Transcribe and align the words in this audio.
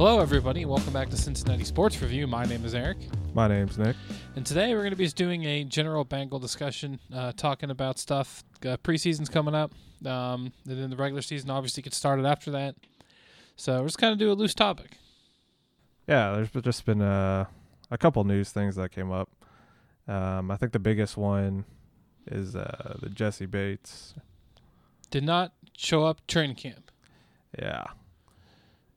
Hello, 0.00 0.18
everybody. 0.18 0.64
Welcome 0.64 0.94
back 0.94 1.10
to 1.10 1.16
Cincinnati 1.18 1.62
Sports 1.62 2.00
Review. 2.00 2.26
My 2.26 2.46
name 2.46 2.64
is 2.64 2.74
Eric, 2.74 2.96
My 3.34 3.46
name's 3.48 3.76
Nick. 3.76 3.96
and 4.34 4.46
today 4.46 4.72
we're 4.72 4.80
going 4.80 4.92
to 4.92 4.96
be 4.96 5.06
doing 5.08 5.44
a 5.44 5.62
general 5.62 6.04
Bengal 6.04 6.38
discussion, 6.38 6.98
uh, 7.14 7.32
talking 7.32 7.68
about 7.68 7.98
stuff. 7.98 8.42
Uh, 8.64 8.78
preseason's 8.78 9.28
coming 9.28 9.54
up, 9.54 9.72
um, 10.06 10.54
and 10.66 10.80
then 10.80 10.88
the 10.88 10.96
regular 10.96 11.20
season 11.20 11.50
obviously 11.50 11.82
gets 11.82 11.98
started 11.98 12.24
after 12.24 12.50
that. 12.52 12.76
So 13.56 13.80
we're 13.80 13.88
just 13.88 13.98
kind 13.98 14.10
of 14.14 14.18
do 14.18 14.32
a 14.32 14.32
loose 14.32 14.54
topic. 14.54 14.96
Yeah, 16.08 16.32
there's 16.32 16.50
just 16.64 16.86
been 16.86 17.02
uh, 17.02 17.44
a 17.90 17.98
couple 17.98 18.24
news 18.24 18.50
things 18.52 18.76
that 18.76 18.92
came 18.92 19.12
up. 19.12 19.28
Um, 20.08 20.50
I 20.50 20.56
think 20.56 20.72
the 20.72 20.78
biggest 20.78 21.18
one 21.18 21.66
is 22.26 22.56
uh, 22.56 22.96
the 23.02 23.10
Jessie 23.10 23.44
Bates. 23.44 24.14
Did 25.10 25.24
not 25.24 25.52
show 25.76 26.04
up 26.04 26.26
training 26.26 26.56
camp. 26.56 26.90
Yeah, 27.58 27.84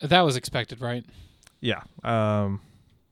That 0.04 0.22
was 0.22 0.36
expected, 0.36 0.82
right? 0.82 1.06
yeah. 1.62 1.82
Um, 2.04 2.62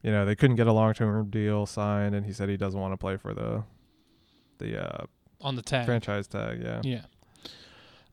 you 0.04 0.12
know 0.12 0.26
they 0.26 0.36
couldn't 0.36 0.55
get 0.58 0.68
a 0.68 0.73
long-term 0.73 1.30
deal 1.30 1.66
signed, 1.66 2.16
and 2.16 2.26
he 2.26 2.34
said 2.34 2.49
he 2.49 2.58
doesn't 2.58 2.80
want 2.80 2.91
to 2.94 2.98
play 2.98 3.18
for 3.18 3.34
the 3.34 3.63
the 4.58 4.84
uh, 4.84 5.05
On 5.41 5.55
the 5.55 5.62
tag. 5.62 5.85
franchise 5.85 6.27
tag. 6.27 6.62
Yeah, 6.62 6.82
Yeah. 6.84 7.02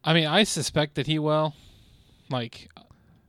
I 0.04 0.14
mean, 0.14 0.26
I 0.26 0.44
suspect 0.44 0.94
that 0.94 1.06
he 1.06 1.18
will. 1.18 1.54
Like, 2.30 2.70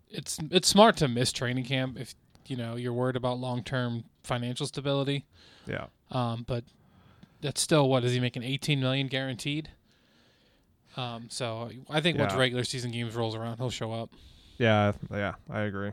it's 0.09 0.37
it's 0.51 0.67
smart 0.67 0.97
to 0.97 1.07
miss 1.07 1.31
training 1.31 1.63
camp 1.65 1.97
if 1.99 2.13
you 2.47 2.55
know 2.57 2.75
you're 2.75 2.93
worried 2.93 3.15
about 3.15 3.39
long 3.39 3.63
term 3.63 4.03
financial 4.23 4.67
stability. 4.67 5.25
yeah, 5.65 5.85
Um, 6.11 6.43
but 6.47 6.63
that's 7.41 7.61
still 7.61 7.87
what 7.89 8.03
is 8.03 8.13
he 8.13 8.19
making 8.19 8.43
18 8.43 8.79
million 8.79 9.07
guaranteed? 9.07 9.69
Um, 10.97 11.27
so 11.29 11.69
I 11.89 12.01
think 12.01 12.17
once 12.19 12.33
regular 12.33 12.63
season 12.65 12.91
games 12.91 13.15
rolls 13.15 13.35
around, 13.35 13.57
he'll 13.57 13.69
show 13.69 13.91
up. 13.93 14.09
Yeah, 14.59 14.91
yeah. 15.09 15.33
I 15.49 15.61
agree. 15.61 15.91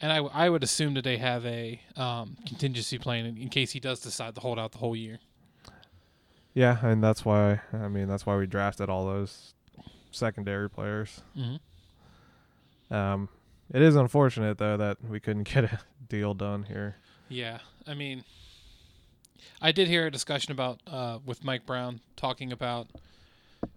And 0.00 0.12
I, 0.12 0.18
I 0.18 0.48
would 0.48 0.62
assume 0.62 0.94
that 0.94 1.04
they 1.04 1.16
have 1.16 1.44
a 1.44 1.80
um, 1.96 2.36
contingency 2.46 2.98
plan 2.98 3.26
in, 3.26 3.36
in 3.36 3.48
case 3.48 3.72
he 3.72 3.80
does 3.80 4.00
decide 4.00 4.34
to 4.36 4.40
hold 4.40 4.58
out 4.58 4.72
the 4.72 4.78
whole 4.78 4.96
year. 4.96 5.18
Yeah, 6.54 6.78
and 6.84 7.02
that's 7.02 7.24
why 7.24 7.60
I 7.72 7.88
mean 7.88 8.08
that's 8.08 8.26
why 8.26 8.36
we 8.36 8.46
drafted 8.46 8.88
all 8.88 9.06
those 9.06 9.54
secondary 10.10 10.68
players. 10.68 11.22
Mm-hmm. 11.36 12.94
Um, 12.94 13.28
it 13.72 13.82
is 13.82 13.94
unfortunate 13.96 14.58
though 14.58 14.76
that 14.76 14.98
we 15.08 15.20
couldn't 15.20 15.44
get 15.52 15.64
a 15.64 15.80
deal 16.08 16.34
done 16.34 16.64
here. 16.64 16.96
Yeah, 17.28 17.58
I 17.86 17.94
mean, 17.94 18.24
I 19.60 19.72
did 19.72 19.86
hear 19.86 20.06
a 20.06 20.10
discussion 20.10 20.52
about 20.52 20.80
uh, 20.86 21.18
with 21.24 21.44
Mike 21.44 21.66
Brown 21.66 22.00
talking 22.16 22.52
about, 22.52 22.88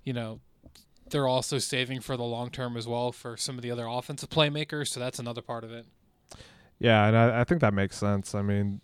you 0.04 0.14
know, 0.14 0.40
they're 1.14 1.28
also 1.28 1.58
saving 1.60 2.02
for 2.02 2.18
the 2.18 2.24
long 2.24 2.50
term 2.50 2.76
as 2.76 2.86
well 2.88 3.14
for 3.14 3.38
some 3.38 3.56
of 3.56 3.62
the 3.62 3.72
other 3.72 3.86
offensive 3.88 4.30
playmakers. 4.30 4.90
So 4.90 5.00
that's 5.00 5.20
another 5.20 5.42
part 5.42 5.64
of 5.64 5.72
it. 5.72 5.86
Yeah, 6.80 7.08
and 7.08 7.16
I, 7.16 7.42
I 7.42 7.44
think 7.46 7.62
that 7.62 7.74
makes 7.74 7.98
sense. 7.98 8.36
I 8.36 8.42
mean, 8.42 8.82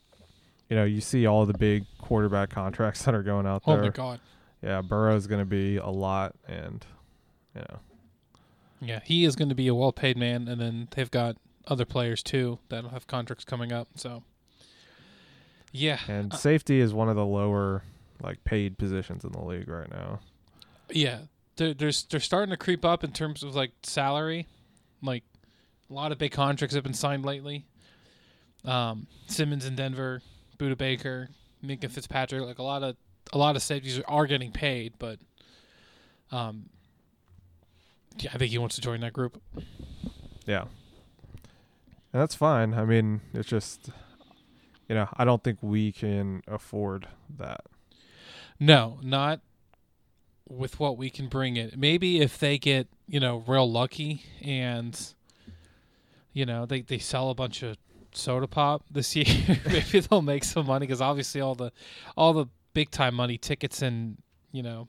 you 0.69 0.77
know, 0.77 0.85
you 0.85 1.01
see 1.01 1.25
all 1.25 1.45
the 1.45 1.57
big 1.57 1.83
quarterback 1.97 2.49
contracts 2.51 3.03
that 3.05 3.13
are 3.13 3.23
going 3.23 3.45
out 3.45 3.63
Oh 3.65 3.73
there. 3.73 3.81
Oh 3.81 3.85
my 3.87 3.89
god, 3.91 4.19
Yeah, 4.63 4.81
Burrow's 4.81 5.27
going 5.27 5.41
to 5.41 5.45
be 5.45 5.75
a 5.77 5.89
lot, 5.89 6.35
and 6.47 6.85
you 7.55 7.61
know, 7.61 7.79
yeah, 8.79 8.99
he 9.03 9.25
is 9.25 9.35
going 9.35 9.49
to 9.49 9.55
be 9.55 9.67
a 9.67 9.75
well 9.75 9.91
paid 9.91 10.15
man, 10.15 10.47
and 10.47 10.61
then 10.61 10.87
they've 10.91 11.11
got 11.11 11.35
other 11.67 11.83
players 11.85 12.23
too 12.23 12.59
that'll 12.69 12.91
have 12.91 13.05
contracts 13.07 13.43
coming 13.43 13.73
up. 13.73 13.89
So, 13.95 14.23
yeah, 15.73 15.99
and 16.07 16.33
Uh, 16.33 16.37
safety 16.37 16.79
is 16.79 16.93
one 16.93 17.09
of 17.09 17.15
the 17.15 17.25
lower 17.25 17.83
like 18.21 18.43
paid 18.43 18.77
positions 18.77 19.23
in 19.23 19.31
the 19.31 19.43
league 19.43 19.67
right 19.67 19.89
now. 19.89 20.19
yeah, 20.91 21.19
they're 21.59 21.73
they're 21.73 21.91
they're 22.09 22.19
starting 22.19 22.51
to 22.51 22.57
creep 22.57 22.83
up 22.83 23.03
in 23.03 23.11
terms 23.11 23.43
of 23.43 23.53
like 23.53 23.71
salary, 23.83 24.47
like 25.03 25.23
a 25.89 25.93
lot 25.93 26.11
of 26.11 26.17
big 26.17 26.31
contracts 26.31 26.73
have 26.73 26.83
been 26.83 26.93
signed 26.93 27.25
lately. 27.25 27.65
Um, 28.65 29.07
Simmons 29.27 29.65
in 29.65 29.75
Denver, 29.75 30.21
Budda 30.57 30.77
Baker, 30.77 31.29
Minkah 31.63 31.91
Fitzpatrick, 31.91 32.41
like 32.43 32.59
a 32.59 32.63
lot 32.63 32.81
of 32.81 32.95
a 33.33 33.37
lot 33.37 33.55
of 33.55 33.61
safeties 33.61 33.99
are 34.07 34.25
getting 34.25 34.51
paid, 34.51 34.93
but 34.97 35.19
um, 36.31 36.69
yeah, 38.17 38.31
I 38.33 38.37
think 38.37 38.51
he 38.51 38.57
wants 38.57 38.75
to 38.75 38.81
join 38.81 39.01
that 39.01 39.13
group. 39.13 39.41
Yeah, 40.45 40.63
and 42.13 42.21
that's 42.21 42.35
fine. 42.35 42.73
I 42.73 42.85
mean, 42.85 43.21
it's 43.33 43.49
just, 43.49 43.89
you 44.87 44.95
know, 44.95 45.09
I 45.17 45.25
don't 45.25 45.43
think 45.43 45.59
we 45.61 45.91
can 45.91 46.41
afford 46.47 47.07
that. 47.37 47.65
No, 48.59 48.99
not 49.03 49.41
with 50.49 50.79
what 50.79 50.97
we 50.97 51.09
can 51.09 51.27
bring 51.27 51.55
it. 51.55 51.77
Maybe 51.77 52.19
if 52.19 52.37
they 52.37 52.57
get, 52.57 52.87
you 53.07 53.19
know, 53.19 53.43
real 53.47 53.69
lucky 53.69 54.23
and 54.41 54.99
you 56.33 56.45
know, 56.45 56.65
they 56.65 56.81
they 56.81 56.99
sell 56.99 57.29
a 57.29 57.35
bunch 57.35 57.63
of 57.63 57.77
soda 58.13 58.47
pop 58.47 58.83
this 58.91 59.15
year, 59.15 59.25
maybe 59.65 59.99
they'll 59.99 60.21
make 60.21 60.43
some 60.43 60.65
money 60.65 60.87
cuz 60.87 61.01
obviously 61.01 61.41
all 61.41 61.55
the 61.55 61.71
all 62.17 62.33
the 62.33 62.47
big 62.73 62.91
time 62.91 63.15
money 63.15 63.37
tickets 63.37 63.81
and, 63.81 64.17
you 64.51 64.63
know, 64.63 64.87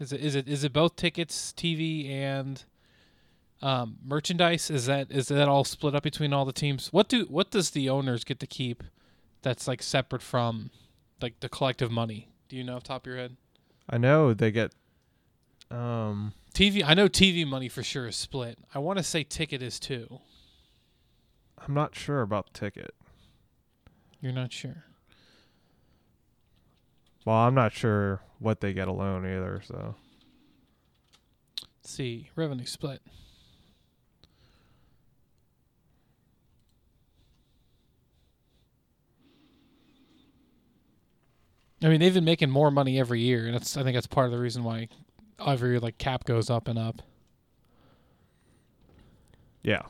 is 0.00 0.12
it 0.12 0.20
is 0.20 0.34
it 0.34 0.48
is 0.48 0.64
it 0.64 0.72
both 0.72 0.96
tickets, 0.96 1.52
TV 1.56 2.10
and 2.10 2.64
um, 3.62 3.98
merchandise 4.04 4.70
is 4.70 4.86
that 4.86 5.10
is 5.10 5.28
that 5.28 5.48
all 5.48 5.64
split 5.64 5.94
up 5.94 6.02
between 6.02 6.32
all 6.32 6.44
the 6.44 6.52
teams? 6.52 6.92
What 6.92 7.08
do 7.08 7.24
what 7.26 7.50
does 7.50 7.70
the 7.70 7.88
owners 7.88 8.24
get 8.24 8.40
to 8.40 8.46
keep 8.46 8.82
that's 9.42 9.68
like 9.68 9.82
separate 9.82 10.22
from 10.22 10.70
like 11.20 11.40
the 11.40 11.48
collective 11.48 11.90
money? 11.90 12.28
Do 12.48 12.56
you 12.56 12.64
know 12.64 12.76
off 12.76 12.82
top 12.82 13.02
of 13.02 13.06
your 13.06 13.16
head? 13.16 13.36
I 13.88 13.98
know 13.98 14.34
they 14.34 14.50
get, 14.50 14.72
um, 15.72 16.34
TV, 16.54 16.82
I 16.84 16.94
know 16.94 17.08
TV 17.08 17.46
money 17.46 17.68
for 17.68 17.82
sure 17.82 18.06
is 18.06 18.16
split. 18.16 18.58
I 18.74 18.78
want 18.78 18.98
to 18.98 19.02
say 19.02 19.24
ticket 19.24 19.62
is 19.62 19.80
too. 19.80 20.20
I'm 21.58 21.74
not 21.74 21.94
sure 21.94 22.20
about 22.20 22.52
ticket. 22.52 22.94
You're 24.20 24.32
not 24.32 24.52
sure. 24.52 24.84
Well, 27.24 27.36
I'm 27.36 27.54
not 27.54 27.72
sure 27.72 28.20
what 28.38 28.60
they 28.60 28.72
get 28.72 28.88
alone 28.88 29.24
either. 29.24 29.62
So 29.64 29.94
Let's 31.82 31.90
see, 31.90 32.30
revenue 32.36 32.64
split. 32.66 33.00
I 41.82 41.88
mean, 41.88 41.98
they've 41.98 42.14
been 42.14 42.24
making 42.24 42.50
more 42.50 42.70
money 42.70 43.00
every 43.00 43.20
year, 43.20 43.46
and 43.46 43.54
that's 43.54 43.76
I 43.76 43.82
think 43.82 43.96
that's 43.96 44.06
part 44.06 44.26
of 44.26 44.32
the 44.32 44.38
reason 44.38 44.62
why 44.62 44.88
every 45.46 45.78
like 45.78 45.98
cap 45.98 46.24
goes 46.24 46.50
up 46.50 46.68
and 46.68 46.78
up. 46.78 47.02
yeah, 49.62 49.82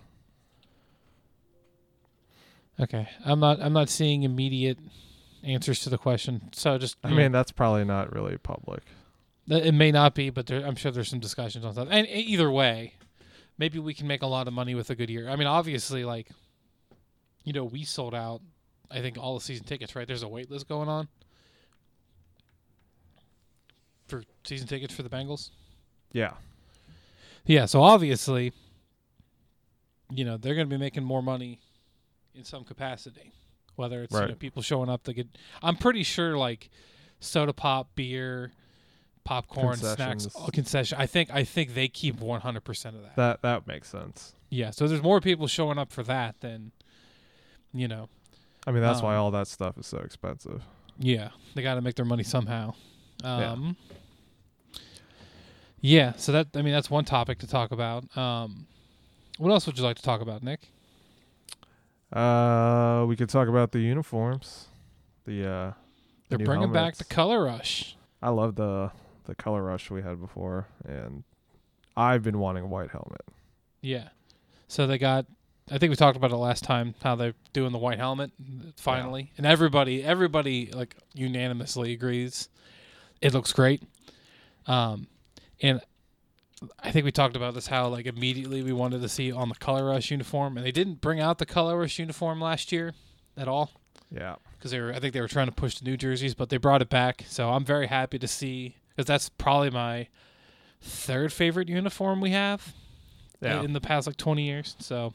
Okay, 2.81 3.09
I'm 3.25 3.41
not 3.41 3.61
I'm 3.61 3.73
not 3.73 3.89
seeing 3.89 4.23
immediate 4.23 4.79
answers 5.45 5.81
to 5.81 5.91
the 5.91 5.99
question, 5.99 6.49
so 6.53 6.79
just 6.79 6.97
I 7.05 7.11
mean 7.11 7.31
that's 7.33 7.53
probably 7.53 7.85
not 7.85 8.12
really 8.12 8.39
public. 8.39 8.83
It 9.49 9.75
may 9.75 9.91
not 9.91 10.15
be, 10.15 10.31
but 10.31 10.47
there, 10.47 10.65
I'm 10.65 10.77
sure 10.77 10.91
there's 10.93 11.09
some 11.09 11.21
discussions 11.21 11.65
on 11.65 11.75
that. 11.75 11.89
And 11.91 12.07
either 12.07 12.51
way, 12.51 12.95
maybe 13.59 13.79
we 13.79 13.93
can 13.93 14.07
make 14.07 14.23
a 14.23 14.27
lot 14.27 14.47
of 14.47 14.55
money 14.55 14.75
with 14.75 14.89
a 14.89 14.95
good 14.95 15.11
year. 15.11 15.29
I 15.29 15.35
mean, 15.35 15.49
obviously, 15.49 16.05
like, 16.05 16.29
you 17.45 17.53
know, 17.53 17.65
we 17.65 17.83
sold 17.85 18.15
out. 18.15 18.41
I 18.89 19.01
think 19.01 19.19
all 19.19 19.35
the 19.35 19.41
season 19.41 19.65
tickets, 19.65 19.97
right? 19.97 20.07
There's 20.07 20.23
a 20.23 20.29
wait 20.29 20.51
list 20.51 20.69
going 20.69 20.89
on 20.89 21.09
for 24.12 24.23
season 24.45 24.67
tickets 24.69 24.95
for 24.95 25.03
the 25.03 25.09
Bengals. 25.09 25.50
Yeah, 26.12 26.33
Yeah, 27.47 27.65
so 27.65 27.83
obviously, 27.83 28.53
you 30.11 30.25
know, 30.25 30.37
they're 30.37 30.55
going 30.55 30.69
to 30.69 30.75
be 30.75 30.78
making 30.78 31.05
more 31.05 31.23
money 31.23 31.59
in 32.34 32.45
some 32.45 32.65
capacity, 32.65 33.33
whether 33.77 34.03
it's 34.03 34.12
you 34.15 34.21
know, 34.28 34.34
people 34.34 34.61
showing 34.62 34.89
up 34.91 35.03
to 35.05 35.15
get. 35.15 35.27
I'm 35.62 35.77
pretty 35.77 36.03
sure 36.03 36.37
like 36.37 36.69
soda 37.21 37.53
pop, 37.55 37.89
beer, 37.95 38.53
popcorn, 39.25 39.76
snacks, 39.79 40.26
all 40.35 40.49
concession. 40.49 40.99
I 41.00 41.06
think 41.06 41.31
I 41.32 41.44
think 41.44 41.73
they 41.75 41.88
keep 41.88 42.20
100 42.20 42.61
percent 42.62 42.97
of 42.97 43.03
that. 43.03 43.17
that 43.17 43.43
that 43.43 43.67
makes 43.67 43.88
sense. 43.88 44.35
Yeah, 44.50 44.70
so 44.70 44.87
there's 44.87 45.03
more 45.03 45.20
people 45.23 45.47
showing 45.47 45.79
up 45.79 45.91
for 45.91 46.03
that 46.03 46.38
than, 46.41 46.73
you 47.73 47.88
know, 47.88 48.11
I 48.67 48.70
mean 48.73 48.82
that's 48.82 49.00
why 49.00 49.14
Um, 49.14 49.23
all 49.23 49.31
that 49.31 49.49
stuff 49.49 49.79
is 49.79 49.87
so 49.87 49.97
expensive. 49.99 50.62
yeah, 50.99 51.31
they 51.55 51.62
got 51.62 51.76
to 51.76 51.81
make 51.81 51.94
their 51.94 52.05
money 52.05 52.23
somehow. 52.23 52.75
Um, 53.25 53.41
yeah. 53.41 53.73
So 56.17 56.32
that 56.32 56.49
I 56.55 56.62
mean 56.62 56.73
that's 56.73 56.90
one 56.90 57.05
topic 57.05 57.38
to 57.40 57.46
talk 57.46 57.73
about. 57.73 58.17
Um, 58.17 58.67
what 59.38 59.50
else 59.50 59.67
would 59.67 59.76
you 59.76 59.84
like 59.84 59.96
to 59.96 60.02
talk 60.02 60.20
about, 60.20 60.43
Nick? 60.43 60.61
Uh, 62.12 63.05
we 63.08 63.17
could 63.17 63.29
talk 63.29 63.49
about 63.49 63.73
the 63.73 63.81
uniforms. 63.81 64.67
The 65.25 65.46
uh, 65.46 65.73
They're 66.29 66.38
new 66.38 66.44
bringing 66.44 66.73
back 66.73 66.96
the 66.96 67.05
color 67.05 67.44
rush. 67.44 67.96
I 68.23 68.31
love 68.31 68.55
the 68.55 68.90
the 69.25 69.34
color 69.34 69.62
rush 69.62 69.90
we 69.90 70.02
had 70.02 70.20
before, 70.20 70.69
and 70.87 71.25
I've 71.96 72.23
been 72.23 72.38
wanting 72.38 72.64
a 72.64 72.67
white 72.69 72.90
helmet. 72.90 73.23
Yeah. 73.81 74.08
So 74.69 74.87
they 74.87 74.99
got 74.99 75.26
I 75.70 75.78
think 75.78 75.90
we 75.90 75.96
talked 75.96 76.17
about 76.17 76.31
it 76.32 76.37
last 76.37 76.64
time 76.64 76.94
how 77.02 77.14
they're 77.14 77.35
doing 77.52 77.73
the 77.73 77.78
white 77.78 77.99
helmet 77.99 78.31
finally. 78.76 79.32
And 79.37 79.46
everybody 79.46 80.02
everybody 80.02 80.70
like 80.73 80.96
unanimously 81.14 81.93
agrees 81.93 82.49
it 83.20 83.32
looks 83.32 83.52
great. 83.52 83.82
Um 84.67 85.06
and 85.62 85.81
I 86.81 86.91
think 86.93 87.05
we 87.05 87.11
talked 87.12 87.35
about 87.37 87.55
this 87.55 87.67
how 87.69 87.88
like 87.88 88.06
immediately 88.06 88.62
we 88.62 88.73
wanted 88.73 89.00
to 89.03 89.09
see 89.09 89.32
on 89.32 89.49
the 89.49 89.55
color 89.56 89.87
rush 89.87 90.11
uniform, 90.11 90.56
and 90.56 90.67
they 90.67 90.70
didn't 90.73 91.00
bring 91.00 91.20
out 91.20 91.38
the 91.38 91.47
color 91.47 91.79
rush 91.79 91.99
uniform 91.99 92.41
last 92.41 92.70
year 92.73 92.93
at 93.37 93.49
all 93.49 93.70
Yeah. 94.11 94.37
because 94.56 94.70
they 94.70 94.81
were 94.81 94.93
I 94.93 94.99
think 95.00 95.12
they 95.14 95.20
were 95.20 95.29
trying 95.29 95.47
to 95.47 95.53
push 95.53 95.76
the 95.79 95.85
new 95.85 95.97
jerseys, 95.97 96.35
but 96.35 96.50
they 96.50 96.56
brought 96.59 96.82
it 96.82 96.88
back. 96.91 97.25
So 97.29 97.50
I'm 97.50 97.64
very 97.64 97.87
happy 97.88 98.19
to 98.19 98.29
see 98.29 98.76
because 98.91 99.06
that's 99.06 99.29
probably 99.29 99.70
my 99.70 100.09
third 100.81 101.32
favorite 101.32 101.69
uniform 101.69 102.20
we 102.20 102.31
have 102.31 102.75
Yeah. 103.41 103.62
in 103.62 103.73
the 103.73 103.81
past 103.81 104.06
like 104.06 104.17
20 104.17 104.44
years. 104.44 104.76
So 104.79 105.12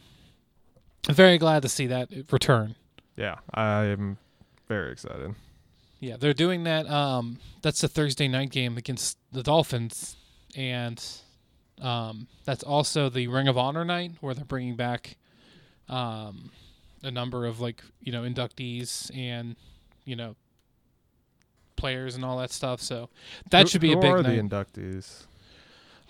I'm 1.08 1.16
very 1.16 1.38
glad 1.38 1.62
to 1.62 1.70
see 1.70 1.88
that 1.88 2.10
return. 2.32 2.76
Yeah. 3.16 3.36
I'm 3.54 4.18
very 4.68 4.92
excited. 4.92 5.36
Yeah, 6.00 6.18
they're 6.18 6.34
doing 6.34 6.64
that. 6.66 6.90
Um, 6.90 7.40
that's 7.62 7.82
the 7.82 7.88
Thursday 7.88 8.28
night 8.28 8.52
game 8.52 8.78
against 8.78 9.18
the 9.32 9.42
Dolphins, 9.44 10.16
and 10.56 11.04
um, 11.82 12.28
that's 12.46 12.64
also 12.64 13.10
the 13.10 13.28
Ring 13.28 13.48
of 13.48 13.58
Honor 13.58 13.86
night 13.86 14.12
where 14.22 14.34
they're 14.34 14.46
bringing 14.46 14.76
back 14.76 15.18
um, 15.90 16.52
a 17.04 17.12
number 17.12 17.46
of 17.46 17.60
like 17.60 17.82
you 18.02 18.12
know 18.12 18.24
inductees 18.24 19.16
and 19.16 19.56
you 20.06 20.16
know 20.16 20.36
players 21.76 22.16
and 22.16 22.26
all 22.26 22.38
that 22.40 22.52
stuff. 22.52 22.82
So 22.82 23.10
that 23.52 23.64
Who- 23.64 23.68
should 23.70 23.82
be 23.82 23.94
a 23.94 23.98
big 23.98 24.06
Who 24.10 24.16
are 24.18 24.24
night. 24.24 24.36
the 24.36 24.42
inductees? 24.82 25.26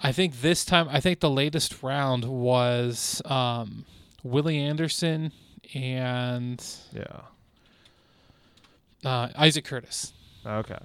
I 0.02 0.12
think 0.12 0.42
this 0.42 0.64
time, 0.64 0.88
I 0.90 1.00
think 1.00 1.20
the 1.22 1.30
latest 1.30 1.82
round 1.82 2.24
was 2.24 3.20
um, 3.26 3.84
Willie 4.24 4.60
Anderson 4.60 5.32
and 5.74 6.64
Yeah. 6.94 7.22
uh, 9.04 9.30
Isaac 9.36 9.66
Curtis. 9.66 10.14
Okay. 10.46 10.78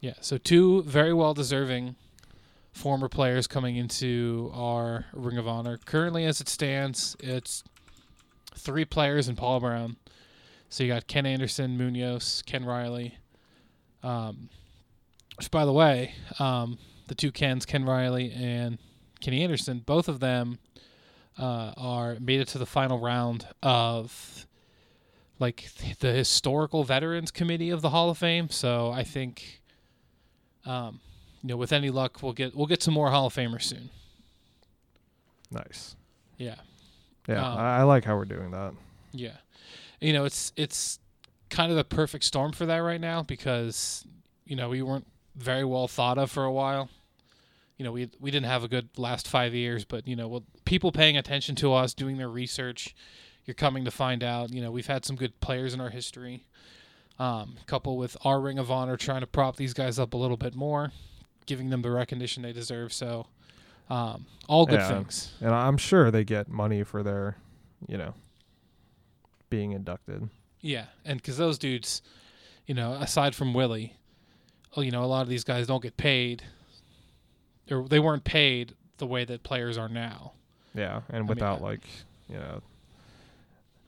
Yeah, 0.00 0.14
so 0.20 0.38
two 0.38 0.82
very 0.84 1.12
well 1.12 1.34
deserving 1.34 1.96
former 2.76 3.08
players 3.08 3.46
coming 3.46 3.76
into 3.76 4.50
our 4.54 5.06
Ring 5.14 5.38
of 5.38 5.48
Honor. 5.48 5.78
Currently, 5.86 6.26
as 6.26 6.42
it 6.42 6.48
stands, 6.48 7.16
it's 7.20 7.64
three 8.54 8.84
players 8.84 9.28
and 9.28 9.36
Paul 9.36 9.60
Brown. 9.60 9.96
So 10.68 10.84
you 10.84 10.92
got 10.92 11.06
Ken 11.06 11.24
Anderson, 11.24 11.78
Munoz, 11.78 12.42
Ken 12.44 12.66
Riley. 12.66 13.16
Um, 14.02 14.50
which, 15.38 15.50
by 15.50 15.64
the 15.64 15.72
way, 15.72 16.14
um, 16.38 16.78
the 17.08 17.14
two 17.14 17.32
Kens, 17.32 17.64
Ken 17.64 17.84
Riley 17.84 18.30
and 18.30 18.78
Kenny 19.20 19.42
Anderson, 19.42 19.82
both 19.84 20.06
of 20.06 20.20
them 20.20 20.58
uh, 21.38 21.72
are 21.78 22.18
made 22.20 22.40
it 22.40 22.48
to 22.48 22.58
the 22.58 22.66
final 22.66 22.98
round 23.00 23.46
of 23.62 24.46
like 25.38 25.70
the 26.00 26.12
historical 26.12 26.84
veterans 26.84 27.30
committee 27.30 27.70
of 27.70 27.80
the 27.80 27.90
Hall 27.90 28.10
of 28.10 28.18
Fame. 28.18 28.50
So 28.50 28.90
I 28.90 29.02
think, 29.02 29.62
um, 30.66 31.00
you 31.42 31.48
know, 31.48 31.56
with 31.56 31.72
any 31.72 31.90
luck, 31.90 32.22
we'll 32.22 32.32
get 32.32 32.54
we'll 32.56 32.66
get 32.66 32.82
some 32.82 32.94
more 32.94 33.10
Hall 33.10 33.26
of 33.26 33.34
Famers 33.34 33.62
soon. 33.62 33.90
Nice. 35.50 35.94
Yeah, 36.38 36.56
Yeah. 37.28 37.46
Um, 37.46 37.58
I, 37.58 37.78
I 37.78 37.82
like 37.84 38.04
how 38.04 38.16
we're 38.16 38.24
doing 38.24 38.50
that. 38.50 38.74
yeah. 39.12 39.36
You 40.00 40.12
know, 40.12 40.24
it's 40.26 40.52
it's 40.56 40.98
kind 41.48 41.70
of 41.70 41.76
the 41.76 41.84
perfect 41.84 42.24
storm 42.24 42.52
for 42.52 42.66
that 42.66 42.78
right 42.78 43.00
now 43.00 43.22
because 43.22 44.04
you 44.44 44.56
know 44.56 44.68
we 44.68 44.82
weren't 44.82 45.06
very 45.36 45.64
well 45.64 45.88
thought 45.88 46.18
of 46.18 46.30
for 46.30 46.44
a 46.44 46.52
while. 46.52 46.90
You 47.78 47.84
know, 47.84 47.92
we 47.92 48.10
we 48.20 48.30
didn't 48.30 48.46
have 48.46 48.62
a 48.64 48.68
good 48.68 48.88
last 48.98 49.26
five 49.28 49.54
years, 49.54 49.84
but 49.84 50.06
you 50.06 50.16
know, 50.16 50.28
well, 50.28 50.44
people 50.64 50.92
paying 50.92 51.16
attention 51.16 51.54
to 51.56 51.72
us, 51.72 51.94
doing 51.94 52.18
their 52.18 52.28
research, 52.28 52.94
you're 53.46 53.54
coming 53.54 53.84
to 53.86 53.90
find 53.90 54.22
out. 54.22 54.52
You 54.52 54.60
know, 54.60 54.70
we've 54.70 54.86
had 54.86 55.04
some 55.06 55.16
good 55.16 55.40
players 55.40 55.72
in 55.72 55.80
our 55.80 55.90
history. 55.90 56.44
Um, 57.18 57.56
couple 57.66 57.96
with 57.96 58.14
our 58.24 58.38
Ring 58.40 58.58
of 58.58 58.70
Honor 58.70 58.98
trying 58.98 59.20
to 59.22 59.26
prop 59.26 59.56
these 59.56 59.72
guys 59.72 59.98
up 59.98 60.12
a 60.12 60.18
little 60.18 60.36
bit 60.36 60.54
more, 60.54 60.92
giving 61.46 61.70
them 61.70 61.82
the 61.82 61.90
recognition 61.90 62.42
they 62.42 62.52
deserve. 62.52 62.92
So, 62.92 63.26
um, 63.88 64.26
all 64.48 64.66
good 64.66 64.80
Yeah. 64.80 64.88
things. 64.88 65.32
And 65.40 65.54
I'm 65.54 65.76
sure 65.76 66.10
they 66.10 66.24
get 66.24 66.48
money 66.48 66.82
for 66.82 67.02
their, 67.02 67.36
you 67.88 67.96
know, 67.96 68.14
being 69.50 69.72
inducted. 69.72 70.28
Yeah, 70.60 70.86
and 71.04 71.20
because 71.20 71.36
those 71.36 71.58
dudes, 71.58 72.02
you 72.66 72.74
know, 72.74 72.92
aside 72.94 73.34
from 73.34 73.54
Willie, 73.54 73.94
oh, 74.76 74.80
you 74.80 74.90
know, 74.90 75.04
a 75.04 75.06
lot 75.06 75.22
of 75.22 75.28
these 75.28 75.44
guys 75.44 75.66
don't 75.66 75.82
get 75.82 75.96
paid, 75.96 76.42
or 77.70 77.86
they 77.88 78.00
weren't 78.00 78.24
paid 78.24 78.74
the 78.98 79.06
way 79.06 79.24
that 79.24 79.42
players 79.42 79.78
are 79.78 79.88
now. 79.88 80.32
Yeah. 80.74 81.02
And 81.08 81.20
mean, 81.20 81.26
without 81.28 81.60
uh, 81.60 81.64
like, 81.64 81.82
you 82.28 82.36
know, 82.36 82.62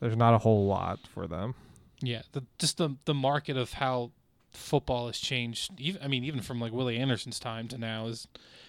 there's 0.01 0.17
not 0.17 0.35
a 0.35 0.39
whole 0.39 0.67
lot 0.67 1.01
for 1.13 1.27
them. 1.27 1.55
Yeah, 2.01 2.23
the 2.33 2.45
just 2.59 2.77
the 2.77 2.91
the 3.07 3.15
market 3.15 3.57
of 3.57 3.73
how 3.73 4.13
football 4.51 5.07
has 5.07 5.19
changed. 5.19 5.73
Even 5.79 6.03
I 6.03 6.09
mean, 6.09 6.25
even 6.25 6.41
from 6.41 6.61
like 6.61 6.73
Willie 6.73 6.99
Anderson's 6.99 7.39
time 7.39 7.69
to 7.69 7.79
now 7.79 8.07
is 8.07 8.29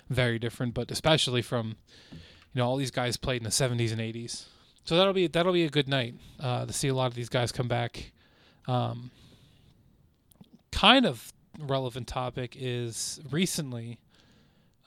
very 0.09 0.39
different. 0.39 0.73
But 0.73 0.91
especially 0.91 1.41
from, 1.41 1.75
you 2.11 2.17
know, 2.55 2.65
all 2.65 2.77
these 2.77 2.91
guys 2.91 3.17
played 3.17 3.37
in 3.41 3.43
the 3.43 3.49
'70s 3.49 3.91
and 3.91 4.01
'80s. 4.01 4.45
So 4.85 4.97
that'll 4.97 5.13
be 5.13 5.27
that'll 5.27 5.53
be 5.53 5.65
a 5.65 5.69
good 5.69 5.87
night 5.87 6.15
uh, 6.39 6.65
to 6.65 6.73
see 6.73 6.87
a 6.87 6.93
lot 6.93 7.07
of 7.07 7.15
these 7.15 7.29
guys 7.29 7.51
come 7.51 7.67
back. 7.67 8.11
Um, 8.67 9.11
kind 10.71 11.05
of 11.05 11.33
relevant 11.59 12.07
topic 12.07 12.55
is 12.57 13.19
recently 13.29 13.99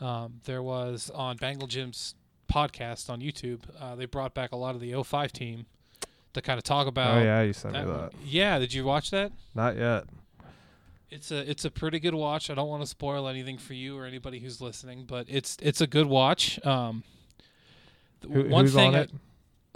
um, 0.00 0.40
there 0.44 0.62
was 0.62 1.10
on 1.14 1.36
Bengal 1.36 1.68
Jim's 1.68 2.14
podcast 2.52 3.08
on 3.10 3.20
YouTube. 3.20 3.60
Uh, 3.80 3.94
they 3.94 4.06
brought 4.06 4.34
back 4.34 4.52
a 4.52 4.56
lot 4.56 4.74
of 4.74 4.80
the 4.80 5.00
05 5.02 5.32
team 5.32 5.66
to 6.34 6.42
kind 6.42 6.58
of 6.58 6.64
talk 6.64 6.86
about. 6.86 7.18
oh 7.18 7.22
yeah, 7.22 7.42
you 7.42 7.52
sent 7.52 7.74
me 7.74 7.80
that 7.80 7.86
that. 7.86 7.98
one. 7.98 8.10
Yeah, 8.24 8.58
did 8.58 8.72
you 8.74 8.84
watch 8.84 9.10
that? 9.10 9.32
Not 9.54 9.76
yet. 9.76 10.04
It's 11.12 11.30
a 11.30 11.48
it's 11.50 11.64
a 11.64 11.70
pretty 11.70 12.00
good 12.00 12.14
watch. 12.14 12.48
I 12.50 12.54
don't 12.54 12.68
want 12.68 12.82
to 12.82 12.86
spoil 12.86 13.28
anything 13.28 13.58
for 13.58 13.74
you 13.74 13.98
or 13.98 14.06
anybody 14.06 14.38
who's 14.38 14.60
listening, 14.60 15.04
but 15.06 15.26
it's 15.28 15.56
it's 15.60 15.80
a 15.80 15.86
good 15.86 16.06
watch. 16.06 16.64
Um, 16.64 17.02
Who, 18.22 18.48
one 18.48 18.64
who's 18.64 18.74
thing 18.74 18.94
on 18.94 19.00
I- 19.02 19.06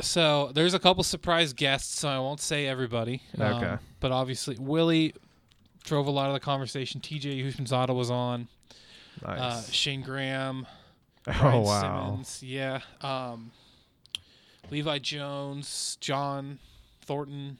so 0.01 0.51
there's 0.55 0.75
a 0.75 0.79
couple 0.79 1.03
surprise 1.05 1.53
guests, 1.55 1.99
so 1.99 2.09
I 2.09 2.19
won't 2.19 2.41
say 2.41 2.67
everybody. 2.67 3.23
Um, 3.39 3.55
Okay. 3.55 3.77
But 4.01 4.13
obviously, 4.13 4.57
Willie 4.59 5.15
drove 5.85 6.07
a 6.07 6.11
lot 6.11 6.27
of 6.29 6.35
the 6.35 6.41
conversation. 6.41 7.01
TJ 7.01 7.43
Houshmandzadeh 7.45 7.95
was 7.95 8.11
on. 8.11 8.49
Nice. 9.27 9.41
Uh, 9.41 9.63
Shane 9.73 10.03
Graham. 10.03 10.67
oh 11.27 11.61
wow. 11.61 12.09
Simmons, 12.11 12.43
yeah. 12.43 12.81
Um, 13.01 13.53
Levi 14.71 14.99
Jones, 14.99 15.97
John 16.01 16.59
Thornton, 17.03 17.57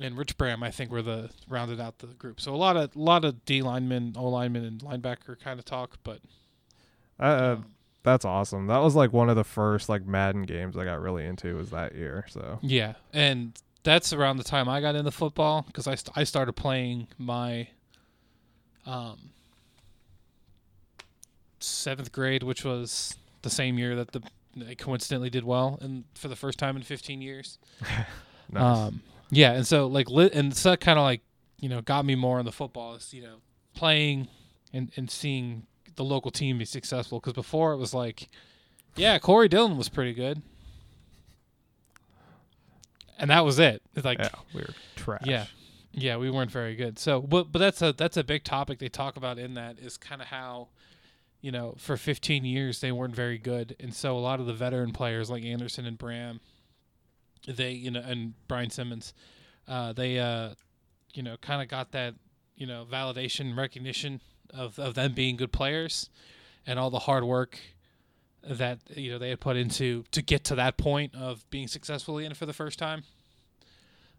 and 0.00 0.16
Rich 0.16 0.36
Braham. 0.36 0.62
I 0.62 0.70
think 0.70 0.90
were 0.90 1.02
the 1.02 1.30
rounded 1.48 1.80
out 1.80 1.98
the 1.98 2.06
group. 2.08 2.40
So 2.40 2.54
a 2.54 2.56
lot 2.56 2.76
of 2.76 2.94
lot 2.96 3.24
of 3.24 3.44
D 3.44 3.62
linemen, 3.62 4.14
O 4.16 4.28
linemen, 4.28 4.64
and 4.64 4.80
linebacker 4.80 5.38
kind 5.40 5.58
of 5.58 5.64
talk. 5.64 5.98
But 6.02 6.20
Uh, 7.20 7.56
um, 7.56 7.66
that's 8.02 8.24
awesome. 8.24 8.66
That 8.66 8.78
was 8.78 8.94
like 8.94 9.12
one 9.12 9.28
of 9.28 9.36
the 9.36 9.44
first 9.44 9.88
like 9.88 10.06
Madden 10.06 10.42
games 10.42 10.76
I 10.76 10.84
got 10.84 11.00
really 11.00 11.24
into 11.24 11.56
was 11.56 11.70
that 11.70 11.94
year. 11.94 12.26
So 12.28 12.58
yeah, 12.62 12.94
and 13.12 13.52
that's 13.84 14.12
around 14.12 14.36
the 14.38 14.44
time 14.44 14.68
I 14.68 14.80
got 14.80 14.94
into 14.94 15.10
football 15.10 15.62
because 15.66 15.86
I 15.86 15.94
st- 15.94 16.16
I 16.16 16.24
started 16.24 16.54
playing 16.54 17.08
my 17.18 17.68
um 18.86 19.30
seventh 21.60 22.12
grade, 22.12 22.42
which 22.42 22.64
was 22.64 23.16
the 23.42 23.50
same 23.50 23.78
year 23.78 23.94
that 23.96 24.12
the 24.12 24.22
I 24.68 24.74
coincidentally 24.74 25.30
did 25.30 25.44
well 25.44 25.78
and 25.80 26.04
for 26.14 26.28
the 26.28 26.36
first 26.36 26.58
time 26.58 26.76
in 26.76 26.82
15 26.82 27.22
years. 27.22 27.58
nice. 28.50 28.78
Um, 28.78 29.00
yeah, 29.32 29.52
and 29.52 29.66
so 29.66 29.86
like 29.86 30.08
li- 30.08 30.30
and 30.32 30.54
so 30.56 30.70
that 30.70 30.80
kind 30.80 30.98
of 30.98 31.04
like 31.04 31.22
you 31.58 31.68
know 31.68 31.80
got 31.80 32.04
me 32.04 32.14
more 32.14 32.38
in 32.38 32.44
the 32.44 32.52
football 32.52 32.94
is 32.94 33.12
you 33.12 33.22
know 33.22 33.36
playing 33.74 34.28
and 34.72 34.92
and 34.96 35.10
seeing 35.10 35.66
the 35.96 36.04
local 36.04 36.30
team 36.30 36.58
be 36.58 36.64
successful 36.64 37.18
because 37.18 37.32
before 37.32 37.72
it 37.72 37.78
was 37.78 37.92
like 37.92 38.28
yeah 38.94 39.18
Corey 39.18 39.48
Dillon 39.48 39.76
was 39.76 39.88
pretty 39.88 40.12
good 40.14 40.42
and 43.18 43.30
that 43.30 43.44
was 43.44 43.58
it 43.58 43.82
it's 43.94 44.04
like 44.04 44.18
yeah, 44.18 44.28
we 44.54 44.60
were 44.60 44.74
trash. 44.96 45.22
yeah. 45.24 45.46
Yeah, 45.94 46.16
we 46.16 46.30
weren't 46.30 46.50
very 46.50 46.74
good. 46.74 46.98
So, 46.98 47.20
but 47.20 47.52
but 47.52 47.58
that's 47.58 47.82
a 47.82 47.92
that's 47.92 48.16
a 48.16 48.24
big 48.24 48.44
topic 48.44 48.78
they 48.78 48.88
talk 48.88 49.18
about 49.18 49.38
in 49.38 49.52
that 49.54 49.78
is 49.78 49.98
kind 49.98 50.22
of 50.22 50.28
how, 50.28 50.68
you 51.42 51.52
know, 51.52 51.74
for 51.76 51.98
15 51.98 52.46
years 52.46 52.80
they 52.80 52.90
weren't 52.90 53.14
very 53.14 53.36
good, 53.36 53.76
and 53.78 53.92
so 53.92 54.16
a 54.16 54.18
lot 54.18 54.40
of 54.40 54.46
the 54.46 54.54
veteran 54.54 54.92
players 54.92 55.28
like 55.28 55.44
Anderson 55.44 55.84
and 55.84 55.98
Braham, 55.98 56.40
they 57.46 57.72
you 57.72 57.90
know 57.90 58.00
and 58.00 58.34
Brian 58.48 58.70
Simmons, 58.70 59.14
uh, 59.68 59.92
they 59.92 60.18
uh, 60.18 60.50
you 61.14 61.22
know, 61.22 61.36
kind 61.38 61.62
of 61.62 61.68
got 61.68 61.92
that 61.92 62.14
you 62.56 62.66
know 62.66 62.86
validation 62.90 63.56
recognition 63.56 64.20
of 64.50 64.78
of 64.78 64.94
them 64.94 65.12
being 65.12 65.36
good 65.36 65.52
players, 65.52 66.10
and 66.66 66.78
all 66.78 66.90
the 66.90 67.00
hard 67.00 67.24
work 67.24 67.58
that 68.44 68.80
you 68.96 69.10
know 69.10 69.18
they 69.18 69.30
had 69.30 69.40
put 69.40 69.56
into 69.56 70.04
to 70.10 70.22
get 70.22 70.44
to 70.44 70.54
that 70.56 70.76
point 70.76 71.14
of 71.14 71.48
being 71.50 71.68
successfully 71.68 72.24
in 72.24 72.34
for 72.34 72.46
the 72.46 72.52
first 72.52 72.78
time. 72.78 73.04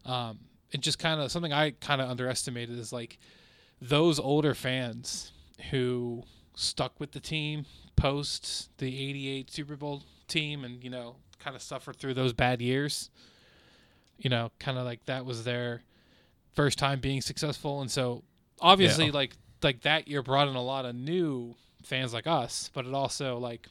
Um, 0.05 0.39
it 0.71 0.81
just 0.81 0.99
kind 0.99 1.21
of 1.21 1.31
something 1.31 1.53
I 1.53 1.71
kind 1.71 2.01
of 2.01 2.09
underestimated 2.09 2.77
is 2.77 2.91
like 2.91 3.19
those 3.81 4.19
older 4.19 4.53
fans 4.53 5.31
who 5.71 6.23
stuck 6.55 6.99
with 6.99 7.11
the 7.11 7.19
team 7.19 7.65
post 7.95 8.69
the 8.77 8.87
88 8.87 9.51
Super 9.51 9.75
Bowl 9.75 10.03
team 10.27 10.63
and 10.63 10.83
you 10.83 10.89
know 10.89 11.17
kind 11.43 11.55
of 11.55 11.61
suffered 11.61 11.95
through 11.97 12.13
those 12.13 12.31
bad 12.33 12.61
years 12.61 13.09
you 14.17 14.29
know 14.29 14.51
kind 14.59 14.77
of 14.77 14.85
like 14.85 15.03
that 15.05 15.25
was 15.25 15.43
their 15.43 15.81
first 16.53 16.77
time 16.77 16.99
being 16.99 17.19
successful 17.21 17.81
and 17.81 17.89
so 17.91 18.23
obviously 18.61 19.05
Yeah. 19.07 19.11
like 19.13 19.35
like 19.63 19.81
that 19.81 20.07
year 20.07 20.21
brought 20.21 20.47
in 20.47 20.55
a 20.55 20.61
lot 20.61 20.85
of 20.85 20.93
new 20.95 21.55
fans 21.83 22.13
like 22.13 22.27
us, 22.27 22.69
but 22.73 22.85
it 22.85 22.93
also 22.93 23.37
like 23.37 23.67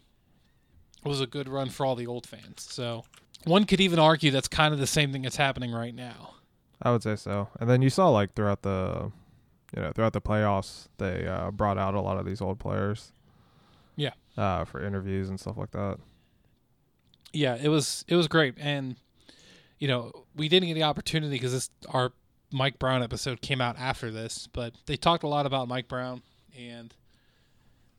was 1.04 1.20
a 1.20 1.26
good 1.26 1.48
run 1.48 1.68
for 1.68 1.84
all 1.84 1.94
the 1.94 2.06
old 2.06 2.26
fans. 2.26 2.62
So 2.62 3.04
one 3.44 3.64
could 3.64 3.80
even 3.80 3.98
argue 3.98 4.30
that's 4.30 4.48
kind 4.48 4.72
of 4.72 4.80
the 4.80 4.86
same 4.86 5.12
thing 5.12 5.20
that's 5.22 5.36
happening 5.36 5.70
right 5.70 5.94
now. 5.94 6.34
I 6.80 6.92
would 6.92 7.02
say 7.02 7.16
so. 7.16 7.48
And 7.60 7.68
then 7.68 7.82
you 7.82 7.90
saw 7.90 8.08
like 8.08 8.34
throughout 8.34 8.62
the, 8.62 9.12
you 9.76 9.82
know, 9.82 9.92
throughout 9.92 10.14
the 10.14 10.20
playoffs, 10.22 10.88
they 10.98 11.26
uh, 11.26 11.50
brought 11.50 11.76
out 11.76 11.94
a 11.94 12.00
lot 12.00 12.18
of 12.18 12.24
these 12.24 12.40
old 12.40 12.58
players. 12.58 13.12
Yeah. 13.96 14.12
Uh, 14.36 14.64
for 14.64 14.82
interviews 14.82 15.28
and 15.28 15.38
stuff 15.38 15.58
like 15.58 15.72
that. 15.72 15.98
Yeah, 17.32 17.56
it 17.60 17.68
was 17.68 18.04
it 18.08 18.16
was 18.16 18.28
great, 18.28 18.54
and 18.58 18.96
you 19.78 19.88
know 19.88 20.12
we 20.34 20.48
didn't 20.48 20.68
get 20.68 20.74
the 20.74 20.82
opportunity 20.82 21.34
because 21.34 21.52
this 21.52 21.70
our 21.88 22.12
Mike 22.50 22.78
Brown 22.78 23.02
episode 23.02 23.40
came 23.40 23.60
out 23.60 23.78
after 23.78 24.10
this, 24.10 24.48
but 24.52 24.74
they 24.86 24.96
talked 24.96 25.24
a 25.24 25.28
lot 25.28 25.46
about 25.46 25.68
Mike 25.68 25.88
Brown 25.88 26.22
and. 26.58 26.94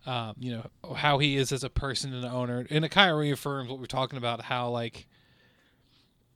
Um, 0.06 0.36
you 0.38 0.52
know 0.52 0.96
how 0.98 1.18
he 1.20 1.38
is 1.38 1.54
as 1.54 1.64
a 1.64 1.70
person 1.70 2.14
and 2.14 2.26
an 2.26 2.30
owner, 2.30 2.68
and 2.70 2.84
it 2.84 2.90
kind 2.90 3.10
of 3.10 3.18
reaffirms 3.18 3.70
what 3.70 3.80
we're 3.80 3.86
talking 3.86 4.18
about. 4.18 4.42
How 4.42 4.70
like 4.70 5.08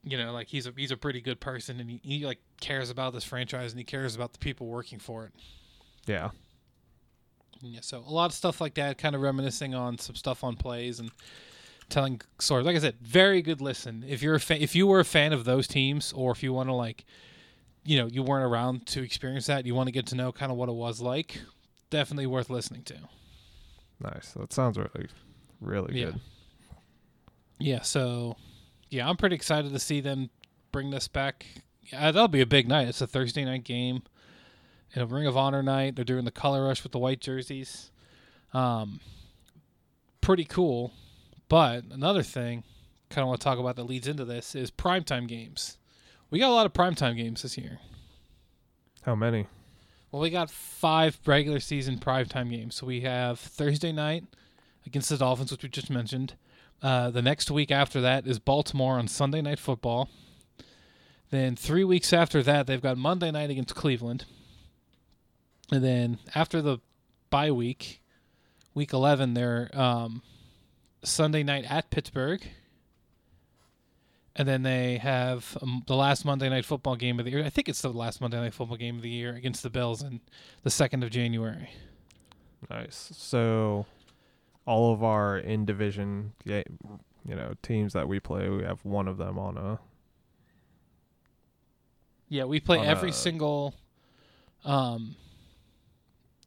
you 0.02 0.16
know, 0.16 0.32
like 0.32 0.48
he's 0.48 0.66
a 0.66 0.72
he's 0.76 0.90
a 0.90 0.96
pretty 0.96 1.20
good 1.20 1.38
person, 1.40 1.80
and 1.80 1.90
he, 1.90 2.00
he 2.02 2.26
like 2.26 2.38
cares 2.60 2.88
about 2.88 3.12
this 3.12 3.24
franchise, 3.24 3.72
and 3.72 3.78
he 3.78 3.84
cares 3.84 4.14
about 4.14 4.32
the 4.32 4.38
people 4.38 4.66
working 4.66 4.98
for 4.98 5.24
it. 5.24 5.32
Yeah. 6.06 6.30
Yeah, 7.60 7.80
so 7.82 8.04
a 8.06 8.12
lot 8.12 8.26
of 8.26 8.32
stuff 8.34 8.60
like 8.60 8.74
that, 8.74 8.98
kind 8.98 9.14
of 9.14 9.20
reminiscing 9.20 9.74
on 9.74 9.98
some 9.98 10.14
stuff 10.14 10.44
on 10.44 10.56
plays 10.56 11.00
and 11.00 11.10
telling 11.88 12.20
stories. 12.38 12.66
Like 12.66 12.76
I 12.76 12.80
said, 12.80 12.96
very 13.00 13.42
good 13.42 13.60
listen. 13.60 14.04
If 14.06 14.22
you're 14.22 14.34
a 14.34 14.40
fan, 14.40 14.60
if 14.60 14.74
you 14.74 14.86
were 14.86 15.00
a 15.00 15.04
fan 15.04 15.32
of 15.32 15.44
those 15.44 15.66
teams, 15.66 16.12
or 16.12 16.32
if 16.32 16.42
you 16.42 16.52
want 16.52 16.68
to 16.68 16.74
like, 16.74 17.04
you 17.84 17.98
know, 17.98 18.06
you 18.06 18.22
weren't 18.22 18.44
around 18.44 18.86
to 18.88 19.02
experience 19.02 19.46
that, 19.46 19.64
you 19.66 19.74
want 19.74 19.86
to 19.88 19.92
get 19.92 20.06
to 20.08 20.14
know 20.14 20.32
kind 20.32 20.52
of 20.52 20.58
what 20.58 20.68
it 20.68 20.74
was 20.74 21.00
like. 21.00 21.40
Definitely 21.90 22.26
worth 22.26 22.50
listening 22.50 22.82
to. 22.84 22.96
Nice. 24.00 24.32
That 24.32 24.52
sounds 24.52 24.76
really, 24.78 25.08
really 25.60 25.98
Yeah. 26.00 26.04
good. 26.06 26.20
Yeah, 27.60 27.82
so 27.82 28.36
yeah, 28.90 29.08
I'm 29.08 29.16
pretty 29.16 29.34
excited 29.34 29.72
to 29.72 29.78
see 29.78 30.00
them 30.00 30.30
bring 30.70 30.90
this 30.90 31.08
back. 31.08 31.46
Yeah, 31.90 32.10
that'll 32.12 32.28
be 32.28 32.40
a 32.40 32.46
big 32.46 32.68
night. 32.68 32.88
It's 32.88 33.00
a 33.00 33.06
Thursday 33.06 33.44
night 33.44 33.64
game. 33.64 34.02
You 34.94 35.02
know, 35.02 35.06
Ring 35.06 35.26
of 35.26 35.36
Honor 35.36 35.62
night. 35.62 35.96
They're 35.96 36.04
doing 36.04 36.24
the 36.24 36.30
color 36.30 36.64
rush 36.66 36.82
with 36.82 36.92
the 36.92 36.98
white 36.98 37.20
jerseys. 37.20 37.90
Um, 38.52 39.00
pretty 40.20 40.44
cool. 40.44 40.92
But 41.48 41.84
another 41.90 42.22
thing, 42.22 42.64
kind 43.10 43.22
of 43.22 43.28
want 43.28 43.40
to 43.40 43.44
talk 43.44 43.58
about 43.58 43.76
that 43.76 43.84
leads 43.84 44.06
into 44.06 44.24
this 44.24 44.54
is 44.54 44.70
primetime 44.70 45.26
games. 45.26 45.78
We 46.30 46.38
got 46.38 46.50
a 46.50 46.54
lot 46.54 46.66
of 46.66 46.72
primetime 46.72 47.16
games 47.16 47.42
this 47.42 47.56
year. 47.56 47.78
How 49.02 49.14
many? 49.14 49.46
Well, 50.10 50.20
we 50.22 50.30
got 50.30 50.50
five 50.50 51.18
regular 51.26 51.60
season 51.60 51.98
primetime 51.98 52.50
games. 52.50 52.74
So 52.74 52.86
we 52.86 53.02
have 53.02 53.38
Thursday 53.38 53.92
night 53.92 54.24
against 54.86 55.08
the 55.08 55.16
Dolphins, 55.16 55.50
which 55.50 55.62
we 55.62 55.68
just 55.68 55.90
mentioned. 55.90 56.34
Uh, 56.82 57.10
the 57.10 57.22
next 57.22 57.50
week 57.50 57.70
after 57.70 58.00
that 58.00 58.26
is 58.26 58.38
Baltimore 58.38 58.98
on 58.98 59.08
Sunday 59.08 59.40
Night 59.40 59.58
Football. 59.58 60.08
Then 61.30 61.56
three 61.56 61.84
weeks 61.84 62.12
after 62.12 62.42
that, 62.42 62.66
they've 62.66 62.80
got 62.80 62.96
Monday 62.96 63.30
night 63.30 63.50
against 63.50 63.74
Cleveland. 63.74 64.24
And 65.70 65.84
then 65.84 66.18
after 66.34 66.62
the 66.62 66.78
bye 67.28 67.50
week, 67.50 68.00
week 68.74 68.92
11, 68.92 69.34
they're 69.34 69.70
um, 69.74 70.22
Sunday 71.02 71.42
night 71.42 71.64
at 71.68 71.90
Pittsburgh. 71.90 72.42
And 74.36 74.46
then 74.46 74.62
they 74.62 74.98
have 74.98 75.58
um, 75.60 75.82
the 75.86 75.96
last 75.96 76.24
Monday 76.24 76.48
night 76.48 76.64
football 76.64 76.94
game 76.94 77.18
of 77.18 77.24
the 77.24 77.32
year. 77.32 77.44
I 77.44 77.50
think 77.50 77.68
it's 77.68 77.82
the 77.82 77.88
last 77.88 78.20
Monday 78.20 78.38
night 78.38 78.54
football 78.54 78.76
game 78.76 78.96
of 78.96 79.02
the 79.02 79.10
year 79.10 79.34
against 79.34 79.64
the 79.64 79.70
Bills 79.70 80.00
in 80.00 80.20
the 80.62 80.70
2nd 80.70 81.02
of 81.02 81.10
January. 81.10 81.70
Nice. 82.70 83.10
So, 83.16 83.86
all 84.64 84.92
of 84.92 85.02
our 85.02 85.38
in 85.38 85.64
division, 85.64 86.34
you 86.44 86.64
know, 87.24 87.54
teams 87.62 87.94
that 87.94 88.06
we 88.06 88.20
play, 88.20 88.48
we 88.48 88.62
have 88.62 88.84
one 88.84 89.08
of 89.08 89.16
them 89.16 89.38
on 89.38 89.56
a. 89.56 89.80
Yeah, 92.28 92.44
we 92.44 92.60
play 92.60 92.78
every 92.80 93.10
a- 93.10 93.14
single 93.14 93.74
um 94.64 95.16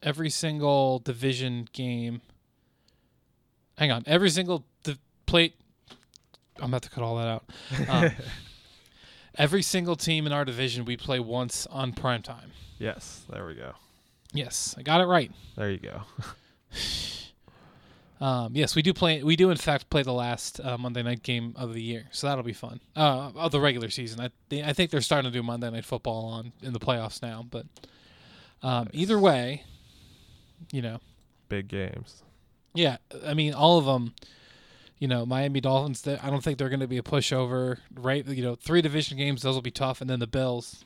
every 0.03 0.29
single 0.29 0.99
division 0.99 1.67
game. 1.73 2.21
Hang 3.81 3.89
on, 3.89 4.03
every 4.05 4.29
single 4.29 4.63
the 4.83 4.95
plate 5.25 5.55
I'm 6.59 6.69
about 6.69 6.83
to 6.83 6.89
cut 6.91 7.03
all 7.03 7.15
that 7.15 7.27
out. 7.27 7.43
Um, 7.89 8.11
every 9.33 9.63
single 9.63 9.95
team 9.95 10.27
in 10.27 10.31
our 10.31 10.45
division 10.45 10.85
we 10.85 10.97
play 10.97 11.19
once 11.19 11.65
on 11.65 11.91
prime 11.91 12.21
time. 12.21 12.51
Yes. 12.77 13.23
There 13.27 13.43
we 13.47 13.55
go. 13.55 13.71
Yes, 14.33 14.75
I 14.77 14.83
got 14.83 15.01
it 15.01 15.05
right. 15.05 15.31
There 15.57 15.71
you 15.71 15.79
go. 15.79 16.01
Um, 18.21 18.51
yes, 18.53 18.75
we 18.75 18.83
do 18.83 18.93
play. 18.93 19.23
We 19.23 19.35
do 19.35 19.49
in 19.49 19.57
fact 19.57 19.89
play 19.89 20.03
the 20.03 20.13
last 20.13 20.59
uh, 20.59 20.77
Monday 20.77 21.01
night 21.01 21.23
game 21.23 21.55
of 21.57 21.73
the 21.73 21.81
year, 21.81 22.07
so 22.11 22.27
that'll 22.27 22.43
be 22.43 22.53
fun. 22.53 22.79
Uh, 22.95 23.31
of 23.33 23.51
the 23.51 23.59
regular 23.59 23.89
season, 23.89 24.21
I 24.21 24.29
they, 24.49 24.61
I 24.61 24.73
think 24.73 24.91
they're 24.91 25.01
starting 25.01 25.31
to 25.31 25.35
do 25.35 25.41
Monday 25.41 25.71
night 25.71 25.85
football 25.85 26.25
on 26.25 26.51
in 26.61 26.71
the 26.71 26.79
playoffs 26.79 27.23
now. 27.23 27.43
But 27.49 27.65
um, 28.61 28.89
either 28.93 29.17
way, 29.17 29.63
you 30.71 30.83
know, 30.83 30.99
Big 31.49 31.67
games. 31.67 32.21
Yeah, 32.73 32.97
I 33.25 33.33
mean 33.33 33.53
all 33.53 33.77
of 33.77 33.85
them. 33.85 34.13
You 34.99 35.07
know, 35.07 35.25
Miami 35.25 35.61
Dolphins. 35.61 36.07
I 36.07 36.29
don't 36.29 36.43
think 36.43 36.59
they're 36.59 36.69
going 36.69 36.79
to 36.79 36.87
be 36.87 36.99
a 36.99 37.03
pushover, 37.03 37.79
right? 37.95 38.23
You 38.27 38.43
know, 38.43 38.55
three 38.55 38.83
division 38.83 39.17
games; 39.17 39.41
those 39.41 39.55
will 39.55 39.61
be 39.63 39.71
tough, 39.71 39.99
and 39.99 40.07
then 40.09 40.19
the 40.19 40.27
Bills, 40.27 40.85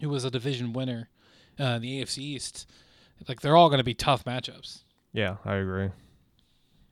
who 0.00 0.08
was 0.08 0.24
a 0.24 0.32
division 0.32 0.72
winner, 0.72 1.08
uh, 1.60 1.64
in 1.64 1.82
the 1.82 2.02
AFC 2.02 2.18
East, 2.18 2.68
like 3.28 3.40
they're 3.40 3.56
all 3.56 3.68
going 3.68 3.78
to 3.78 3.84
be 3.84 3.94
tough 3.94 4.24
matchups. 4.24 4.80
Yeah, 5.12 5.36
I 5.44 5.56
agree. 5.56 5.90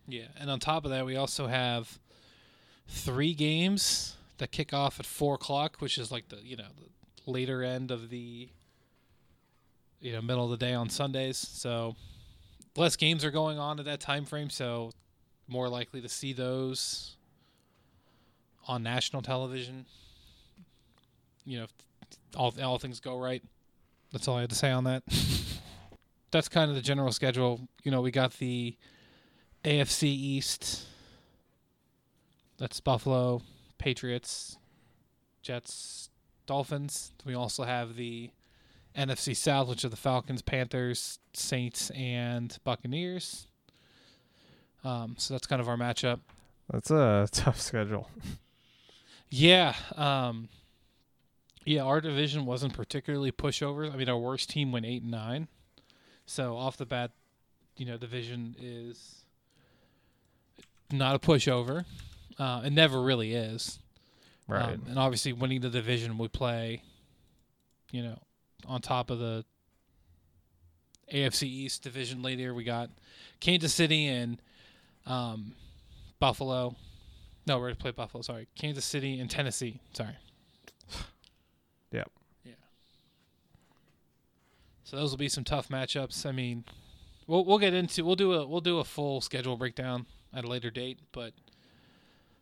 Yeah, 0.07 0.26
and 0.38 0.49
on 0.49 0.61
top 0.61 0.85
of 0.85 0.90
that, 0.93 1.07
we 1.07 1.17
also 1.17 1.49
have 1.49 1.99
three 2.88 3.35
games 3.35 4.17
that 4.38 4.50
kick 4.50 4.73
off 4.73 5.00
at 5.00 5.07
four 5.07 5.35
o'clock, 5.35 5.76
which 5.79 5.99
is 5.99 6.11
like 6.11 6.29
the 6.29 6.38
you 6.43 6.57
know 6.57 6.69
the 6.76 7.31
later 7.31 7.62
end 7.62 7.90
of 7.90 8.11
the 8.11 8.49
you 10.00 10.12
know 10.12 10.23
middle 10.23 10.45
of 10.45 10.50
the 10.50 10.64
day 10.64 10.75
on 10.75 10.88
Sundays. 10.88 11.37
So 11.37 11.97
less 12.76 12.96
games 12.96 13.24
are 13.24 13.30
going 13.30 13.58
on 13.58 13.78
at 13.78 13.84
that 13.86 14.00
time 14.00 14.24
frame, 14.24 14.50
so 14.50 14.92
more 15.48 15.68
likely 15.68 16.00
to 16.00 16.08
see 16.08 16.32
those 16.32 17.16
on 18.66 18.82
national 18.82 19.22
television. 19.22 19.86
You 21.44 21.58
know, 21.58 21.64
if 21.64 21.72
all 22.36 22.54
all 22.62 22.78
things 22.78 23.00
go 23.00 23.18
right. 23.18 23.42
That's 24.12 24.28
all 24.28 24.36
I 24.36 24.42
had 24.42 24.50
to 24.50 24.56
say 24.56 24.70
on 24.70 24.84
that. 24.84 25.02
That's 26.30 26.48
kind 26.48 26.70
of 26.70 26.76
the 26.76 26.82
general 26.82 27.12
schedule. 27.12 27.68
You 27.82 27.90
know, 27.90 28.00
we 28.00 28.10
got 28.10 28.34
the 28.34 28.76
AFC 29.64 30.04
East. 30.04 30.86
That's 32.58 32.80
Buffalo, 32.80 33.42
Patriots, 33.78 34.58
Jets, 35.42 36.10
Dolphins. 36.46 37.12
We 37.24 37.34
also 37.34 37.64
have 37.64 37.96
the 37.96 38.30
NFC 38.97 39.37
South, 39.37 39.68
which 39.68 39.85
are 39.85 39.88
the 39.88 39.97
Falcons, 39.97 40.42
Panthers, 40.42 41.18
Saints, 41.32 41.90
and 41.90 42.56
Buccaneers. 42.64 43.47
Um, 44.85 45.14
so 45.18 45.35
that's 45.35 45.47
kind 45.47 45.61
of 45.61 45.68
our 45.68 45.76
matchup. 45.76 46.20
That's 46.70 46.90
a 46.90 47.28
tough 47.32 47.61
schedule. 47.61 48.09
Yeah. 49.28 49.75
Um, 49.97 50.49
yeah, 51.64 51.82
our 51.82 52.00
division 52.00 52.47
wasn't 52.47 52.75
particularly 52.75 53.32
pushovers. 53.32 53.92
I 53.92 53.97
mean, 53.97 54.09
our 54.09 54.18
worst 54.18 54.50
team 54.50 54.73
went 54.73 54.87
eight 54.87 55.02
and 55.02 55.11
nine. 55.11 55.49
So 56.26 56.56
off 56.56 56.76
the 56.76 56.87
bat, 56.87 57.11
you 57.76 57.87
know, 57.87 57.97
division 57.97 58.56
is 58.61 59.25
not 60.90 61.14
a 61.14 61.18
pushover. 61.18 61.85
Uh, 62.38 62.62
it 62.64 62.73
never 62.73 63.02
really 63.02 63.35
is. 63.35 63.78
Right. 64.49 64.75
Um, 64.75 64.82
and 64.88 64.99
obviously, 64.99 65.32
winning 65.32 65.61
the 65.61 65.70
division, 65.70 66.18
we 66.18 66.28
play, 66.28 66.82
you 67.92 68.02
know, 68.02 68.18
on 68.67 68.81
top 68.81 69.11
of 69.11 69.19
the 69.19 69.45
AFC 71.12 71.45
East 71.45 71.83
division 71.83 72.23
later. 72.23 72.55
We 72.55 72.64
got 72.64 72.90
Kansas 73.40 73.75
City 73.75 74.07
and 74.07 74.40
um, 75.07 75.52
Buffalo. 76.19 76.76
No, 77.47 77.57
we're 77.57 77.67
going 77.67 77.76
to 77.76 77.83
play 77.83 77.90
Buffalo. 77.90 78.23
Sorry. 78.23 78.47
Kansas 78.55 78.85
City 78.85 79.19
and 79.19 79.31
Tennessee. 79.31 79.81
Sorry. 79.93 80.17
Yep. 81.93 82.09
Yeah. 82.45 82.52
So 84.85 84.97
those 84.97 85.11
will 85.11 85.19
be 85.19 85.29
some 85.29 85.43
tough 85.43 85.69
matchups. 85.71 86.25
I 86.25 86.31
mean, 86.31 86.64
we'll 87.26 87.45
we'll 87.45 87.59
get 87.59 87.75
into 87.75 88.05
we'll 88.05 88.14
do 88.14 88.33
a 88.33 88.47
we'll 88.47 88.61
do 88.61 88.79
a 88.79 88.85
full 88.85 89.21
schedule 89.21 89.57
breakdown 89.57 90.07
at 90.33 90.45
a 90.45 90.47
later 90.47 90.71
date, 90.71 91.00
but 91.11 91.33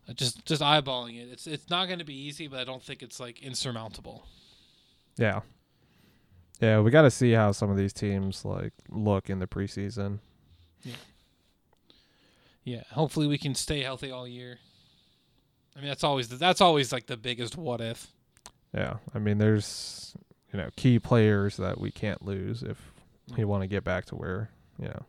uh, 0.06 0.12
just 0.12 0.44
just 0.44 0.60
eyeballing 0.60 1.18
it, 1.18 1.28
it's 1.32 1.46
it's 1.46 1.70
not 1.70 1.86
going 1.86 1.98
to 1.98 2.04
be 2.04 2.12
easy, 2.12 2.46
but 2.46 2.60
I 2.60 2.64
don't 2.64 2.82
think 2.82 3.02
it's 3.02 3.18
like 3.18 3.42
insurmountable. 3.42 4.26
yeah. 5.16 5.40
Yeah, 6.60 6.80
we 6.80 6.90
got 6.90 7.02
to 7.02 7.10
see 7.10 7.32
how 7.32 7.52
some 7.52 7.70
of 7.70 7.76
these 7.76 7.92
teams 7.92 8.44
like 8.44 8.72
look 8.90 9.30
in 9.30 9.38
the 9.38 9.46
preseason. 9.46 10.18
Yeah, 10.82 10.94
Yeah. 12.64 12.82
hopefully 12.92 13.26
we 13.26 13.38
can 13.38 13.54
stay 13.54 13.82
healthy 13.82 14.10
all 14.10 14.26
year. 14.26 14.58
I 15.76 15.80
mean, 15.80 15.88
that's 15.88 16.02
always 16.04 16.28
the, 16.28 16.36
that's 16.36 16.60
always 16.60 16.92
like 16.92 17.06
the 17.06 17.16
biggest 17.16 17.56
what 17.56 17.80
if. 17.80 18.08
Yeah, 18.74 18.96
I 19.14 19.18
mean, 19.18 19.38
there's 19.38 20.14
you 20.52 20.58
know 20.58 20.68
key 20.76 20.98
players 20.98 21.56
that 21.58 21.80
we 21.80 21.90
can't 21.90 22.24
lose 22.24 22.62
if 22.62 22.78
we 23.36 23.44
want 23.44 23.62
to 23.62 23.68
get 23.68 23.84
back 23.84 24.06
to 24.06 24.16
where 24.16 24.50
you 24.78 24.88
know 24.88 25.02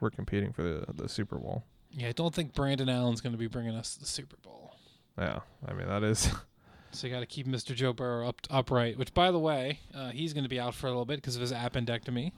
we're 0.00 0.10
competing 0.10 0.52
for 0.52 0.62
the 0.62 0.84
the 0.94 1.08
Super 1.08 1.36
Bowl. 1.36 1.64
Yeah, 1.90 2.08
I 2.08 2.12
don't 2.12 2.34
think 2.34 2.54
Brandon 2.54 2.88
Allen's 2.88 3.20
going 3.20 3.32
to 3.34 3.38
be 3.38 3.46
bringing 3.46 3.74
us 3.74 3.94
to 3.94 4.00
the 4.00 4.06
Super 4.06 4.36
Bowl. 4.38 4.74
Yeah, 5.18 5.40
I 5.68 5.74
mean 5.74 5.86
that 5.86 6.02
is 6.02 6.32
So 6.94 7.06
you 7.06 7.12
got 7.12 7.20
to 7.20 7.26
keep 7.26 7.46
Mr. 7.46 7.74
Joe 7.74 7.92
Burrow 7.92 8.28
up 8.28 8.40
upright. 8.50 8.96
Which, 8.98 9.12
by 9.14 9.30
the 9.30 9.38
way, 9.38 9.80
uh, 9.94 10.10
he's 10.10 10.32
going 10.32 10.44
to 10.44 10.48
be 10.48 10.60
out 10.60 10.74
for 10.74 10.86
a 10.86 10.90
little 10.90 11.04
bit 11.04 11.16
because 11.16 11.34
of 11.34 11.40
his 11.42 11.52
appendectomy. 11.52 12.32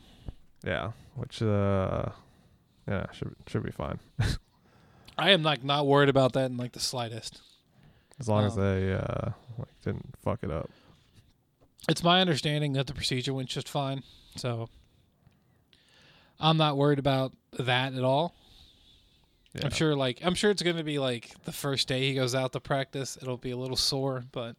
yeah, 0.64 0.92
which 1.14 1.42
uh 1.42 2.06
yeah 2.88 3.06
should 3.12 3.34
should 3.48 3.62
be 3.64 3.70
fine 3.72 3.98
I 5.18 5.30
am 5.30 5.42
like 5.42 5.64
not 5.64 5.86
worried 5.86 6.08
about 6.08 6.34
that 6.34 6.46
in 6.50 6.56
like 6.56 6.72
the 6.72 6.80
slightest. 6.80 7.40
as 8.20 8.28
long 8.28 8.44
as 8.44 8.56
Um, 8.56 8.62
they 8.62 8.92
uh 8.94 9.30
like 9.58 9.68
didn't 9.84 10.14
fuck 10.22 10.40
it 10.42 10.50
up. 10.50 10.70
It's 11.88 12.02
my 12.02 12.20
understanding 12.20 12.72
that 12.75 12.86
the 12.86 12.94
procedure 12.94 13.34
went 13.34 13.48
just 13.48 13.68
fine, 13.68 14.02
so 14.36 14.68
I'm 16.40 16.56
not 16.56 16.76
worried 16.76 16.98
about 16.98 17.32
that 17.58 17.94
at 17.94 18.02
all. 18.04 18.34
Yeah. 19.58 19.66
I'm 19.66 19.70
sure, 19.72 19.94
like 19.96 20.20
I'm 20.22 20.34
sure 20.34 20.50
it's 20.50 20.62
going 20.62 20.76
to 20.76 20.84
be 20.84 20.98
like 20.98 21.30
the 21.44 21.52
first 21.52 21.88
day 21.88 22.00
he 22.08 22.14
goes 22.14 22.34
out 22.34 22.52
to 22.52 22.60
practice, 22.60 23.16
it'll 23.20 23.36
be 23.36 23.50
a 23.50 23.56
little 23.56 23.76
sore, 23.76 24.25
but 24.32 24.56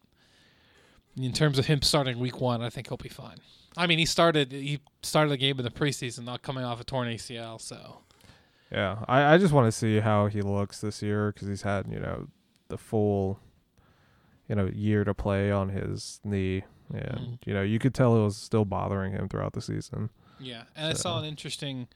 in 1.16 1.32
terms 1.32 1.58
of 1.58 1.66
him 1.66 1.82
starting 1.82 2.18
week 2.18 2.40
one, 2.40 2.62
I 2.62 2.70
think 2.70 2.88
he'll 2.88 2.96
be 2.96 3.08
fine. 3.08 3.38
I 3.76 3.86
mean, 3.86 3.98
he 3.98 4.06
started 4.06 4.52
he 4.52 4.80
started 5.02 5.30
the 5.30 5.36
game 5.36 5.58
in 5.58 5.64
the 5.64 5.70
preseason, 5.70 6.24
not 6.24 6.42
coming 6.42 6.64
off 6.64 6.80
a 6.80 6.84
torn 6.84 7.08
ACL, 7.08 7.60
so 7.60 8.00
Yeah, 8.72 9.04
I, 9.08 9.34
I 9.34 9.38
just 9.38 9.52
want 9.52 9.66
to 9.66 9.72
see 9.72 10.00
how 10.00 10.26
he 10.26 10.42
looks 10.42 10.80
this 10.80 11.02
year 11.02 11.32
because 11.32 11.48
he's 11.48 11.62
had 11.62 11.86
you 11.90 12.00
know 12.00 12.28
the 12.68 12.78
full 12.78 13.40
you 14.48 14.54
know 14.54 14.66
year 14.72 15.04
to 15.04 15.14
play 15.14 15.50
on 15.50 15.68
his 15.70 16.20
knee, 16.24 16.64
and 16.92 17.18
Mhm. 17.18 17.38
you 17.46 17.54
know 17.54 17.62
you 17.62 17.78
could 17.78 17.94
tell 17.94 18.16
it 18.16 18.24
was 18.24 18.36
still 18.36 18.64
bothering 18.64 19.12
him 19.12 19.28
throughout 19.28 19.52
the 19.52 19.60
season. 19.62 20.10
Yeah, 20.40 20.62
and 20.76 20.86
I 20.88 20.92
saw 20.94 21.18
an 21.18 21.24
interesting 21.24 21.88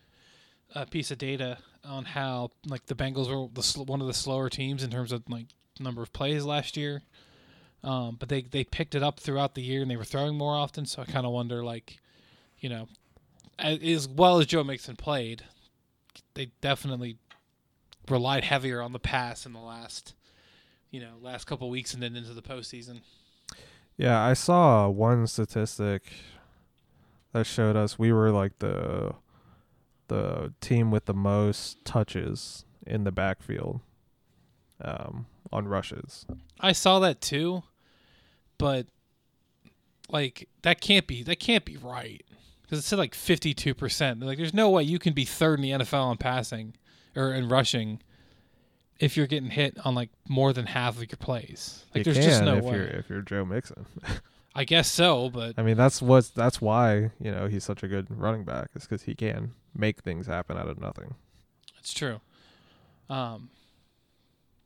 uh, 0.74 0.84
piece 0.86 1.10
of 1.10 1.18
data 1.18 1.58
on 1.84 2.04
how 2.04 2.50
like 2.66 2.86
the 2.86 2.94
Bengals 2.94 3.28
were 3.28 3.48
the 3.52 3.62
sl- 3.62 3.84
one 3.84 4.00
of 4.00 4.06
the 4.06 4.14
slower 4.14 4.48
teams 4.48 4.82
in 4.82 4.90
terms 4.90 5.12
of 5.12 5.22
like 5.28 5.46
number 5.80 6.02
of 6.02 6.12
plays 6.12 6.44
last 6.44 6.76
year, 6.76 7.02
um, 7.82 8.16
but 8.18 8.28
they 8.28 8.42
they 8.42 8.64
picked 8.64 8.94
it 8.94 9.02
up 9.02 9.18
throughout 9.20 9.54
the 9.54 9.62
year 9.62 9.82
and 9.82 9.90
they 9.90 9.96
were 9.96 10.04
throwing 10.04 10.36
more 10.36 10.54
often. 10.54 10.86
So 10.86 11.02
I 11.02 11.04
kind 11.04 11.26
of 11.26 11.32
wonder 11.32 11.64
like, 11.64 11.98
you 12.60 12.68
know, 12.68 12.88
as, 13.58 13.78
as 13.82 14.08
well 14.08 14.38
as 14.38 14.46
Joe 14.46 14.64
Mixon 14.64 14.96
played, 14.96 15.42
they 16.34 16.50
definitely 16.60 17.18
relied 18.08 18.44
heavier 18.44 18.82
on 18.82 18.92
the 18.92 18.98
pass 18.98 19.46
in 19.46 19.52
the 19.52 19.60
last, 19.60 20.14
you 20.90 21.00
know, 21.00 21.12
last 21.20 21.46
couple 21.46 21.68
weeks 21.70 21.94
and 21.94 22.02
then 22.02 22.16
into 22.16 22.34
the 22.34 22.42
postseason. 22.42 23.00
Yeah, 23.96 24.20
I 24.20 24.32
saw 24.32 24.88
one 24.88 25.26
statistic 25.26 26.02
that 27.32 27.46
showed 27.46 27.76
us 27.76 27.98
we 27.98 28.12
were 28.12 28.30
like 28.30 28.58
the 28.58 29.14
the 30.08 30.52
team 30.60 30.90
with 30.90 31.06
the 31.06 31.14
most 31.14 31.84
touches 31.84 32.64
in 32.86 33.04
the 33.04 33.12
backfield 33.12 33.80
um, 34.80 35.26
on 35.52 35.68
rushes. 35.68 36.26
I 36.60 36.72
saw 36.72 36.98
that 37.00 37.20
too, 37.20 37.62
but 38.58 38.86
like 40.08 40.48
that 40.62 40.80
can't 40.80 41.06
be 41.06 41.22
that 41.22 41.40
can't 41.40 41.64
be 41.64 41.76
right 41.76 42.22
because 42.62 42.78
it 42.78 42.82
said 42.82 42.98
like 42.98 43.14
fifty 43.14 43.54
two 43.54 43.74
percent. 43.74 44.20
Like, 44.20 44.38
there's 44.38 44.54
no 44.54 44.70
way 44.70 44.82
you 44.82 44.98
can 44.98 45.12
be 45.12 45.24
third 45.24 45.58
in 45.58 45.62
the 45.62 45.70
NFL 45.84 46.12
in 46.12 46.18
passing 46.18 46.74
or 47.16 47.32
in 47.32 47.48
rushing 47.48 48.00
if 48.98 49.16
you're 49.16 49.26
getting 49.26 49.50
hit 49.50 49.76
on 49.84 49.94
like 49.94 50.10
more 50.28 50.52
than 50.52 50.66
half 50.66 50.96
of 50.96 51.00
your 51.02 51.18
plays. 51.18 51.84
Like, 51.94 52.06
you 52.06 52.12
there's 52.12 52.24
just 52.24 52.42
no 52.42 52.56
if 52.56 52.64
way. 52.64 52.76
you're 52.76 52.86
if 52.86 53.10
you're 53.10 53.22
Joe 53.22 53.44
Mixon. 53.44 53.86
I 54.54 54.64
guess 54.64 54.90
so, 54.90 55.30
but 55.30 55.54
I 55.56 55.62
mean, 55.62 55.76
that's 55.76 56.02
what's 56.02 56.28
that's 56.30 56.60
why 56.60 57.10
you 57.20 57.30
know 57.32 57.46
he's 57.46 57.64
such 57.64 57.82
a 57.82 57.88
good 57.88 58.06
running 58.10 58.44
back 58.44 58.68
is 58.74 58.82
because 58.82 59.02
he 59.02 59.14
can 59.14 59.52
make 59.74 60.02
things 60.02 60.26
happen 60.26 60.58
out 60.58 60.68
of 60.68 60.78
nothing. 60.80 61.14
it's 61.78 61.94
true. 61.94 62.20
Um, 63.08 63.48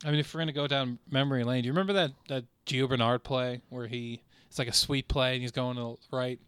I 0.04 0.10
mean, 0.10 0.20
if 0.20 0.34
we're 0.34 0.40
gonna 0.40 0.52
go 0.52 0.66
down 0.66 0.98
memory 1.10 1.44
lane, 1.44 1.62
do 1.62 1.66
you 1.66 1.72
remember 1.72 1.92
that 1.94 2.12
that 2.28 2.44
Gio 2.66 2.88
Bernard 2.88 3.22
play 3.22 3.60
where 3.70 3.86
he 3.86 4.22
it's 4.48 4.58
like 4.58 4.68
a 4.68 4.72
sweep 4.72 5.08
play 5.08 5.34
and 5.34 5.42
he's 5.42 5.52
going 5.52 5.76
to 5.76 5.98
the 6.10 6.16
right, 6.16 6.40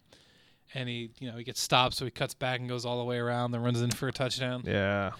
and 0.74 0.88
he 0.88 1.10
you 1.20 1.30
know 1.30 1.36
he 1.36 1.44
gets 1.44 1.60
stopped, 1.60 1.94
so 1.94 2.04
he 2.04 2.10
cuts 2.10 2.34
back 2.34 2.58
and 2.60 2.68
goes 2.68 2.84
all 2.84 2.98
the 2.98 3.04
way 3.04 3.18
around, 3.18 3.52
then 3.52 3.62
runs 3.62 3.80
in 3.80 3.90
for 3.90 4.08
a 4.08 4.12
touchdown. 4.12 4.62
Yeah, 4.66 5.12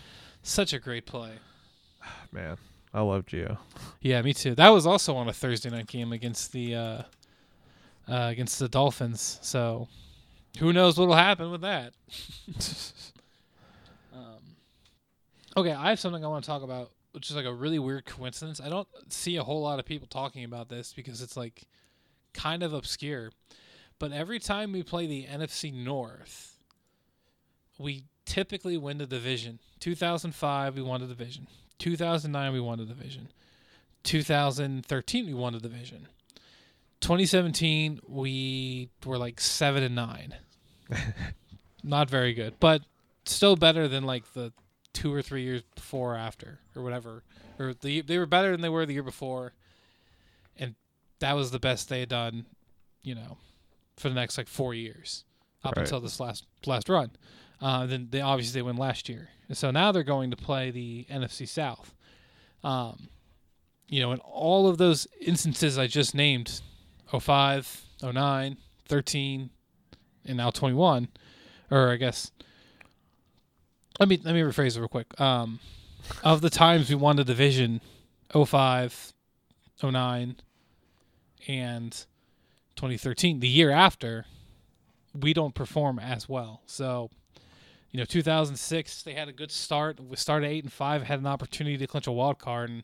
Such 0.43 0.73
a 0.73 0.79
great 0.81 1.07
play. 1.07 1.33
man, 2.33 2.57
I 2.93 3.01
love 3.03 3.27
Gio. 3.27 3.59
Yeah, 4.01 4.21
me 4.23 4.35
too. 4.35 4.55
That 4.57 4.71
was 4.71 4.87
also 4.87 5.15
on 5.17 5.29
a 5.29 5.33
Thursday 5.33 5.71
night 5.71 5.87
game 5.87 6.13
against 6.13 6.53
the 6.53 6.75
uh, 6.75 7.03
uh, 8.09 8.29
against 8.31 8.59
the 8.59 8.69
Dolphins. 8.69 9.39
So 9.43 9.89
who 10.59 10.73
knows 10.73 10.99
what'll 10.99 11.15
happen 11.15 11.51
with 11.51 11.61
that? 11.61 11.93
um, 14.15 14.57
okay, 15.57 15.73
I 15.73 15.91
have 15.91 16.01
something 16.01 16.25
I 16.25 16.29
want 16.29 16.45
to 16.45 16.51
talk 16.51 16.63
about, 16.63 16.91
which 17.13 17.31
is 17.31 17.37
like 17.37 17.45
a 17.45 17.53
really 17.53 17.79
weird 17.79 18.07
coincidence. 18.07 18.61
I 18.61 18.69
don't 18.69 18.89
see 19.09 19.37
a 19.37 19.45
whole 19.45 19.63
lot 19.63 19.79
of 19.79 19.85
people 19.85 20.09
talking 20.09 20.45
about 20.45 20.69
this 20.69 20.93
because 20.93 21.23
it's 21.23 21.37
like 21.37 21.65
kind 22.35 22.63
of 22.63 22.73
obscure. 22.73 23.31
But 23.99 24.13
every 24.13 24.39
time 24.39 24.73
we 24.73 24.83
play 24.83 25.07
the 25.07 25.27
NFC 25.27 25.73
North, 25.73 26.57
we 27.79 28.05
typically 28.25 28.77
win 28.77 28.99
the 28.99 29.07
division. 29.07 29.59
2005, 29.81 30.77
we 30.77 30.83
won 30.83 31.01
the 31.01 31.07
division. 31.07 31.47
2009, 31.79 32.53
we 32.53 32.61
won 32.61 32.79
the 32.79 32.85
division. 32.85 33.29
2013, 34.05 35.27
we 35.27 35.35
won 35.35 35.53
the 35.53 35.61
division. 35.61 36.09
2017, 37.01 38.01
we 38.07 38.89
were 39.05 39.19
like 39.19 39.41
seven 39.41 39.83
and 39.83 39.95
nine. 39.95 40.35
Not 41.83 42.11
very 42.11 42.35
good, 42.35 42.55
but 42.61 42.83
still 43.25 43.57
better 43.57 43.89
than 43.89 44.05
like 44.05 44.33
the 44.33 44.53
two 44.93 45.13
or 45.13 45.23
three 45.23 45.43
years 45.43 45.63
before 45.75 46.15
or 46.15 46.17
after 46.17 46.59
or 46.75 46.83
whatever. 46.83 47.23
Or 47.59 47.75
the 47.75 48.01
they 48.03 48.19
were 48.19 48.27
better 48.27 48.51
than 48.53 48.61
they 48.61 48.69
were 48.69 48.85
the 48.87 48.95
year 48.95 49.03
before, 49.03 49.53
and 50.57 50.75
that 51.21 51.35
was 51.35 51.51
the 51.51 51.59
best 51.59 51.89
they 51.89 52.01
had 52.01 52.09
done, 52.09 52.47
you 53.03 53.15
know, 53.15 53.39
for 53.97 54.09
the 54.09 54.15
next 54.15 54.39
like 54.39 54.49
four 54.49 54.75
years 54.75 55.25
up 55.65 55.77
Right. 55.77 55.83
until 55.85 56.01
this 56.01 56.21
last 56.21 56.47
last 56.67 56.89
run. 56.89 57.11
Uh, 57.61 57.87
then 57.87 58.09
they 58.11 58.21
obviously 58.21 58.59
they 58.59 58.63
won 58.63 58.77
last 58.77 59.09
year, 59.09 59.29
and 59.49 59.57
so 59.57 59.71
now 59.71 59.91
they're 59.93 60.03
going 60.05 60.31
to 60.31 60.37
play 60.37 60.71
the 60.71 61.07
NFC 61.11 61.47
South. 61.49 61.95
Um, 62.65 63.09
you 63.89 64.01
know, 64.01 64.13
in 64.13 64.19
all 64.21 64.69
of 64.69 64.79
those 64.79 65.07
instances 65.21 65.79
I 65.79 65.87
just 65.87 66.15
named, 66.15 66.61
05, 67.17 67.85
09, 68.03 68.57
13, 68.87 69.51
and 70.25 70.37
now 70.37 70.51
21, 70.51 71.09
or 71.71 71.91
I 71.91 71.97
guess. 71.97 72.33
Let 73.99 74.09
me 74.09 74.21
let 74.23 74.35
me 74.35 74.43
rephrase 74.43 74.77
it 74.77 74.81
real 74.81 74.89
quick. 74.89 75.19
Um, 75.21 75.59
of 76.23 76.41
the 76.41 76.51
times 76.51 76.89
we 76.89 76.95
won 76.95 77.17
the 77.17 77.25
division, 77.25 77.81
05, 78.33 79.13
09, 79.83 80.37
and 81.49 81.93
2013, 82.77 83.41
the 83.41 83.49
year 83.49 83.71
after, 83.71 84.27
we 85.19 85.33
don't 85.33 85.55
perform 85.55 85.99
as 85.99 86.29
well. 86.29 86.63
So, 86.67 87.11
you 87.91 87.99
know, 87.99 88.05
2006 88.05 89.03
they 89.03 89.15
had 89.15 89.29
a 89.29 89.33
good 89.33 89.51
start. 89.51 89.99
We 89.99 90.17
started 90.17 90.47
eight 90.47 90.65
and 90.65 90.73
five, 90.73 91.03
had 91.03 91.19
an 91.19 91.27
opportunity 91.27 91.77
to 91.79 91.87
clinch 91.87 92.07
a 92.07 92.13
wild 92.13 92.39
card, 92.39 92.71
and 92.71 92.83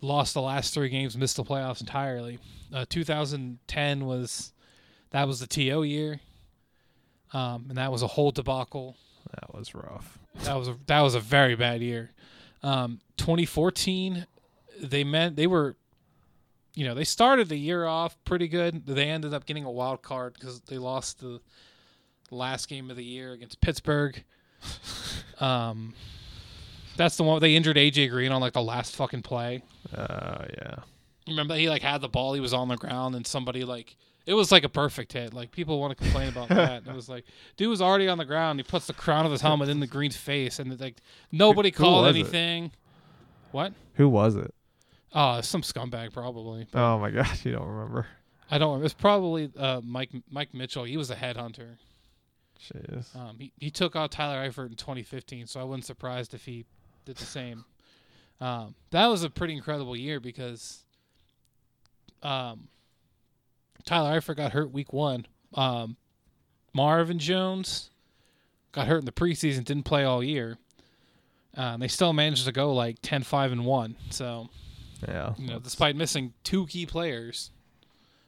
lost 0.00 0.34
the 0.34 0.42
last 0.42 0.74
three 0.74 0.88
games, 0.88 1.16
missed 1.16 1.36
the 1.36 1.44
playoffs 1.44 1.80
entirely. 1.80 2.38
Uh, 2.72 2.84
2010 2.88 4.04
was 4.04 4.52
that 5.10 5.26
was 5.26 5.40
the 5.40 5.46
TO 5.46 5.82
year, 5.82 6.20
um, 7.32 7.66
and 7.68 7.78
that 7.78 7.92
was 7.92 8.02
a 8.02 8.06
whole 8.06 8.30
debacle. 8.30 8.96
That 9.32 9.54
was 9.54 9.74
rough. 9.74 10.18
That 10.42 10.54
was 10.54 10.68
a, 10.68 10.76
that 10.86 11.00
was 11.00 11.14
a 11.14 11.20
very 11.20 11.54
bad 11.54 11.80
year. 11.80 12.12
Um, 12.62 13.00
2014, 13.16 14.26
they 14.80 15.04
meant 15.04 15.36
they 15.36 15.46
were, 15.46 15.76
you 16.74 16.84
know, 16.84 16.94
they 16.94 17.04
started 17.04 17.48
the 17.48 17.56
year 17.56 17.86
off 17.86 18.16
pretty 18.24 18.48
good. 18.48 18.86
They 18.86 19.08
ended 19.08 19.34
up 19.34 19.46
getting 19.46 19.64
a 19.64 19.70
wild 19.70 20.02
card 20.02 20.34
because 20.34 20.60
they 20.62 20.78
lost 20.78 21.20
the 21.20 21.40
last 22.30 22.68
game 22.68 22.90
of 22.90 22.96
the 22.96 23.04
year 23.04 23.32
against 23.32 23.60
Pittsburgh. 23.60 24.22
Um, 25.38 25.92
that's 26.96 27.16
the 27.16 27.22
one 27.22 27.40
they 27.40 27.54
injured 27.56 27.76
AJ 27.76 28.10
Green 28.10 28.32
on 28.32 28.40
like 28.40 28.52
the 28.52 28.62
last 28.62 28.96
fucking 28.96 29.22
play. 29.22 29.62
Uh, 29.94 30.44
yeah. 30.56 30.74
Remember 31.26 31.54
he 31.56 31.68
like 31.68 31.82
had 31.82 32.00
the 32.00 32.08
ball, 32.08 32.34
he 32.34 32.40
was 32.40 32.52
on 32.54 32.68
the 32.68 32.76
ground, 32.76 33.14
and 33.14 33.26
somebody 33.26 33.64
like 33.64 33.96
it 34.26 34.34
was 34.34 34.50
like 34.50 34.64
a 34.64 34.68
perfect 34.68 35.12
hit. 35.12 35.32
Like 35.34 35.50
people 35.50 35.80
want 35.80 35.96
to 35.96 36.02
complain 36.02 36.28
about 36.28 36.48
that. 36.50 36.82
It 36.86 36.94
was 36.94 37.08
like 37.08 37.24
dude 37.56 37.68
was 37.68 37.82
already 37.82 38.08
on 38.08 38.18
the 38.18 38.24
ground. 38.24 38.58
He 38.58 38.64
puts 38.64 38.86
the 38.86 38.92
crown 38.94 39.26
of 39.26 39.32
his 39.32 39.40
helmet 39.40 39.68
in 39.68 39.80
the 39.80 39.86
Green's 39.88 40.16
face, 40.16 40.58
and 40.58 40.78
like 40.80 40.96
nobody 41.32 41.70
Who 41.70 41.82
called 41.84 42.06
was 42.06 42.16
it? 42.16 42.18
anything. 42.20 42.72
What? 43.52 43.72
Who 43.94 44.08
was 44.08 44.36
it? 44.36 44.52
Oh, 45.12 45.40
some 45.40 45.62
scumbag 45.62 46.12
probably. 46.12 46.66
Oh 46.74 46.98
my 46.98 47.10
gosh, 47.10 47.44
you 47.44 47.52
don't 47.52 47.66
remember? 47.66 48.06
I 48.50 48.58
don't. 48.58 48.84
It's 48.84 48.94
probably 48.94 49.50
uh, 49.58 49.80
Mike 49.82 50.10
Mike 50.30 50.54
Mitchell. 50.54 50.84
He 50.84 50.96
was 50.96 51.10
a 51.10 51.16
headhunter. 51.16 51.76
Jeez. 52.60 53.14
Um, 53.16 53.36
he 53.38 53.52
he 53.58 53.70
took 53.70 53.96
out 53.96 54.10
Tyler 54.12 54.48
Eifert 54.48 54.66
in 54.70 54.76
2015, 54.76 55.46
so 55.46 55.60
I 55.60 55.64
wasn't 55.64 55.84
surprised 55.86 56.32
if 56.34 56.44
he 56.44 56.64
did 57.06 57.16
the 57.16 57.24
same. 57.24 57.64
Um, 58.40 58.74
that 58.90 59.06
was 59.06 59.22
a 59.22 59.30
pretty 59.30 59.54
incredible 59.54 59.96
year 59.96 60.20
because 60.20 60.84
um, 62.22 62.68
Tyler 63.86 64.20
Eifert 64.20 64.36
got 64.36 64.52
hurt 64.52 64.70
week 64.72 64.92
one. 64.92 65.26
Um, 65.54 65.96
Marvin 66.74 67.18
Jones 67.18 67.88
got 68.72 68.86
hurt 68.88 68.98
in 68.98 69.04
the 69.06 69.12
preseason, 69.12 69.64
didn't 69.64 69.84
play 69.84 70.04
all 70.04 70.22
year. 70.22 70.58
Uh, 71.56 71.78
they 71.78 71.88
still 71.88 72.12
managed 72.12 72.44
to 72.44 72.52
go 72.52 72.74
like 72.74 73.00
10-5 73.00 73.52
and 73.52 73.64
one. 73.64 73.96
So 74.10 74.50
Yeah. 75.08 75.32
you 75.38 75.46
know, 75.46 75.58
despite 75.58 75.96
missing 75.96 76.34
two 76.44 76.66
key 76.66 76.84
players 76.84 77.50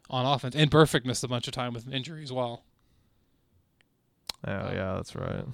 on 0.09 0.25
offense, 0.25 0.55
and 0.55 0.71
Burfict 0.71 1.05
missed 1.05 1.23
a 1.25 1.29
bunch 1.29 1.47
of 1.47 1.53
time 1.53 1.75
with 1.75 1.87
an 1.87 1.93
injury 1.93 2.23
as 2.23 2.33
well. 2.33 2.63
Yeah, 4.47 4.73
yeah, 4.73 4.95
that's 4.95 5.15
right. 5.15 5.45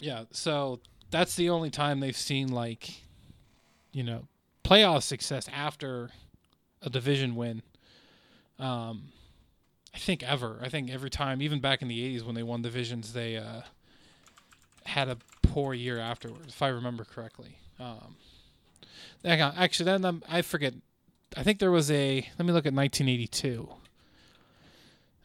Yeah, 0.00 0.24
so 0.32 0.80
that's 1.10 1.34
the 1.34 1.50
only 1.50 1.70
time 1.70 2.00
they've 2.00 2.16
seen 2.16 2.48
like, 2.48 3.02
you 3.92 4.02
know, 4.02 4.28
playoff 4.64 5.02
success 5.02 5.48
after 5.52 6.10
a 6.82 6.90
division 6.90 7.34
win. 7.34 7.62
Um, 8.58 9.08
I 9.94 9.98
think 9.98 10.22
ever. 10.22 10.58
I 10.62 10.68
think 10.68 10.90
every 10.90 11.10
time, 11.10 11.42
even 11.42 11.60
back 11.60 11.82
in 11.82 11.88
the 11.88 12.16
'80s 12.16 12.24
when 12.24 12.34
they 12.34 12.42
won 12.42 12.62
divisions, 12.62 13.12
they 13.12 13.36
uh, 13.36 13.62
had 14.84 15.08
a 15.08 15.18
poor 15.42 15.74
year 15.74 15.98
afterwards, 15.98 16.48
if 16.48 16.62
I 16.62 16.68
remember 16.68 17.04
correctly. 17.04 17.58
Um, 17.78 18.16
actually, 19.24 19.86
then 19.86 20.04
um, 20.04 20.22
I 20.28 20.42
forget. 20.42 20.74
I 21.36 21.42
think 21.42 21.58
there 21.58 21.70
was 21.70 21.90
a. 21.90 22.28
Let 22.38 22.46
me 22.46 22.52
look 22.52 22.66
at 22.66 22.74
1982. 22.74 23.68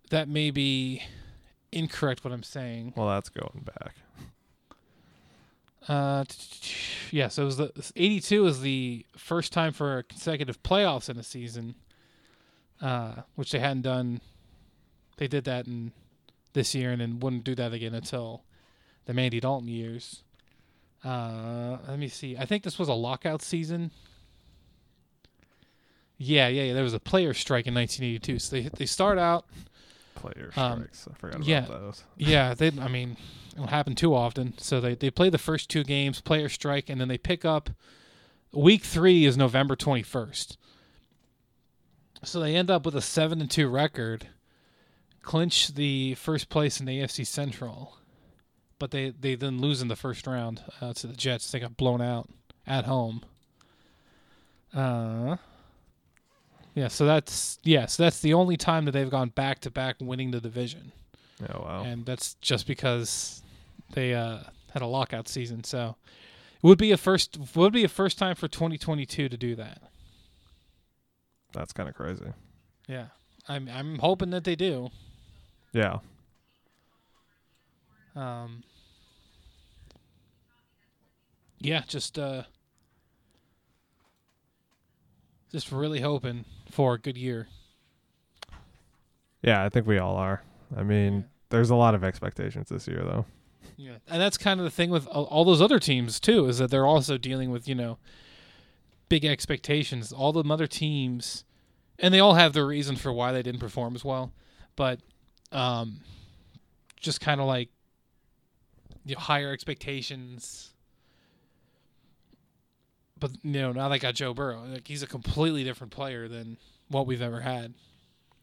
That 0.10 0.28
may 0.28 0.52
be 0.52 1.04
incorrect. 1.72 2.24
What 2.24 2.34
I'm 2.34 2.44
saying. 2.44 2.94
Well, 2.96 3.08
that's 3.08 3.30
going 3.30 3.66
back. 3.66 3.96
Uh, 5.88 6.24
yeah, 7.12 7.28
so 7.28 7.44
it 7.44 7.46
was 7.46 7.58
the 7.58 7.92
82 7.96 8.44
was 8.44 8.62
the 8.62 9.06
first 9.16 9.54
time 9.54 9.72
for 9.72 10.04
consecutive 10.04 10.62
playoffs 10.64 11.10
in 11.10 11.18
a 11.18 11.24
season, 11.24 11.76
uh, 12.82 13.14
which 13.36 13.52
they 13.52 13.60
hadn't 13.60 13.84
done. 13.84 14.22
They 15.18 15.28
did 15.28 15.44
that 15.46 15.68
in 15.68 15.92
this 16.54 16.74
year 16.74 16.92
and 16.92 17.02
then 17.02 17.20
wouldn't 17.20 17.44
do 17.44 17.56
that 17.56 17.74
again 17.74 17.94
until 17.94 18.44
the 19.06 19.14
Mandy 19.14 19.40
Dalton 19.40 19.68
years. 19.68 20.24
Uh, 21.04 21.78
let 21.88 22.00
me 22.00 22.08
see. 22.08 22.36
I 22.36 22.46
think 22.46 22.64
this 22.64 22.80
was 22.80 22.90
a 22.90 22.94
lockout 22.94 23.44
season. 23.44 23.92
Yeah, 26.18 26.48
yeah, 26.48 26.64
yeah. 26.64 26.74
There 26.74 26.84
was 26.84 26.94
a 26.94 27.00
player 27.00 27.34
strike 27.34 27.68
in 27.68 27.76
1982. 27.76 28.40
So 28.40 28.56
they 28.56 28.70
they 28.70 28.86
start 28.86 29.20
out 29.20 29.46
Player 30.16 30.52
Um, 30.56 30.80
strikes. 30.80 31.08
I 31.12 31.14
forgot 31.18 31.44
yeah. 31.44 31.66
about 31.66 31.82
those. 31.82 32.04
yeah, 32.18 32.54
they. 32.54 32.68
I 32.80 32.88
mean, 32.88 33.12
it 33.52 33.58
don't 33.58 33.70
happen 33.70 33.94
too 33.96 34.16
often. 34.16 34.58
So 34.58 34.82
they 34.82 34.96
they 34.96 35.12
play 35.12 35.30
the 35.30 35.38
first 35.38 35.70
two 35.70 35.84
games, 35.84 36.22
player 36.22 36.50
strike, 36.50 36.90
and 36.90 37.00
then 37.00 37.08
they 37.08 37.18
pick 37.18 37.46
up. 37.46 37.70
Week 38.52 38.84
three 38.84 39.26
is 39.26 39.38
November 39.38 39.76
twenty 39.76 40.04
first. 40.04 40.58
So 42.24 42.40
they 42.40 42.56
end 42.56 42.72
up 42.72 42.86
with 42.86 42.96
a 42.96 43.02
seven 43.02 43.40
and 43.42 43.52
two 43.52 43.68
record, 43.68 44.28
clinch 45.22 45.76
the 45.76 46.16
first 46.16 46.50
place 46.50 46.80
in 46.80 46.86
the 46.86 47.00
AFC 47.02 47.26
Central, 47.28 47.98
but 48.80 48.92
they 48.92 49.10
they 49.12 49.36
then 49.36 49.60
lose 49.60 49.82
in 49.82 49.90
the 49.90 49.96
first 49.96 50.26
round 50.26 50.64
uh, 50.82 50.94
to 50.94 51.08
the 51.08 51.14
Jets. 51.16 51.52
They 51.52 51.60
got 51.60 51.78
blown 51.78 52.02
out 52.02 52.30
at 52.66 52.86
home. 52.86 53.22
Uh. 54.74 55.38
Yeah, 56.76 56.90
so 56.90 57.06
that's 57.06 57.58
yeah, 57.64 57.86
so 57.88 58.04
that's 58.04 58.20
the 58.20 58.34
only 58.34 58.58
time 58.58 58.86
that 58.86 58.92
they've 58.92 59.10
gone 59.10 59.30
back 59.30 59.60
to 59.62 59.72
back 59.72 59.96
winning 60.02 60.32
the 60.32 60.42
division 60.42 60.92
Oh 61.50 61.62
wow. 61.64 61.84
and 61.84 62.06
that's 62.06 62.36
just 62.36 62.68
because 62.68 63.42
they 63.94 64.14
uh, 64.14 64.40
had 64.74 64.82
a 64.82 64.86
lockout 64.86 65.28
season. 65.30 65.64
So 65.64 65.96
it 66.62 66.68
would 66.68 66.78
be 66.78 66.92
a 66.92 66.98
first 66.98 67.38
would 67.56 67.72
be 67.74 67.84
a 67.86 67.88
first 67.90 68.18
time 68.18 68.36
for 68.36 68.48
2022 68.50 69.30
to 69.30 69.38
do 69.38 69.56
that. 69.56 69.82
That's 71.54 71.72
kind 71.72 71.88
of 71.88 71.96
crazy. 71.96 72.34
Yeah, 72.88 73.06
I'm 73.48 73.70
I'm 73.70 74.00
hoping 74.00 74.32
that 74.32 74.44
they 74.44 74.56
do. 74.56 74.90
Yeah. 75.72 76.00
Um, 78.16 78.64
yeah, 81.60 81.84
just 81.88 82.18
uh, 82.20 82.44
just 85.56 85.72
really 85.72 86.02
hoping 86.02 86.44
for 86.70 86.96
a 86.96 87.00
good 87.00 87.18
year. 87.18 87.48
Yeah, 89.42 89.64
I 89.64 89.70
think 89.70 89.88
we 89.88 89.98
all 89.98 90.18
are. 90.18 90.44
I 90.76 90.84
mean, 90.84 91.14
Yeah. 91.16 91.22
there's 91.50 91.70
a 91.70 91.76
lot 91.76 91.96
of 91.96 92.04
expectations 92.04 92.68
this 92.68 92.88
year, 92.90 93.02
though. 93.04 93.26
Yeah, 93.78 93.98
and 94.10 94.22
that's 94.22 94.38
kind 94.38 94.60
of 94.60 94.66
the 94.66 94.70
thing 94.70 94.90
with 94.90 95.08
all, 95.08 95.46
those 95.46 95.62
other 95.62 95.80
teams 95.80 96.20
too, 96.20 96.48
is 96.48 96.58
that 96.58 96.72
they're 96.72 96.86
also 96.86 97.18
dealing 97.18 97.52
with 97.52 97.68
you 97.70 97.76
know 97.76 97.98
big 99.08 99.24
expectations. 99.24 100.12
All 100.12 100.34
the 100.34 100.44
other 100.52 100.68
teams, 100.68 101.46
and 102.00 102.14
they 102.14 102.20
all 102.20 102.34
have 102.34 102.52
their 102.54 102.66
reason 102.66 102.96
for 102.98 103.14
why 103.14 103.32
they 103.32 103.42
didn't 103.42 103.60
perform 103.62 103.96
as 103.96 104.04
well, 104.04 104.34
but 104.76 105.00
um, 105.54 106.02
just 107.00 107.22
kind 107.22 107.40
of 107.40 107.48
like 107.48 107.70
you 109.06 109.16
know, 109.16 109.22
higher 109.22 109.52
expectations. 109.54 110.74
But 113.20 113.32
you 113.44 113.52
know 113.62 113.72
now 113.72 113.90
they 113.90 114.00
got 114.00 114.16
Joe 114.16 114.34
Burrow. 114.34 114.64
Like 114.66 114.88
he's 114.88 115.04
a 115.04 115.08
completely 115.08 115.64
different 115.64 115.94
player 115.94 116.28
than 116.28 116.58
what 116.90 117.08
we've 117.08 117.22
ever 117.22 117.42
had, 117.42 117.74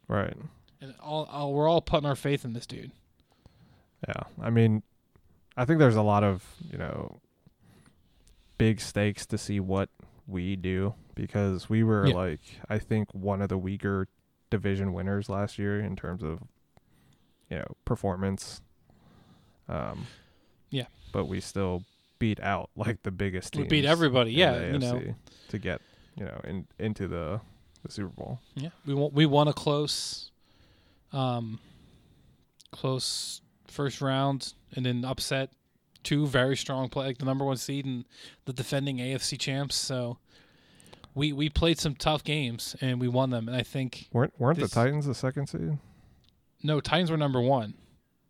Right. 0.08 0.35
and 0.80 0.94
all, 1.00 1.24
all 1.30 1.52
we're 1.52 1.68
all 1.68 1.80
putting 1.80 2.06
our 2.08 2.16
faith 2.16 2.44
in 2.44 2.54
this 2.54 2.66
dude. 2.66 2.90
Yeah. 4.08 4.22
I 4.40 4.50
mean, 4.50 4.82
I 5.56 5.64
think 5.64 5.78
there's 5.78 5.94
a 5.96 6.02
lot 6.02 6.24
of, 6.24 6.44
you 6.70 6.78
know, 6.78 7.20
big 8.58 8.80
stakes 8.80 9.26
to 9.26 9.38
see 9.38 9.61
what 9.61 9.90
we 10.26 10.56
do 10.56 10.94
because 11.14 11.68
we 11.68 11.82
were 11.82 12.06
Yeah. 12.08 12.14
like 12.14 12.40
I 12.68 12.78
think 12.78 13.12
one 13.14 13.42
of 13.42 13.48
the 13.48 13.58
weaker 13.58 14.08
division 14.50 14.92
winners 14.92 15.28
last 15.28 15.58
year 15.58 15.80
in 15.80 15.96
terms 15.96 16.22
of 16.22 16.40
you 17.50 17.58
know, 17.58 17.76
performance. 17.85 18.62
Um 19.68 20.06
Yeah. 20.70 20.87
But 21.12 21.26
we 21.26 21.40
still 21.40 21.85
beat 22.22 22.38
out 22.40 22.70
like 22.76 23.02
the 23.02 23.11
biggest 23.11 23.56
We 23.56 23.62
teams. 23.62 23.70
beat 23.70 23.85
everybody, 23.85 24.30
yeah, 24.32 24.70
you 24.70 24.78
know. 24.78 25.02
To 25.48 25.58
get, 25.58 25.80
you 26.16 26.24
know, 26.24 26.40
in 26.44 26.66
into 26.78 27.08
the 27.08 27.40
the 27.82 27.90
Super 27.90 28.14
Bowl. 28.14 28.38
Yeah, 28.54 28.68
we 28.87 28.94
won, 28.94 29.11
we 29.12 29.26
won 29.26 29.48
a 29.48 29.52
close, 29.52 30.30
um, 31.12 31.58
close 32.70 33.40
first 33.66 34.00
round, 34.00 34.54
and 34.76 34.87
then 34.87 35.04
upset 35.04 35.50
two 36.04 36.26
very 36.28 36.56
strong 36.56 36.88
play, 36.88 37.06
like 37.06 37.18
the 37.18 37.24
number 37.24 37.44
one 37.44 37.56
seed 37.56 37.85
and 37.87 38.04
the 38.44 38.52
defending 38.52 38.98
AFC 38.98 39.37
champs. 39.38 39.74
So 39.74 40.18
we 41.14 41.32
we 41.32 41.48
played 41.48 41.78
some 41.80 41.94
tough 41.96 42.22
games 42.24 42.76
and 42.80 43.00
we 43.00 43.08
won 43.08 43.30
them. 43.30 43.48
And 43.48 43.56
I 43.56 43.62
think 43.64 44.08
Weren't 44.12 44.32
weren't 44.38 44.58
This- 44.61 44.70
the 44.70 44.74
Titans 44.74 45.06
the 45.06 45.14
second 45.14 45.48
seed? 45.48 45.78
no 46.62 46.80
Titans 46.80 47.11
were 47.11 47.16
number 47.16 47.40
one. 47.40 47.74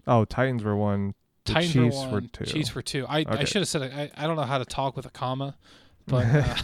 Oh, 0.06 0.24
Titans 0.24 0.64
were 0.64 0.74
one. 0.76 1.14
The 1.44 1.54
Titans 1.54 1.72
Chiefs 1.72 1.96
were 2.06 2.10
were 2.12 2.20
two. 2.20 2.44
Chiefs 2.44 2.74
were 2.74 2.82
two. 2.82 3.06
I, 3.08 3.24
I 3.28 3.44
should 3.44 3.62
have 3.62 3.68
said. 3.68 3.82
I, 3.82 4.10
I 4.16 4.26
don't 4.26 4.36
know 4.36 4.42
how 4.42 4.58
to 4.58 4.64
talk 4.64 4.96
with 4.96 5.06
a 5.06 5.10
comma, 5.10 5.56
but 6.06 6.26
uh, 6.26 6.54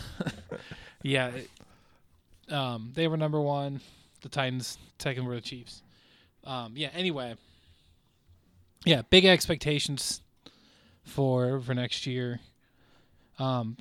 yeah, 1.02 1.28
it- 1.28 1.50
um, 2.52 2.92
they 2.94 3.08
were 3.08 3.16
number 3.18 3.40
one. 3.40 3.80
The 4.22 4.28
Titans 4.28 4.78
second 4.98 5.26
were 5.26 5.34
the 5.34 5.40
Chiefs. 5.40 5.82
Um, 6.44 6.72
yeah. 6.76 6.88
Anyway, 6.94 7.34
yeah, 8.84 9.02
big 9.10 9.24
expectations 9.24 10.22
for 11.04 11.60
for 11.60 11.74
next 11.74 12.06
year. 12.06 12.40
Um, 13.38 13.76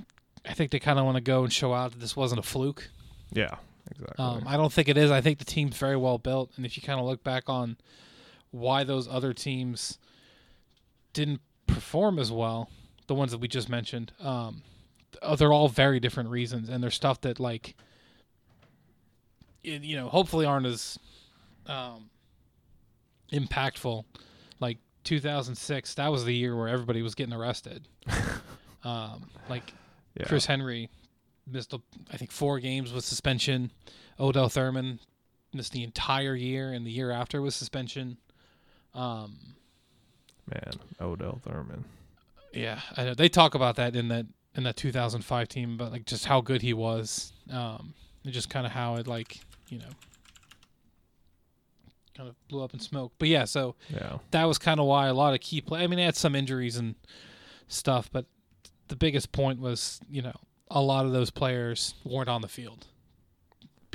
I 0.47 0.53
think 0.53 0.71
they 0.71 0.79
kind 0.79 0.99
of 0.99 1.05
want 1.05 1.15
to 1.15 1.21
go 1.21 1.43
and 1.43 1.51
show 1.53 1.73
out 1.73 1.91
that 1.91 1.99
this 1.99 2.15
wasn't 2.15 2.39
a 2.39 2.43
fluke. 2.43 2.89
Yeah, 3.31 3.55
exactly. 3.89 4.15
Um, 4.23 4.43
I 4.47 4.57
don't 4.57 4.71
think 4.71 4.87
it 4.89 4.97
is. 4.97 5.11
I 5.11 5.21
think 5.21 5.39
the 5.39 5.45
team's 5.45 5.77
very 5.77 5.97
well 5.97 6.17
built, 6.17 6.51
and 6.57 6.65
if 6.65 6.75
you 6.77 6.83
kind 6.83 6.99
of 6.99 7.05
look 7.05 7.23
back 7.23 7.49
on 7.49 7.77
why 8.51 8.83
those 8.83 9.07
other 9.07 9.33
teams 9.33 9.97
didn't 11.17 11.41
perform 11.65 12.19
as 12.19 12.31
well, 12.31 12.69
the 13.07 13.15
ones 13.15 13.31
that 13.31 13.39
we 13.39 13.47
just 13.47 13.69
mentioned, 13.69 14.11
um, 14.19 14.61
uh, 15.23 15.35
they're 15.35 15.51
all 15.51 15.67
very 15.67 15.99
different 15.99 16.29
reasons, 16.29 16.69
and 16.69 16.83
there's 16.83 16.93
stuff 16.93 17.21
that 17.21 17.39
like, 17.39 17.75
you 19.63 19.95
know, 19.95 20.09
hopefully 20.09 20.45
aren't 20.45 20.67
as 20.67 20.99
um, 21.65 22.11
impactful. 23.33 24.05
Like 24.59 24.77
2006, 25.05 25.95
that 25.95 26.11
was 26.11 26.23
the 26.23 26.35
year 26.35 26.55
where 26.55 26.67
everybody 26.67 27.01
was 27.01 27.15
getting 27.15 27.33
arrested. 27.33 27.87
um, 28.83 29.27
like 29.49 29.73
yeah. 30.15 30.27
Chris 30.27 30.45
Henry 30.45 30.87
missed, 31.47 31.73
a- 31.73 31.81
I 32.13 32.17
think, 32.17 32.31
four 32.31 32.59
games 32.59 32.93
with 32.93 33.03
suspension. 33.03 33.71
Odell 34.19 34.49
Thurman 34.49 34.99
missed 35.51 35.71
the 35.71 35.83
entire 35.83 36.35
year, 36.35 36.71
and 36.71 36.85
the 36.85 36.91
year 36.91 37.09
after 37.09 37.41
was 37.41 37.55
suspension. 37.55 38.17
Um, 38.93 39.56
Man, 40.49 40.71
Odell 41.01 41.39
Thurman. 41.43 41.83
yeah, 42.53 42.79
I 42.95 43.03
know 43.03 43.13
they 43.13 43.29
talk 43.29 43.53
about 43.55 43.75
that 43.75 43.95
in 43.95 44.07
that 44.09 44.25
in 44.55 44.63
that 44.63 44.75
2005 44.77 45.47
team, 45.47 45.77
but 45.77 45.91
like 45.91 46.05
just 46.05 46.25
how 46.25 46.41
good 46.41 46.61
he 46.61 46.73
was, 46.73 47.31
um, 47.51 47.93
and 48.23 48.33
just 48.33 48.49
kind 48.49 48.65
of 48.65 48.71
how 48.71 48.95
it 48.95 49.07
like 49.07 49.39
you 49.69 49.79
know 49.79 49.89
kind 52.15 52.29
of 52.29 52.35
blew 52.47 52.63
up 52.63 52.73
in 52.73 52.79
smoke. 52.79 53.13
But 53.19 53.27
yeah, 53.27 53.45
so 53.45 53.75
Yeah. 53.89 54.17
that 54.31 54.45
was 54.45 54.57
kind 54.57 54.79
of 54.79 54.85
why 54.87 55.07
a 55.07 55.13
lot 55.13 55.33
of 55.33 55.39
key 55.41 55.61
play. 55.61 55.83
I 55.83 55.87
mean, 55.87 55.97
they 55.97 56.03
had 56.05 56.15
some 56.15 56.35
injuries 56.35 56.77
and 56.77 56.95
stuff, 57.67 58.09
but 58.11 58.25
the 58.87 58.95
biggest 58.95 59.31
point 59.31 59.59
was, 59.59 59.99
you 60.09 60.21
know, 60.23 60.33
a 60.71 60.81
lot 60.81 61.05
of 61.05 61.11
those 61.11 61.29
players 61.29 61.93
weren't 62.03 62.29
on 62.29 62.41
the 62.41 62.47
field 62.47 62.87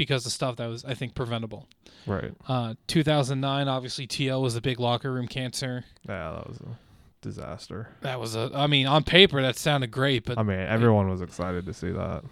because 0.02 0.26
of 0.26 0.32
stuff 0.32 0.56
that 0.56 0.66
was, 0.66 0.84
I 0.84 0.94
think, 0.94 1.14
preventable. 1.14 1.68
Right. 2.06 2.32
Uh, 2.48 2.74
2009, 2.88 3.68
obviously, 3.68 4.06
TL 4.06 4.42
was 4.42 4.56
a 4.56 4.60
big 4.60 4.78
locker 4.80 5.12
room 5.12 5.28
cancer. 5.28 5.84
Yeah, 6.08 6.32
that 6.32 6.48
was 6.48 6.58
a 6.58 6.76
disaster. 7.20 7.88
That 8.02 8.18
was 8.20 8.34
a. 8.34 8.50
I 8.54 8.66
mean, 8.66 8.86
on 8.86 9.04
paper 9.04 9.40
that 9.42 9.56
sounded 9.56 9.90
great, 9.90 10.24
but 10.24 10.38
I 10.38 10.42
mean, 10.42 10.58
everyone 10.58 11.08
was 11.08 11.20
excited 11.22 11.64
to 11.66 11.72
see 11.74 11.90
that. 11.92 12.24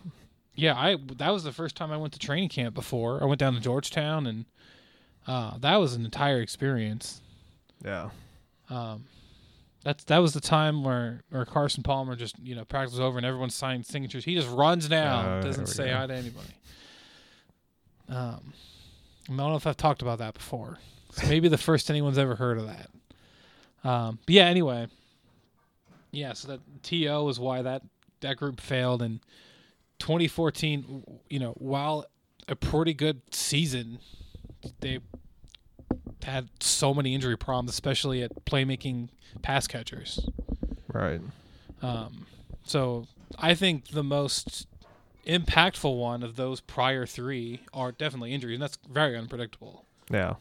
yeah, 0.54 0.74
I 0.76 0.96
that 1.16 1.30
was 1.30 1.44
the 1.44 1.52
first 1.52 1.76
time 1.76 1.92
I 1.92 1.96
went 1.96 2.12
to 2.14 2.18
training 2.18 2.48
camp 2.48 2.74
before. 2.74 3.22
I 3.22 3.26
went 3.26 3.38
down 3.38 3.54
to 3.54 3.60
Georgetown, 3.60 4.26
and 4.26 4.44
uh, 5.26 5.58
that 5.58 5.76
was 5.76 5.94
an 5.94 6.04
entire 6.04 6.40
experience. 6.40 7.20
Yeah. 7.84 8.10
Um, 8.68 9.04
that's 9.84 10.04
that 10.04 10.18
was 10.18 10.32
the 10.34 10.40
time 10.40 10.82
where 10.84 11.22
where 11.30 11.44
Carson 11.44 11.82
Palmer 11.82 12.14
just 12.16 12.38
you 12.40 12.54
know 12.54 12.64
practice 12.64 12.98
over 12.98 13.16
and 13.18 13.24
everyone's 13.26 13.54
signing 13.54 13.82
signatures. 13.82 14.24
He 14.24 14.34
just 14.34 14.48
runs 14.50 14.88
down, 14.88 15.38
Oh, 15.38 15.42
doesn't 15.42 15.66
say 15.66 15.86
go. 15.88 15.96
hi 15.96 16.06
to 16.08 16.14
anybody. 16.14 16.48
Um, 18.10 18.52
I 19.28 19.36
don't 19.36 19.50
know 19.50 19.56
if 19.56 19.66
I've 19.66 19.76
talked 19.76 20.02
about 20.02 20.18
that 20.18 20.34
before. 20.34 20.78
It's 21.10 21.26
maybe 21.28 21.48
the 21.48 21.58
first 21.58 21.90
anyone's 21.90 22.18
ever 22.18 22.34
heard 22.34 22.58
of 22.58 22.66
that. 22.66 23.88
Um, 23.88 24.18
but 24.26 24.34
yeah, 24.34 24.44
anyway, 24.46 24.88
yeah. 26.10 26.32
So 26.32 26.48
that 26.48 26.60
To 26.82 27.28
is 27.28 27.40
why 27.40 27.62
that 27.62 27.82
that 28.20 28.36
group 28.36 28.60
failed 28.60 29.02
in 29.02 29.20
2014. 30.00 31.04
You 31.28 31.38
know, 31.38 31.52
while 31.52 32.04
a 32.48 32.56
pretty 32.56 32.94
good 32.94 33.22
season, 33.32 34.00
they 34.80 34.98
had 36.22 36.48
so 36.60 36.92
many 36.92 37.14
injury 37.14 37.36
problems, 37.36 37.70
especially 37.70 38.22
at 38.22 38.44
playmaking 38.44 39.08
pass 39.42 39.66
catchers. 39.66 40.28
Right. 40.92 41.20
Um, 41.82 42.26
so 42.64 43.06
I 43.38 43.54
think 43.54 43.88
the 43.88 44.02
most 44.02 44.66
impactful 45.26 45.96
one 45.96 46.22
of 46.22 46.36
those 46.36 46.60
prior 46.60 47.06
three 47.06 47.60
are 47.72 47.92
definitely 47.92 48.32
injuries, 48.32 48.54
and 48.54 48.62
that's 48.62 48.78
very 48.88 49.16
unpredictable. 49.16 49.84
Yeah. 50.10 50.34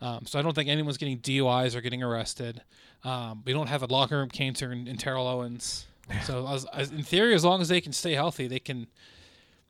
Um, 0.00 0.24
so 0.26 0.38
I 0.38 0.42
don't 0.42 0.54
think 0.54 0.68
anyone's 0.68 0.96
getting 0.96 1.18
DUIs 1.18 1.74
or 1.74 1.80
getting 1.80 2.02
arrested. 2.02 2.62
Um, 3.04 3.42
we 3.44 3.52
don't 3.52 3.66
have 3.66 3.82
a 3.82 3.86
locker 3.86 4.16
room 4.16 4.30
cancer 4.30 4.72
in, 4.72 4.86
in 4.86 4.96
Terrell 4.96 5.26
Owens. 5.26 5.86
So 6.24 6.46
as, 6.48 6.64
as, 6.72 6.90
in 6.90 7.02
theory, 7.02 7.34
as 7.34 7.44
long 7.44 7.60
as 7.60 7.68
they 7.68 7.80
can 7.80 7.92
stay 7.92 8.14
healthy, 8.14 8.48
they 8.48 8.58
can, 8.58 8.88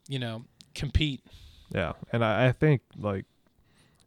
you 0.09 0.19
know, 0.19 0.45
compete. 0.75 1.23
Yeah. 1.71 1.93
And 2.13 2.25
I, 2.25 2.47
I 2.47 2.53
think 2.53 2.83
like, 2.97 3.27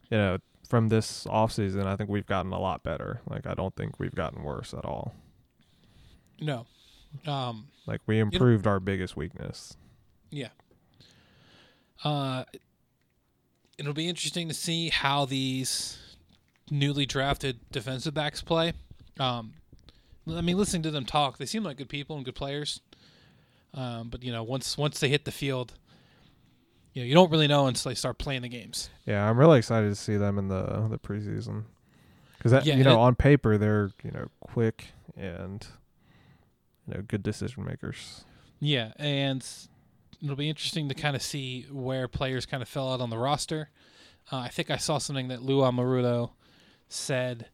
you 0.09 0.17
know, 0.17 0.37
from 0.67 0.89
this 0.89 1.25
offseason, 1.25 1.85
I 1.85 1.95
think 1.95 2.09
we've 2.09 2.25
gotten 2.25 2.51
a 2.51 2.59
lot 2.59 2.83
better. 2.83 3.21
Like 3.29 3.45
I 3.45 3.53
don't 3.53 3.75
think 3.75 3.99
we've 3.99 4.15
gotten 4.15 4.43
worse 4.43 4.73
at 4.73 4.85
all. 4.85 5.13
No. 6.39 6.65
Um, 7.27 7.67
Like 7.85 8.01
we 8.07 8.19
improved 8.19 8.65
our 8.65 8.79
biggest 8.79 9.15
weakness. 9.15 9.77
Yeah. 10.33 10.49
Uh, 12.03 12.43
it'll 13.77 13.93
be 13.93 14.09
interesting 14.09 14.47
to 14.47 14.53
see 14.53 14.89
how 14.89 15.25
these 15.25 15.97
newly 16.71 17.05
drafted 17.05 17.59
defensive 17.71 18.13
backs 18.13 18.41
play. 18.41 18.73
Um, 19.19 19.53
I 20.29 20.41
mean, 20.41 20.57
listening 20.57 20.83
to 20.83 20.91
them 20.91 21.05
talk, 21.05 21.37
they 21.37 21.45
seem 21.45 21.63
like 21.63 21.77
good 21.77 21.89
people 21.89 22.15
and 22.15 22.25
good 22.25 22.35
players. 22.35 22.81
Um, 23.73 24.09
but 24.09 24.23
you 24.23 24.31
know, 24.31 24.43
once 24.43 24.77
once 24.77 24.99
they 24.99 25.09
hit 25.09 25.25
the 25.25 25.31
field, 25.31 25.73
you 26.93 27.01
know, 27.01 27.05
you 27.07 27.13
don't 27.13 27.31
really 27.31 27.47
know 27.47 27.67
until 27.67 27.89
they 27.89 27.95
start 27.95 28.17
playing 28.17 28.41
the 28.43 28.49
games. 28.49 28.89
Yeah, 29.05 29.27
I'm 29.27 29.37
really 29.37 29.57
excited 29.59 29.89
to 29.89 29.95
see 29.95 30.17
them 30.17 30.37
in 30.37 30.47
the 30.47 30.87
the 30.89 30.99
preseason. 30.99 31.63
Cuz 32.39 32.51
that 32.51 32.65
Yeah, 32.65 32.75
you 32.75 32.83
know, 32.83 32.93
it- 32.93 33.05
on 33.05 33.15
paper 33.15 33.57
they're, 33.57 33.91
you 34.03 34.11
know, 34.11 34.27
quick 34.41 34.87
and 35.17 35.65
you 36.87 36.95
know, 36.95 37.01
good 37.01 37.23
decision 37.23 37.65
makers. 37.65 38.25
Yeah, 38.59 38.93
and 38.97 39.45
it'll 40.23 40.35
be 40.35 40.49
interesting 40.49 40.87
to 40.89 40.95
kind 40.95 41.15
of 41.15 41.21
see 41.21 41.67
where 41.69 42.07
players 42.07 42.45
kind 42.45 42.63
of 42.63 42.69
fell 42.69 42.93
out 42.93 43.01
on 43.01 43.09
the 43.09 43.17
roster. 43.17 43.69
Uh, 44.31 44.37
I 44.37 44.47
think 44.47 44.71
I 44.71 44.77
saw 44.77 44.97
something 44.97 45.27
that 45.27 45.41
Lou 45.41 45.59
Anarumo 45.59 46.31
said. 46.87 47.47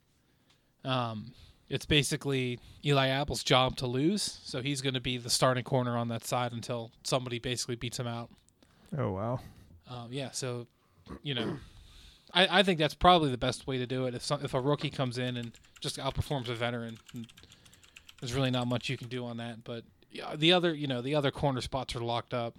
Um, 0.86 1.34
it's 1.68 1.86
basically 1.86 2.60
Eli 2.86 3.08
Apple's 3.08 3.44
job 3.44 3.76
to 3.78 3.88
lose, 3.88 4.40
so 4.44 4.62
he's 4.62 4.82
going 4.82 4.94
to 4.94 5.02
be 5.02 5.18
the 5.18 5.30
starting 5.30 5.64
corner 5.64 5.98
on 5.98 6.08
that 6.10 6.26
side 6.26 6.52
until 6.52 6.92
somebody 7.04 7.40
basically 7.40 7.76
beats 7.76 8.00
him 8.00 8.08
out. 8.08 8.30
Oh 8.98 9.12
wow. 9.12 9.40
Um, 9.88 10.08
yeah, 10.12 10.32
so 10.32 10.68
you 11.24 11.34
know, 11.34 11.58
I, 12.34 12.60
I 12.60 12.64
think 12.64 12.80
that's 12.80 12.94
probably 12.94 13.32
the 13.32 13.38
best 13.38 13.68
way 13.68 13.78
to 13.78 13.88
do 13.88 14.06
it. 14.06 14.16
If 14.16 14.24
some, 14.24 14.44
if 14.44 14.54
a 14.54 14.62
rookie 14.62 14.90
comes 14.90 15.18
in 15.18 15.38
and 15.38 15.52
just 15.80 15.98
outperforms 15.98 16.50
a 16.50 16.56
veteran, 16.56 16.98
there's 18.20 18.34
really 18.34 18.52
not 18.52 18.68
much 18.68 18.90
you 18.90 18.98
can 18.98 19.08
do 19.08 19.26
on 19.26 19.38
that. 19.38 19.64
But 19.64 19.84
the 20.36 20.52
other 20.54 20.74
you 20.74 20.88
know 20.88 21.02
the 21.02 21.16
other 21.16 21.32
corner 21.32 21.62
spots 21.62 21.96
are 21.96 22.00
locked 22.02 22.34
up. 22.34 22.56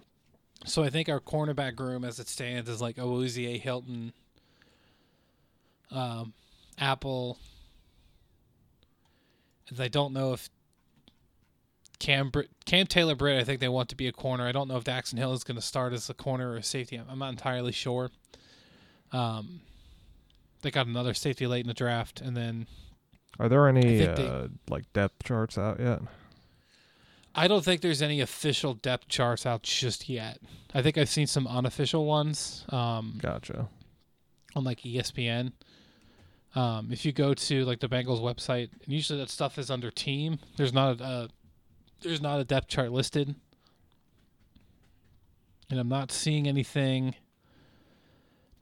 So 0.65 0.83
I 0.83 0.89
think 0.89 1.09
our 1.09 1.19
cornerback 1.19 1.79
room, 1.79 2.03
as 2.03 2.19
it 2.19 2.27
stands, 2.27 2.69
is 2.69 2.81
like 2.81 2.97
Awuzie, 2.97 3.59
Hilton, 3.59 4.13
um, 5.89 6.33
Apple. 6.77 7.39
And 9.69 9.79
I 9.79 9.87
don't 9.87 10.13
know 10.13 10.33
if 10.33 10.49
Cam 11.99 12.29
Br- 12.29 12.41
Cam 12.65 12.85
Taylor 12.87 13.15
Britt, 13.15 13.39
I 13.39 13.43
think 13.43 13.59
they 13.59 13.69
want 13.69 13.89
to 13.89 13.95
be 13.95 14.07
a 14.07 14.11
corner. 14.11 14.45
I 14.45 14.51
don't 14.51 14.67
know 14.67 14.77
if 14.77 14.83
Daxton 14.83 15.17
Hill 15.17 15.33
is 15.33 15.43
going 15.43 15.55
to 15.55 15.61
start 15.61 15.93
as 15.93 16.09
a 16.09 16.13
corner 16.13 16.51
or 16.51 16.57
a 16.57 16.63
safety. 16.63 16.97
I'm- 16.97 17.07
I'm 17.09 17.19
not 17.19 17.29
entirely 17.29 17.71
sure. 17.71 18.11
Um, 19.11 19.61
they 20.61 20.71
got 20.71 20.87
another 20.87 21.13
safety 21.13 21.47
late 21.47 21.61
in 21.61 21.67
the 21.67 21.73
draft, 21.73 22.21
and 22.21 22.35
then 22.37 22.67
Are 23.39 23.49
there 23.49 23.67
any 23.67 23.97
they- 23.97 24.27
uh, 24.27 24.47
like 24.69 24.91
depth 24.93 25.23
charts 25.23 25.57
out 25.57 25.79
yet? 25.79 26.01
I 27.33 27.47
don't 27.47 27.63
think 27.63 27.81
there's 27.81 28.01
any 28.01 28.19
official 28.19 28.73
depth 28.73 29.07
charts 29.07 29.45
out 29.45 29.63
just 29.63 30.09
yet. 30.09 30.39
I 30.73 30.81
think 30.81 30.97
I've 30.97 31.09
seen 31.09 31.27
some 31.27 31.47
unofficial 31.47 32.05
ones 32.05 32.65
um, 32.69 33.19
Gotcha. 33.21 33.69
on 34.55 34.63
like 34.63 34.81
ESPN. 34.81 35.53
Um, 36.55 36.89
if 36.91 37.05
you 37.05 37.13
go 37.13 37.33
to 37.33 37.63
like 37.63 37.79
the 37.79 37.87
Bengals 37.87 38.21
website, 38.21 38.69
and 38.83 38.93
usually 38.93 39.19
that 39.19 39.29
stuff 39.29 39.57
is 39.57 39.71
under 39.71 39.89
team. 39.89 40.39
There's 40.57 40.73
not 40.73 40.99
a, 40.99 41.03
uh, 41.03 41.27
there's 42.01 42.21
not 42.21 42.41
a 42.41 42.43
depth 42.43 42.67
chart 42.67 42.91
listed, 42.91 43.33
and 45.69 45.79
I'm 45.79 45.87
not 45.87 46.11
seeing 46.11 46.47
anything 46.47 47.15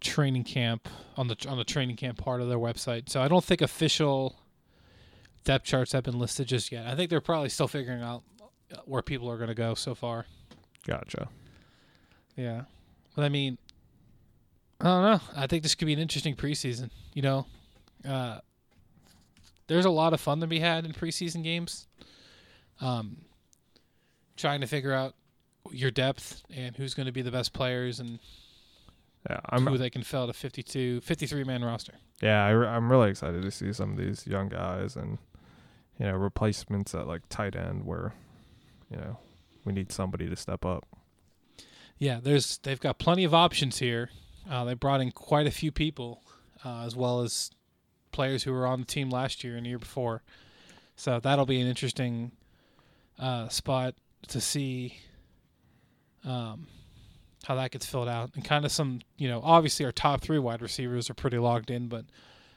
training 0.01 0.43
camp 0.43 0.87
on 1.17 1.27
the 1.27 1.35
on 1.47 1.57
the 1.57 1.63
training 1.63 1.95
camp 1.95 2.19
part 2.19 2.41
of 2.41 2.47
their 2.47 2.59
website. 2.59 3.09
So 3.09 3.21
I 3.21 3.27
don't 3.27 3.43
think 3.43 3.61
official 3.61 4.39
depth 5.43 5.65
charts 5.65 5.93
have 5.93 6.03
been 6.03 6.19
listed 6.19 6.47
just 6.47 6.71
yet. 6.71 6.85
I 6.85 6.95
think 6.95 7.09
they're 7.09 7.21
probably 7.21 7.49
still 7.49 7.67
figuring 7.67 8.03
out 8.03 8.21
where 8.85 9.01
people 9.01 9.29
are 9.29 9.37
going 9.37 9.49
to 9.49 9.55
go 9.55 9.73
so 9.73 9.95
far. 9.95 10.25
Gotcha. 10.85 11.29
Yeah. 12.35 12.63
But 13.15 13.25
I 13.25 13.29
mean, 13.29 13.57
I 14.79 14.85
don't 14.85 15.03
know. 15.03 15.21
I 15.35 15.47
think 15.47 15.63
this 15.63 15.75
could 15.75 15.85
be 15.85 15.93
an 15.93 15.99
interesting 15.99 16.35
preseason. 16.35 16.89
You 17.13 17.21
know, 17.21 17.45
uh, 18.07 18.39
there's 19.67 19.85
a 19.85 19.89
lot 19.89 20.13
of 20.13 20.21
fun 20.21 20.39
to 20.39 20.47
be 20.47 20.59
had 20.59 20.85
in 20.85 20.93
preseason 20.93 21.43
games. 21.43 21.87
Um, 22.81 23.17
trying 24.37 24.61
to 24.61 24.67
figure 24.67 24.93
out 24.93 25.15
your 25.71 25.91
depth 25.91 26.43
and 26.55 26.75
who's 26.77 26.93
going 26.93 27.05
to 27.05 27.11
be 27.11 27.21
the 27.21 27.31
best 27.31 27.53
players 27.53 27.99
and 27.99 28.19
Yeah, 29.29 29.41
I'm 29.49 29.67
who 29.67 29.77
they 29.77 29.89
can 29.89 30.01
fill 30.03 30.29
a 30.29 30.33
52, 30.33 31.01
53 31.01 31.43
man 31.43 31.63
roster. 31.63 31.93
yeah, 32.21 32.45
I, 32.45 32.75
am 32.75 32.89
really 32.89 33.09
excited 33.09 33.41
to 33.41 33.51
see 33.51 33.73
some 33.73 33.91
of 33.91 33.97
these 33.97 34.25
young 34.25 34.47
guys 34.47 34.95
and 34.95 35.17
you 35.99 36.05
know 36.05 36.13
replacements 36.13 36.95
at 36.95 37.05
like 37.05 37.23
tight 37.29 37.55
end 37.55 37.85
where 37.85 38.13
you 38.89 38.97
know 38.97 39.17
we 39.65 39.73
need 39.73 39.91
somebody 39.91 40.29
to 40.29 40.35
step 40.35 40.65
up. 40.65 40.85
Yeah, 41.97 42.19
there's 42.21 42.57
they've 42.59 42.79
got 42.79 42.97
plenty 42.97 43.23
of 43.23 43.33
options 43.33 43.79
here. 43.79 44.09
Uh, 44.49 44.63
they 44.63 44.73
brought 44.73 45.01
in 45.01 45.11
quite 45.11 45.47
a 45.47 45.51
few 45.51 45.71
people, 45.71 46.23
uh, 46.63 46.83
as 46.85 46.95
well 46.95 47.21
as 47.21 47.51
players 48.11 48.43
who 48.43 48.51
were 48.51 48.65
on 48.65 48.79
the 48.79 48.85
team 48.85 49.09
last 49.09 49.43
year 49.43 49.55
and 49.55 49.65
the 49.65 49.69
year 49.69 49.79
before. 49.79 50.23
So 50.95 51.19
that'll 51.19 51.45
be 51.45 51.61
an 51.61 51.67
interesting 51.67 52.31
uh, 53.19 53.47
spot 53.49 53.95
to 54.29 54.41
see 54.41 54.97
um, 56.25 56.67
how 57.43 57.55
that 57.55 57.71
gets 57.71 57.85
filled 57.85 58.09
out, 58.09 58.31
and 58.35 58.43
kind 58.43 58.65
of 58.65 58.71
some, 58.71 59.01
you 59.17 59.29
know, 59.29 59.41
obviously 59.43 59.85
our 59.85 59.91
top 59.91 60.21
three 60.21 60.39
wide 60.39 60.61
receivers 60.61 61.09
are 61.09 61.13
pretty 61.13 61.37
logged 61.37 61.69
in, 61.69 61.87
but 61.87 62.05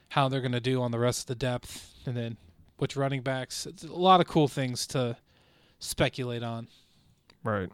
how 0.09 0.29
they're 0.29 0.41
going 0.41 0.53
to 0.53 0.61
do 0.61 0.83
on 0.83 0.91
the 0.91 0.99
rest 0.99 1.21
of 1.23 1.27
the 1.27 1.35
depth, 1.35 1.95
and 2.07 2.17
then 2.17 2.37
which 2.79 2.97
running 2.97 3.23
backs. 3.23 3.67
It's 3.67 3.85
a 3.85 3.93
lot 3.93 4.21
of 4.21 4.27
cool 4.27 4.49
things 4.49 4.87
to 4.89 5.17
speculate 5.83 6.43
on. 6.43 6.69
Right. 7.43 7.69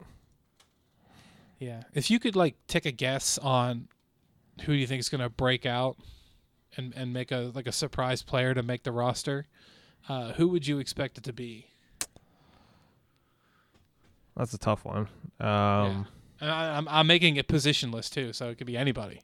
Yeah. 1.59 1.83
If 1.93 2.11
you 2.11 2.19
could 2.19 2.35
like 2.37 2.57
take 2.67 2.87
a 2.87 2.91
guess 2.93 3.37
on 3.39 3.89
who 4.63 4.73
do 4.73 4.79
you 4.79 4.87
think 4.87 5.01
is 5.01 5.09
going 5.09 5.21
to 5.21 5.29
break 5.29 5.67
out 5.67 5.97
and 6.77 6.95
and 6.97 7.13
make 7.13 7.31
a 7.33 7.53
like 7.55 7.67
a 7.67 7.73
surprise 7.73 8.23
player 8.23 8.55
to 8.55 8.63
make 8.63 8.83
the 8.85 8.93
roster, 8.93 9.47
uh, 10.09 10.33
who 10.33 10.49
would 10.49 10.67
you 10.67 10.79
expect 10.79 11.19
it 11.19 11.25
to 11.25 11.33
be? 11.33 11.67
That's 14.37 14.55
a 14.55 14.59
tough 14.59 14.85
one. 14.85 15.09
Um 15.41 16.07
yeah. 16.41 16.55
I, 16.55 16.77
I'm 16.77 16.89
I'm 16.89 17.07
making 17.07 17.37
it 17.37 17.49
positionless 17.49 18.09
too, 18.11 18.33
so 18.33 18.49
it 18.49 18.59
could 18.59 18.67
be 18.67 18.77
anybody. 18.77 19.21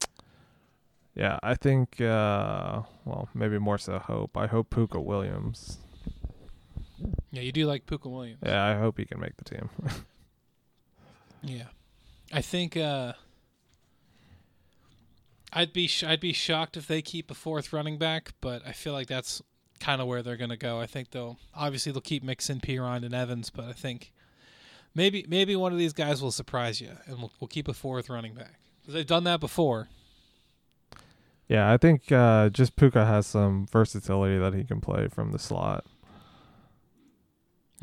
yeah, 1.15 1.39
I 1.43 1.55
think 1.55 2.01
uh 2.01 2.83
well, 3.05 3.29
maybe 3.33 3.59
more 3.59 3.79
so 3.79 3.99
hope. 3.99 4.37
I 4.37 4.47
hope 4.49 4.71
Pooka 4.71 5.03
Williams. 5.03 5.79
Yeah, 7.31 7.43
you 7.43 7.53
do 7.53 7.67
like 7.67 7.87
Pooka 7.87 8.11
Williams. 8.11 8.41
Yeah, 8.45 8.65
I 8.65 8.79
hope 8.79 8.99
he 8.99 9.05
can 9.05 9.21
make 9.21 9.37
the 9.37 9.45
team. 9.45 9.71
Yeah. 11.47 11.65
I 12.33 12.41
think 12.41 12.77
uh, 12.77 13.13
I'd 15.53 15.73
be 15.73 15.87
sh- 15.87 16.05
I'd 16.05 16.21
be 16.21 16.33
shocked 16.33 16.77
if 16.77 16.87
they 16.87 17.03
keep 17.03 17.31
a 17.31 17.35
fourth 17.35 17.73
running 17.73 17.99
back, 17.99 18.33
but 18.41 18.67
I 18.67 18.73
feel 18.73 18.93
like 18.93 19.07
that's 19.07 19.43
kind 19.79 20.01
of 20.01 20.07
where 20.09 20.23
they're 20.23 20.37
going 20.37 20.51
to 20.51 20.57
go. 20.57 20.81
I 20.81 20.87
think 20.87 21.11
they'll 21.11 21.39
obviously 21.55 21.93
they'll 21.93 22.01
keep 22.01 22.25
Mixon 22.25 22.61
Perine 22.61 23.05
and 23.05 23.15
Evans, 23.15 23.51
but 23.51 23.67
I 23.67 23.73
think 23.73 24.13
maybe 24.95 25.27
maybe 25.29 25.55
one 25.55 25.73
of 25.73 25.79
these 25.79 25.93
guys 25.93 26.23
will 26.23 26.33
surprise 26.33 26.81
you, 26.81 26.91
and 27.07 27.19
we'll, 27.19 27.33
we'll 27.41 27.49
keep 27.49 27.69
a 27.69 27.75
fourth 27.75 28.09
running 28.09 28.35
back. 28.35 28.55
They've 28.89 29.07
done 29.07 29.25
that 29.25 29.41
before. 29.41 29.89
Yeah, 31.47 31.71
I 31.71 31.77
think 31.77 32.11
uh, 32.11 32.49
just 32.49 32.75
Pooka 32.75 33.07
has 33.07 33.27
some 33.27 33.67
versatility 33.71 34.39
that 34.39 34.55
he 34.55 34.65
can 34.65 34.81
play 34.81 35.09
from 35.09 35.31
the 35.31 35.39
slot. 35.39 35.85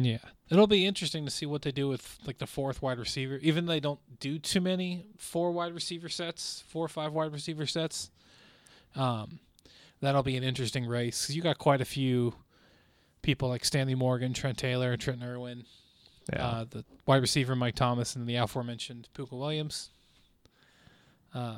Yeah, 0.04 0.18
it'll 0.50 0.68
be 0.68 0.86
interesting 0.86 1.26
to 1.26 1.32
see 1.32 1.46
what 1.46 1.62
they 1.62 1.72
do 1.72 1.88
with 1.88 2.18
like 2.26 2.38
the 2.40 2.48
fourth 2.48 2.82
wide 2.82 3.00
receiver. 3.00 3.38
Even 3.42 3.66
though 3.66 3.74
they 3.74 3.80
don't 3.80 4.00
do 4.20 4.40
too 4.40 4.62
many 4.62 5.06
four 5.18 5.52
wide 5.52 5.74
receiver 5.74 6.10
sets, 6.10 6.64
four 6.68 6.86
or 6.86 6.90
five 6.90 7.14
wide 7.14 7.32
receiver 7.34 7.66
sets. 7.66 8.10
Um, 8.96 9.40
that'll 10.02 10.24
be 10.24 10.36
an 10.36 10.44
interesting 10.44 10.86
race 10.86 11.30
you 11.30 11.42
got 11.42 11.58
quite 11.58 11.80
a 11.80 11.86
few 11.86 12.34
people 13.22 13.48
like 13.50 13.64
Stanley 13.64 13.96
Morgan, 13.96 14.34
Trent 14.34 14.58
Taylor, 14.58 14.92
and 14.92 15.02
Trent 15.02 15.24
Irwin. 15.24 15.64
Yeah, 16.34 16.46
Uh, 16.46 16.66
the 16.70 16.86
wide 17.06 17.22
receiver 17.22 17.56
Mike 17.56 17.76
Thomas 17.76 18.16
and 18.16 18.28
the 18.28 18.36
aforementioned 18.36 19.08
Pooka 19.16 19.32
Williams. 19.38 19.90
Uh, 21.34 21.58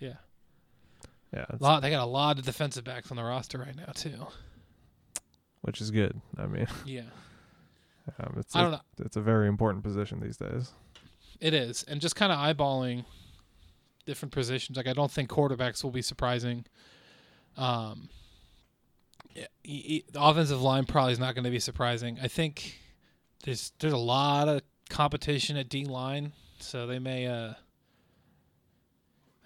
yeah, 0.00 0.14
yeah, 1.32 1.44
a 1.50 1.56
lot. 1.60 1.82
They 1.82 1.90
got 1.90 2.02
a 2.02 2.06
lot 2.10 2.38
of 2.38 2.44
defensive 2.44 2.84
backs 2.84 3.10
on 3.10 3.16
the 3.16 3.24
roster 3.24 3.58
right 3.58 3.76
now 3.76 3.92
too. 3.94 4.26
Which 5.66 5.80
is 5.80 5.90
good. 5.90 6.20
I 6.38 6.46
mean, 6.46 6.66
Yeah, 6.86 7.02
um, 8.18 8.34
it's 8.38 8.54
I 8.54 8.60
a, 8.60 8.62
don't 8.62 8.72
know. 8.72 8.80
it's 9.04 9.16
a 9.16 9.20
very 9.20 9.48
important 9.48 9.84
position 9.84 10.20
these 10.20 10.36
days. 10.36 10.72
It 11.40 11.52
is, 11.54 11.82
and 11.84 12.00
just 12.00 12.16
kind 12.16 12.32
of 12.32 12.38
eyeballing 12.38 13.04
different 14.06 14.32
positions. 14.32 14.76
Like 14.76 14.86
I 14.86 14.92
don't 14.92 15.10
think 15.10 15.28
quarterbacks 15.28 15.82
will 15.84 15.90
be 15.90 16.02
surprising. 16.02 16.64
Um, 17.56 18.08
yeah, 19.34 19.46
the 19.64 20.04
offensive 20.14 20.62
line 20.62 20.84
probably 20.86 21.12
is 21.12 21.18
not 21.18 21.34
going 21.34 21.44
to 21.44 21.50
be 21.50 21.58
surprising. 21.58 22.18
I 22.22 22.28
think 22.28 22.78
there's 23.44 23.72
there's 23.80 23.92
a 23.92 23.98
lot 23.98 24.48
of 24.48 24.62
competition 24.88 25.56
at 25.56 25.68
D 25.68 25.84
line, 25.84 26.32
so 26.58 26.86
they 26.86 26.98
may 26.98 27.26
uh 27.26 27.54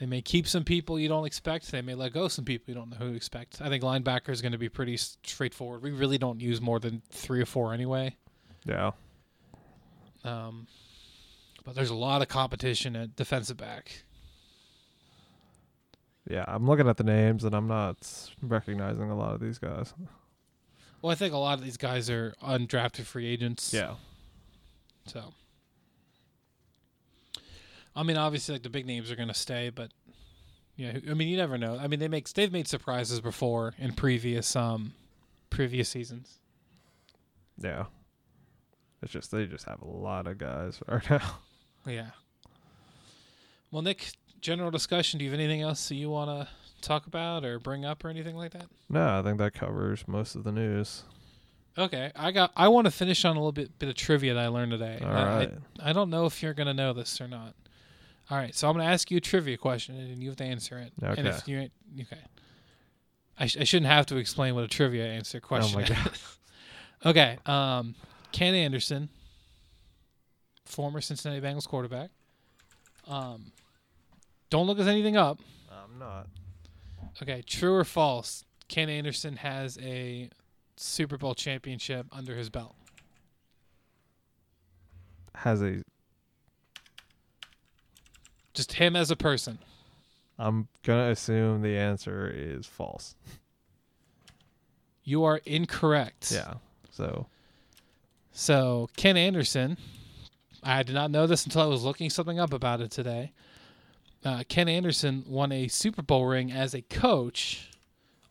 they 0.00 0.06
may 0.06 0.20
keep 0.22 0.48
some 0.48 0.64
people 0.64 0.98
you 0.98 1.08
don't 1.08 1.26
expect. 1.26 1.70
They 1.70 1.82
may 1.82 1.94
let 1.94 2.12
go 2.12 2.26
some 2.26 2.44
people 2.44 2.64
you 2.68 2.74
don't 2.74 2.90
know 2.90 2.96
who 2.96 3.10
to 3.10 3.16
expect. 3.16 3.60
I 3.60 3.68
think 3.68 3.84
linebacker 3.84 4.30
is 4.30 4.40
going 4.42 4.52
to 4.52 4.58
be 4.58 4.68
pretty 4.70 4.96
straightforward. 4.96 5.82
We 5.82 5.92
really 5.92 6.16
don't 6.18 6.40
use 6.40 6.60
more 6.60 6.80
than 6.80 7.02
three 7.10 7.40
or 7.40 7.46
four 7.46 7.72
anyway. 7.74 8.16
Yeah, 8.64 8.90
Um, 10.24 10.66
but 11.64 11.74
there's 11.74 11.90
a 11.90 11.94
lot 11.94 12.20
of 12.22 12.28
competition 12.28 12.96
at 12.96 13.14
defensive 13.14 13.56
back. 13.58 14.04
yeah. 16.28 16.44
I'm 16.48 16.66
looking 16.66 16.88
at 16.88 16.96
the 16.96 17.04
names 17.04 17.44
and 17.44 17.54
I'm 17.54 17.66
not 17.68 18.30
recognizing 18.42 19.10
a 19.10 19.16
lot 19.16 19.34
of 19.34 19.40
these 19.40 19.58
guys. 19.58 19.92
Well, 21.02 21.10
I 21.10 21.14
think 21.14 21.32
a 21.32 21.38
lot 21.38 21.58
of 21.58 21.64
these 21.64 21.76
guys 21.78 22.10
are 22.10 22.34
undrafted 22.42 23.04
free 23.04 23.26
agents. 23.26 23.72
Yeah, 23.72 23.94
So, 25.06 25.32
I 27.96 28.03
mean, 28.03 28.16
obviously, 28.16 28.55
like 28.55 28.62
the 28.62 28.70
big 28.70 28.87
names 28.87 29.11
are 29.11 29.16
going 29.16 29.29
to 29.29 29.35
stay, 29.35 29.70
but 29.70 29.90
yeah, 30.76 30.92
I 31.11 31.14
mean, 31.14 31.29
you 31.29 31.37
never 31.37 31.59
know. 31.59 31.76
I 31.79 31.87
mean, 31.88 32.00
they 32.00 32.09
make 32.09 32.29
they've 32.33 32.53
made 32.53 32.68
surprises 32.68 33.20
before 33.20 33.74
in 33.79 33.92
previous 33.92 34.55
um 34.57 34.94
previous 35.50 35.88
seasons. 35.88 36.38
yeah. 37.61 37.85
It's 39.03 39.12
just 39.12 39.31
they 39.31 39.46
just 39.46 39.64
have 39.64 39.81
a 39.81 39.87
lot 39.88 40.26
of 40.26 40.37
guys 40.38 40.79
right 40.88 41.09
now. 41.11 41.38
Yeah. 41.87 42.11
Well, 43.70 43.83
Nick, 43.83 44.12
general 44.40 44.70
discussion. 44.70 45.18
Do 45.18 45.24
you 45.24 45.31
have 45.31 45.38
anything 45.40 45.62
else 45.62 45.88
that 45.88 45.94
you 45.94 46.11
want 46.11 46.29
to 46.31 46.48
talk 46.83 47.07
about 47.07 47.44
or 47.44 47.59
bring 47.59 47.85
up 47.85 48.05
or 48.05 48.09
anything 48.11 48.37
like 48.37 48.53
that? 48.53 48.66
No, 48.88 49.18
I 49.18 49.22
think 49.22 49.38
that 49.38 49.55
covers 49.55 50.05
most 50.07 50.35
of 50.35 50.44
the 50.44 50.53
news. 50.53 51.05
Okay, 51.79 52.11
I 52.16 52.31
got. 52.31 52.53
I 52.57 52.68
want 52.68 52.87
to 52.87 52.90
finish 52.90 53.24
on 53.24 53.37
a 53.37 53.38
little 53.38 53.53
bit 53.53 53.79
bit 53.79 53.88
of 53.88 53.94
trivia 53.94 54.35
that 54.35 54.40
I 54.44 54.48
learned 54.48 54.72
today. 54.72 54.98
All 55.03 55.09
I- 55.11 55.42
I- 55.81 55.90
I 55.90 55.92
don't 55.92 56.11
know 56.11 56.26
if 56.26 56.42
you're 56.42 56.53
going 56.55 56.66
to 56.66 56.74
know 56.74 56.92
this 56.92 57.20
or 57.20 57.29
not. 57.29 57.55
All 58.31 58.37
right, 58.38 58.55
so 58.55 58.69
I'm 58.69 58.75
going 58.77 58.87
to 58.87 58.93
ask 58.93 59.11
you 59.11 59.16
a 59.16 59.21
trivia 59.21 59.57
question, 59.57 59.97
and 59.97 60.23
you 60.23 60.29
have 60.29 60.37
to 60.37 60.45
answer 60.45 60.79
it. 60.79 60.93
And 61.03 61.19
Okay. 61.27 61.29
if 61.29 61.49
you 61.49 61.69
okay, 62.03 62.21
I, 63.38 63.47
sh- 63.47 63.57
I 63.61 63.64
shouldn't 63.64 63.90
have 63.90 64.07
to 64.07 64.16
explain 64.19 64.55
what 64.55 64.62
a 64.62 64.69
trivia 64.69 65.05
answer 65.05 65.40
question 65.40 65.81
Oh 65.81 65.95
my 65.95 66.11
is. 66.11 66.37
okay, 67.07 67.38
um, 67.47 67.95
Ken 68.31 68.55
Anderson, 68.55 69.09
former 70.64 71.01
Cincinnati 71.01 71.40
Bengals 71.40 71.66
quarterback. 71.66 72.11
Um, 73.09 73.51
don't 74.49 74.66
look 74.69 74.79
us 74.79 74.87
anything 74.87 75.16
up. 75.16 75.40
I'm 75.71 75.99
not. 75.99 76.29
Okay, 77.23 77.43
true 77.43 77.75
or 77.75 77.85
false? 77.85 78.45
Ken 78.69 78.88
Anderson 78.88 79.37
has 79.37 79.77
a 79.83 80.31
Super 80.77 81.16
Bowl 81.19 81.35
championship 81.35 82.07
under 82.12 82.37
his 82.37 82.49
belt. 82.49 82.77
Has 85.35 85.62
a. 85.62 85.83
Just 88.54 88.72
him 88.74 88.96
as 88.96 89.10
a 89.10 89.16
person. 89.16 89.58
I'm 90.38 90.68
gonna 90.82 91.10
assume 91.10 91.62
the 91.62 91.76
answer 91.76 92.30
is 92.34 92.66
false. 92.66 93.14
You 95.04 95.24
are 95.24 95.40
incorrect. 95.44 96.30
Yeah. 96.32 96.54
So 96.90 97.26
So 98.32 98.88
Ken 98.96 99.16
Anderson, 99.16 99.76
I 100.62 100.82
did 100.82 100.94
not 100.94 101.10
know 101.10 101.26
this 101.26 101.44
until 101.44 101.62
I 101.62 101.66
was 101.66 101.82
looking 101.84 102.10
something 102.10 102.38
up 102.38 102.52
about 102.52 102.80
it 102.80 102.90
today. 102.90 103.32
Uh, 104.24 104.42
Ken 104.48 104.68
Anderson 104.68 105.24
won 105.26 105.50
a 105.52 105.68
Super 105.68 106.02
Bowl 106.02 106.26
ring 106.26 106.52
as 106.52 106.74
a 106.74 106.82
coach 106.82 107.70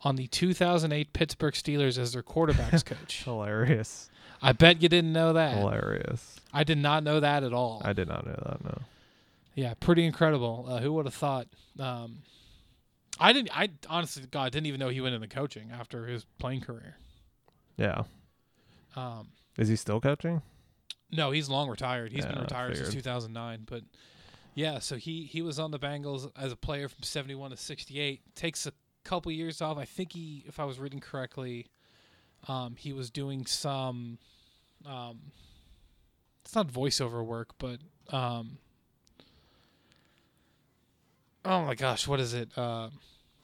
on 0.02 0.16
the 0.16 0.28
2008 0.28 1.14
Pittsburgh 1.14 1.54
Steelers 1.54 1.98
as 1.98 2.14
their 2.14 2.24
quarterbacks 2.24 2.86
coach. 2.86 3.24
hilarious. 3.24 4.10
I 4.42 4.54
bet 4.54 4.82
you 4.82 4.88
didn't 4.88 5.12
know 5.12 5.34
that. 5.34 5.58
Hilarious. 5.58 6.40
I 6.54 6.64
did 6.64 6.78
not 6.78 7.04
know 7.04 7.20
that 7.20 7.44
at 7.44 7.54
all. 7.54 7.82
I 7.84 7.94
did 7.94 8.08
not 8.08 8.26
know 8.26 8.42
that. 8.46 8.64
No. 8.64 8.82
Yeah, 9.60 9.74
pretty 9.78 10.06
incredible. 10.06 10.66
Uh, 10.70 10.80
who 10.80 10.94
would 10.94 11.06
have 11.06 11.14
thought? 11.14 11.48
Um, 11.78 12.20
I 13.20 13.34
didn't. 13.34 13.52
I 13.58 13.68
honestly, 13.90 14.24
God, 14.32 14.54
didn't 14.54 14.68
even 14.68 14.80
know 14.80 14.88
he 14.88 15.02
went 15.02 15.16
into 15.16 15.28
coaching 15.28 15.70
after 15.78 16.08
his 16.08 16.26
playing 16.38 16.62
career. 16.62 16.96
Yeah. 17.76 18.04
Um, 18.96 19.28
Is 19.58 19.68
he 19.68 19.76
still 19.76 20.00
coaching? 20.00 20.42
No, 21.12 21.32
he's 21.32 21.50
long 21.50 21.70
retired. 21.70 22.14
He's 22.14 22.26
been 22.26 22.36
Yeah, 22.36 22.40
I 22.40 22.44
retired 22.44 22.78
since 22.78 22.94
2009. 22.94 23.64
But 23.66 23.84
yeah, 24.56 24.80
so 24.80 24.96
he 24.96 25.24
he 25.26 25.42
was 25.42 25.60
on 25.60 25.72
the 25.72 25.80
Bengals 25.80 26.32
as 26.40 26.54
a 26.54 26.56
player 26.56 26.88
from 26.88 27.04
71 27.04 27.52
to 27.52 27.58
68. 27.58 28.22
Takes 28.36 28.66
a 28.66 28.72
couple 29.04 29.30
years 29.30 29.62
off. 29.62 29.78
I 29.78 29.84
think 29.84 30.14
he, 30.14 30.46
if 30.48 30.58
I 30.58 30.64
was 30.64 30.80
reading 30.80 31.02
correctly, 31.02 31.68
um, 32.48 32.78
he 32.78 32.94
was 32.94 33.10
doing 33.10 33.46
some. 33.46 34.20
Um, 34.86 35.34
it's 36.46 36.56
not 36.56 36.68
voiceover 36.68 37.26
work, 37.26 37.50
but 37.58 37.80
um, 38.16 38.58
oh 41.50 41.64
my 41.64 41.76
gosh, 41.76 42.08
what 42.08 42.20
is 42.20 42.34
it? 42.34 42.50
Uh, 42.56 42.90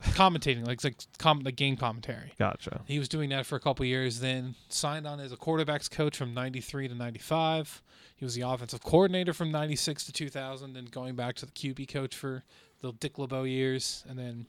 commentating, 0.02 0.66
like 0.66 0.84
like 0.84 0.96
com- 1.18 1.42
like 1.42 1.56
game 1.56 1.76
commentary. 1.76 2.32
Gotcha. 2.38 2.82
He 2.86 3.00
was 3.00 3.10
doing 3.10 3.30
that 3.32 3.46
for 3.46 3.56
a 3.56 3.60
couple 3.60 3.86
years, 3.86 4.20
then 4.20 4.56
signed 4.70 5.08
on 5.08 5.20
as 5.20 5.34
a 5.34 5.38
quarterbacks 5.38 5.90
coach 5.90 6.16
from 6.16 6.34
93 6.34 6.88
to 6.88 6.96
95. 6.96 7.82
He 8.16 8.24
was 8.24 8.36
the 8.36 8.42
offensive 8.42 8.82
coordinator 8.82 9.34
from 9.34 9.52
96 9.52 10.06
to 10.06 10.14
2000, 10.14 10.74
then 10.74 10.86
going 10.86 11.16
back 11.16 11.36
to 11.38 11.46
the 11.46 11.52
QB 11.52 11.90
coach 11.92 12.16
for 12.16 12.44
the 12.82 12.94
Dick 12.94 13.18
LeBeau 13.18 13.44
years. 13.44 14.06
And 14.08 14.18
then 14.18 14.46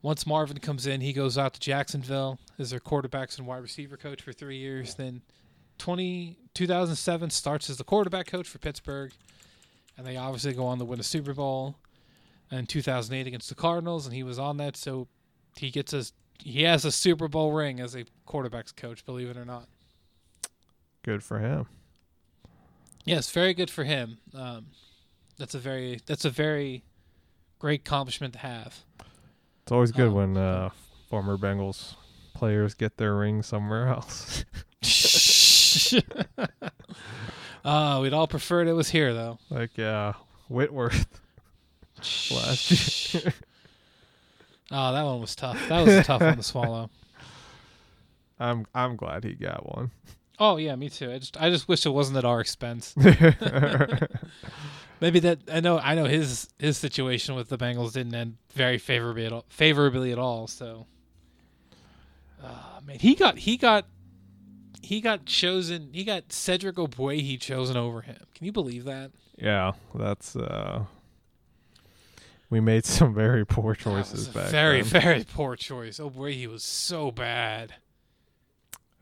once 0.00 0.26
Marvin 0.26 0.58
comes 0.58 0.86
in, 0.86 1.00
he 1.00 1.12
goes 1.12 1.36
out 1.36 1.52
to 1.54 1.60
Jacksonville 1.60 2.38
as 2.58 2.70
their 2.70 2.80
quarterbacks 2.80 3.36
and 3.36 3.46
wide 3.46 3.62
receiver 3.62 3.96
coach 3.96 4.22
for 4.22 4.32
three 4.32 4.56
years. 4.56 4.94
Then 4.94 5.20
20, 5.78 6.38
2007 6.54 7.30
starts 7.30 7.68
as 7.68 7.76
the 7.76 7.84
quarterback 7.84 8.26
coach 8.26 8.48
for 8.48 8.58
Pittsburgh. 8.58 9.12
And 9.98 10.06
they 10.06 10.16
obviously 10.16 10.54
go 10.54 10.64
on 10.66 10.78
to 10.78 10.84
win 10.86 11.00
a 11.00 11.02
Super 11.04 11.34
Bowl. 11.34 11.76
And 12.52 12.68
2008 12.68 13.26
against 13.26 13.48
the 13.48 13.54
Cardinals, 13.54 14.04
and 14.04 14.14
he 14.14 14.22
was 14.22 14.38
on 14.38 14.58
that, 14.58 14.76
so 14.76 15.08
he 15.56 15.70
gets 15.70 15.94
a 15.94 16.04
he 16.38 16.64
has 16.64 16.84
a 16.84 16.92
Super 16.92 17.26
Bowl 17.26 17.52
ring 17.52 17.80
as 17.80 17.94
a 17.94 18.04
quarterbacks 18.28 18.76
coach, 18.76 19.06
believe 19.06 19.30
it 19.30 19.36
or 19.38 19.44
not. 19.46 19.68
Good 21.02 21.22
for 21.22 21.38
him. 21.38 21.66
Yes, 23.04 23.30
very 23.30 23.54
good 23.54 23.70
for 23.70 23.84
him. 23.84 24.18
Um, 24.34 24.66
that's 25.38 25.54
a 25.54 25.58
very 25.58 26.00
that's 26.06 26.26
a 26.26 26.30
very 26.30 26.84
great 27.58 27.80
accomplishment 27.80 28.34
to 28.34 28.40
have. 28.40 28.80
It's 29.62 29.72
always 29.72 29.92
good 29.92 30.08
Um, 30.08 30.14
when 30.14 30.36
uh, 30.36 30.70
former 31.08 31.38
Bengals 31.38 31.94
players 32.34 32.74
get 32.74 32.98
their 32.98 33.16
ring 33.16 33.42
somewhere 33.42 33.88
else. 33.88 34.44
uh, 37.64 37.98
we'd 38.02 38.12
all 38.12 38.26
preferred 38.26 38.68
it 38.68 38.74
was 38.74 38.90
here 38.90 39.14
though. 39.14 39.38
like 39.48 39.78
yeah, 39.78 40.12
Whitworth 40.48 41.21
last 42.30 42.70
year. 43.14 43.32
Oh, 44.70 44.92
that 44.92 45.02
one 45.02 45.20
was 45.20 45.36
tough. 45.36 45.60
That 45.68 45.84
was 45.84 45.94
a 45.94 46.02
tough 46.02 46.22
one 46.22 46.36
to 46.36 46.42
swallow. 46.42 46.90
I'm 48.40 48.66
I'm 48.74 48.96
glad 48.96 49.24
he 49.24 49.34
got 49.34 49.76
one. 49.76 49.90
Oh 50.38 50.56
yeah, 50.56 50.74
me 50.76 50.88
too. 50.88 51.12
I 51.12 51.18
just 51.18 51.40
I 51.40 51.50
just 51.50 51.68
wish 51.68 51.86
it 51.86 51.90
wasn't 51.90 52.18
at 52.18 52.24
our 52.24 52.40
expense. 52.40 52.94
Maybe 55.00 55.18
that 55.20 55.40
I 55.52 55.60
know 55.60 55.78
I 55.78 55.94
know 55.94 56.06
his 56.06 56.48
his 56.58 56.76
situation 56.76 57.34
with 57.34 57.48
the 57.48 57.58
Bengals 57.58 57.92
didn't 57.92 58.14
end 58.14 58.36
very 58.54 58.78
favorably 58.78 59.26
at 59.26 59.32
all, 59.32 59.44
favorably 59.48 60.12
at 60.12 60.18
all. 60.18 60.46
So 60.46 60.86
Ah, 62.42 62.80
man, 62.84 62.98
he 62.98 63.14
got 63.14 63.38
he 63.38 63.56
got 63.56 63.86
he 64.82 65.00
got 65.00 65.26
chosen. 65.26 65.90
He 65.92 66.02
got 66.02 66.32
Cedric 66.32 66.76
Ogbuehi 66.76 67.40
chosen 67.40 67.76
over 67.76 68.00
him. 68.00 68.18
Can 68.34 68.46
you 68.46 68.52
believe 68.52 68.84
that? 68.84 69.12
Yeah, 69.36 69.72
that's 69.94 70.34
uh 70.34 70.84
we 72.52 72.60
made 72.60 72.84
some 72.84 73.14
very 73.14 73.46
poor 73.46 73.74
choices 73.74 74.28
a 74.28 74.32
back 74.32 74.50
very 74.50 74.82
then. 74.82 75.00
very 75.02 75.24
poor 75.24 75.56
choice. 75.56 75.98
Oh 75.98 76.10
boy, 76.10 76.34
he 76.34 76.46
was 76.46 76.62
so 76.62 77.10
bad. 77.10 77.74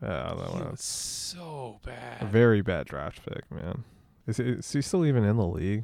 Yeah, 0.01 0.33
that 0.35 0.47
He 0.49 0.57
was 0.59 0.71
was 0.71 0.81
so 0.81 1.79
a 1.83 1.85
bad. 1.85 2.31
very 2.31 2.61
bad 2.61 2.87
draft 2.87 3.23
pick, 3.25 3.43
man. 3.51 3.83
Is 4.25 4.37
he, 4.37 4.43
is 4.45 4.71
he 4.71 4.81
still 4.81 5.05
even 5.05 5.25
in 5.25 5.35
the 5.35 5.45
league? 5.45 5.83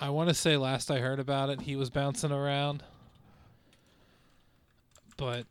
I 0.00 0.10
want 0.10 0.28
to 0.28 0.34
say 0.34 0.56
last 0.56 0.90
I 0.90 0.98
heard 0.98 1.20
about 1.20 1.50
it, 1.50 1.60
he 1.60 1.76
was 1.76 1.88
bouncing 1.88 2.32
around, 2.32 2.82
but 5.16 5.46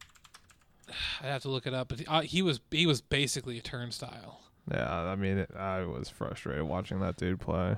I'd 1.22 1.28
have 1.28 1.42
to 1.44 1.50
look 1.50 1.66
it 1.66 1.74
up. 1.74 1.88
But 1.88 2.02
uh, 2.08 2.22
he 2.22 2.42
was 2.42 2.60
he 2.72 2.86
was 2.86 3.00
basically 3.00 3.58
a 3.58 3.62
turnstile. 3.62 4.42
Yeah, 4.70 4.92
I 4.94 5.16
mean, 5.16 5.38
it, 5.38 5.52
I 5.56 5.84
was 5.86 6.10
frustrated 6.10 6.64
watching 6.64 7.00
that 7.00 7.16
dude 7.16 7.40
play. 7.40 7.78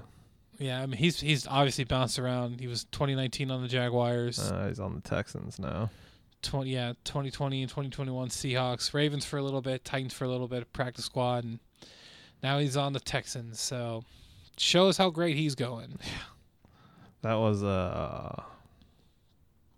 Yeah, 0.59 0.81
I 0.81 0.85
mean 0.85 0.97
he's 0.97 1.19
he's 1.19 1.47
obviously 1.47 1.83
bounced 1.83 2.19
around. 2.19 2.59
He 2.59 2.67
was 2.67 2.83
2019 2.85 3.51
on 3.51 3.61
the 3.61 3.67
Jaguars, 3.67 4.39
Uh, 4.39 4.67
he's 4.67 4.79
on 4.79 4.95
the 4.95 5.01
Texans 5.01 5.59
now. 5.59 5.89
20 6.43 6.69
yeah 6.69 6.93
2020 7.05 7.61
and 7.61 7.69
2021 7.69 8.27
Seahawks, 8.29 8.93
Ravens 8.93 9.23
for 9.25 9.37
a 9.37 9.43
little 9.43 9.61
bit, 9.61 9.85
Titans 9.85 10.13
for 10.13 10.25
a 10.25 10.29
little 10.29 10.47
bit, 10.47 10.71
practice 10.73 11.05
squad, 11.05 11.43
and 11.45 11.59
now 12.43 12.59
he's 12.59 12.75
on 12.77 12.93
the 12.93 12.99
Texans. 12.99 13.59
So 13.59 14.03
shows 14.57 14.97
how 14.97 15.09
great 15.09 15.37
he's 15.37 15.55
going. 15.55 15.97
Yeah. 16.01 16.07
That 17.21 17.35
was 17.35 17.63
uh 17.63 18.43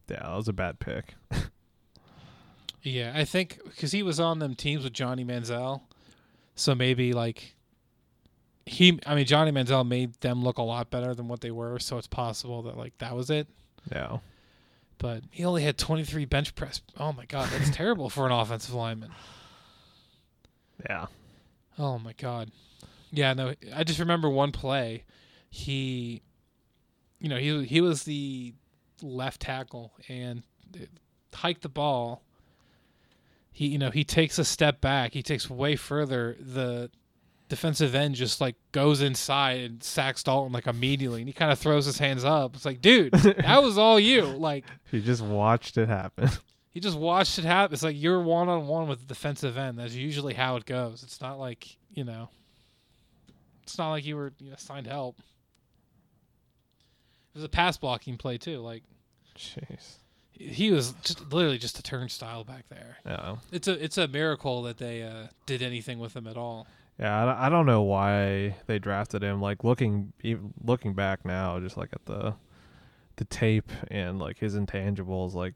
yeah, 0.09 0.19
that 0.23 0.35
was 0.35 0.47
a 0.47 0.53
bad 0.53 0.79
pick. 0.79 1.15
Yeah, 2.87 3.13
I 3.15 3.25
think 3.25 3.59
because 3.65 3.91
he 3.91 4.03
was 4.03 4.19
on 4.19 4.37
them 4.37 4.53
teams 4.53 4.83
with 4.83 4.93
Johnny 4.93 5.25
Manziel, 5.25 5.81
so 6.53 6.75
maybe 6.75 7.13
like 7.13 7.54
he. 8.65 8.99
I 9.05 9.15
mean, 9.15 9.25
Johnny 9.25 9.51
Manziel 9.51 9.87
made 9.87 10.13
them 10.21 10.43
look 10.43 10.57
a 10.57 10.63
lot 10.63 10.89
better 10.89 11.13
than 11.13 11.27
what 11.27 11.41
they 11.41 11.51
were, 11.51 11.79
so 11.79 11.97
it's 11.97 12.07
possible 12.07 12.61
that 12.63 12.77
like 12.77 12.97
that 12.99 13.15
was 13.15 13.29
it. 13.29 13.47
Yeah. 13.91 14.17
But 14.97 15.23
he 15.29 15.43
only 15.43 15.63
had 15.63 15.77
23 15.77 16.25
bench 16.25 16.55
press. 16.55 16.81
Oh 16.97 17.11
my 17.11 17.25
god, 17.25 17.49
that's 17.51 17.69
terrible 17.75 18.09
for 18.09 18.25
an 18.25 18.31
offensive 18.31 18.73
lineman. 18.73 19.11
Yeah. 20.89 21.07
Oh 21.77 21.99
my 21.99 22.13
god. 22.13 22.51
Yeah, 23.11 23.33
no, 23.33 23.53
I 23.73 23.83
just 23.83 23.99
remember 23.99 24.29
one 24.29 24.51
play. 24.51 25.03
He, 25.49 26.21
you 27.19 27.29
know, 27.29 27.37
he 27.37 27.65
he 27.65 27.81
was 27.81 28.03
the 28.03 28.53
left 29.01 29.41
tackle 29.41 29.93
and 30.07 30.43
it 30.73 30.89
hiked 31.33 31.61
the 31.61 31.69
ball. 31.69 32.23
He, 33.51 33.67
you 33.67 33.77
know, 33.77 33.89
he 33.89 34.03
takes 34.03 34.37
a 34.37 34.43
step 34.43 34.81
back. 34.81 35.13
He 35.13 35.23
takes 35.23 35.49
way 35.49 35.75
further. 35.77 36.35
The 36.39 36.89
defensive 37.47 37.93
end 37.95 38.15
just 38.15 38.41
like 38.41 38.55
goes 38.71 39.01
inside 39.01 39.61
and 39.61 39.83
sacks 39.83 40.23
Dalton 40.23 40.51
like 40.51 40.67
immediately, 40.67 41.21
and 41.21 41.27
he 41.29 41.33
kind 41.33 41.51
of 41.51 41.59
throws 41.59 41.85
his 41.85 41.97
hands 41.97 42.23
up. 42.23 42.55
It's 42.55 42.65
like, 42.65 42.81
dude, 42.81 43.13
that 43.13 43.61
was 43.63 43.77
all 43.77 43.99
you. 43.99 44.23
Like 44.23 44.65
He 44.91 45.01
just 45.01 45.21
watched 45.21 45.77
it 45.77 45.87
happen. 45.87 46.29
he 46.71 46.79
just 46.79 46.97
watched 46.97 47.37
it 47.39 47.45
happen. 47.45 47.73
It's 47.73 47.83
like 47.83 47.99
you're 47.99 48.21
one 48.21 48.49
on 48.49 48.67
one 48.67 48.87
with 48.87 48.99
the 48.99 49.05
defensive 49.05 49.57
end. 49.57 49.79
That's 49.79 49.93
usually 49.93 50.33
how 50.33 50.55
it 50.55 50.65
goes. 50.65 51.03
It's 51.03 51.21
not 51.21 51.39
like 51.39 51.77
you 51.93 52.03
know. 52.03 52.29
It's 53.63 53.77
not 53.77 53.91
like 53.91 54.05
you 54.05 54.15
were 54.15 54.31
you 54.39 54.49
know, 54.49 54.55
assigned 54.55 54.87
help. 54.87 55.17
It 57.33 57.39
was 57.39 57.43
a 57.43 57.49
pass 57.49 57.77
blocking 57.77 58.17
play 58.17 58.37
too. 58.37 58.59
Like 58.59 58.83
Jeez. 59.35 59.97
he 60.31 60.71
was 60.71 60.93
just 61.03 61.33
literally 61.33 61.57
just 61.57 61.79
a 61.79 61.83
turnstile 61.83 62.43
back 62.43 62.65
there. 62.69 62.97
Yeah. 63.05 63.37
It's 63.51 63.67
a 63.67 63.83
it's 63.83 63.97
a 63.97 64.07
miracle 64.07 64.63
that 64.63 64.77
they 64.77 65.03
uh, 65.03 65.27
did 65.45 65.61
anything 65.61 65.99
with 65.99 66.15
him 66.15 66.27
at 66.27 66.37
all. 66.37 66.67
Yeah, 66.99 67.35
I, 67.37 67.49
don't- 67.49 67.65
know 67.65 67.81
why 67.81 68.55
they 68.67 68.79
drafted 68.79 69.21
him. 69.21 69.41
Like 69.41 69.63
looking 69.63 70.13
looking 70.63 70.93
back 70.93 71.25
now, 71.25 71.59
just 71.59 71.75
like 71.77 71.89
at 71.93 72.05
the 72.05 72.35
the 73.17 73.25
tape 73.25 73.71
and 73.89 74.19
like 74.19 74.39
his 74.39 74.55
intangibles, 74.55 75.33
like 75.33 75.55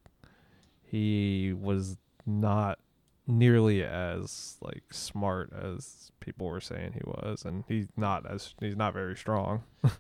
he 0.84 1.54
was 1.54 1.98
not 2.26 2.80
nearly 3.28 3.84
as 3.84 4.58
like 4.62 4.84
smart 4.92 5.52
as 5.54 6.12
people 6.20 6.48
were 6.48 6.60
saying 6.62 6.94
he 6.94 7.02
was, 7.06 7.44
and 7.46 7.64
he's 7.68 7.88
not 7.96 8.30
as 8.30 8.54
he's 8.60 8.76
not 8.76 8.94
very 8.94 9.16
strong. 9.16 9.64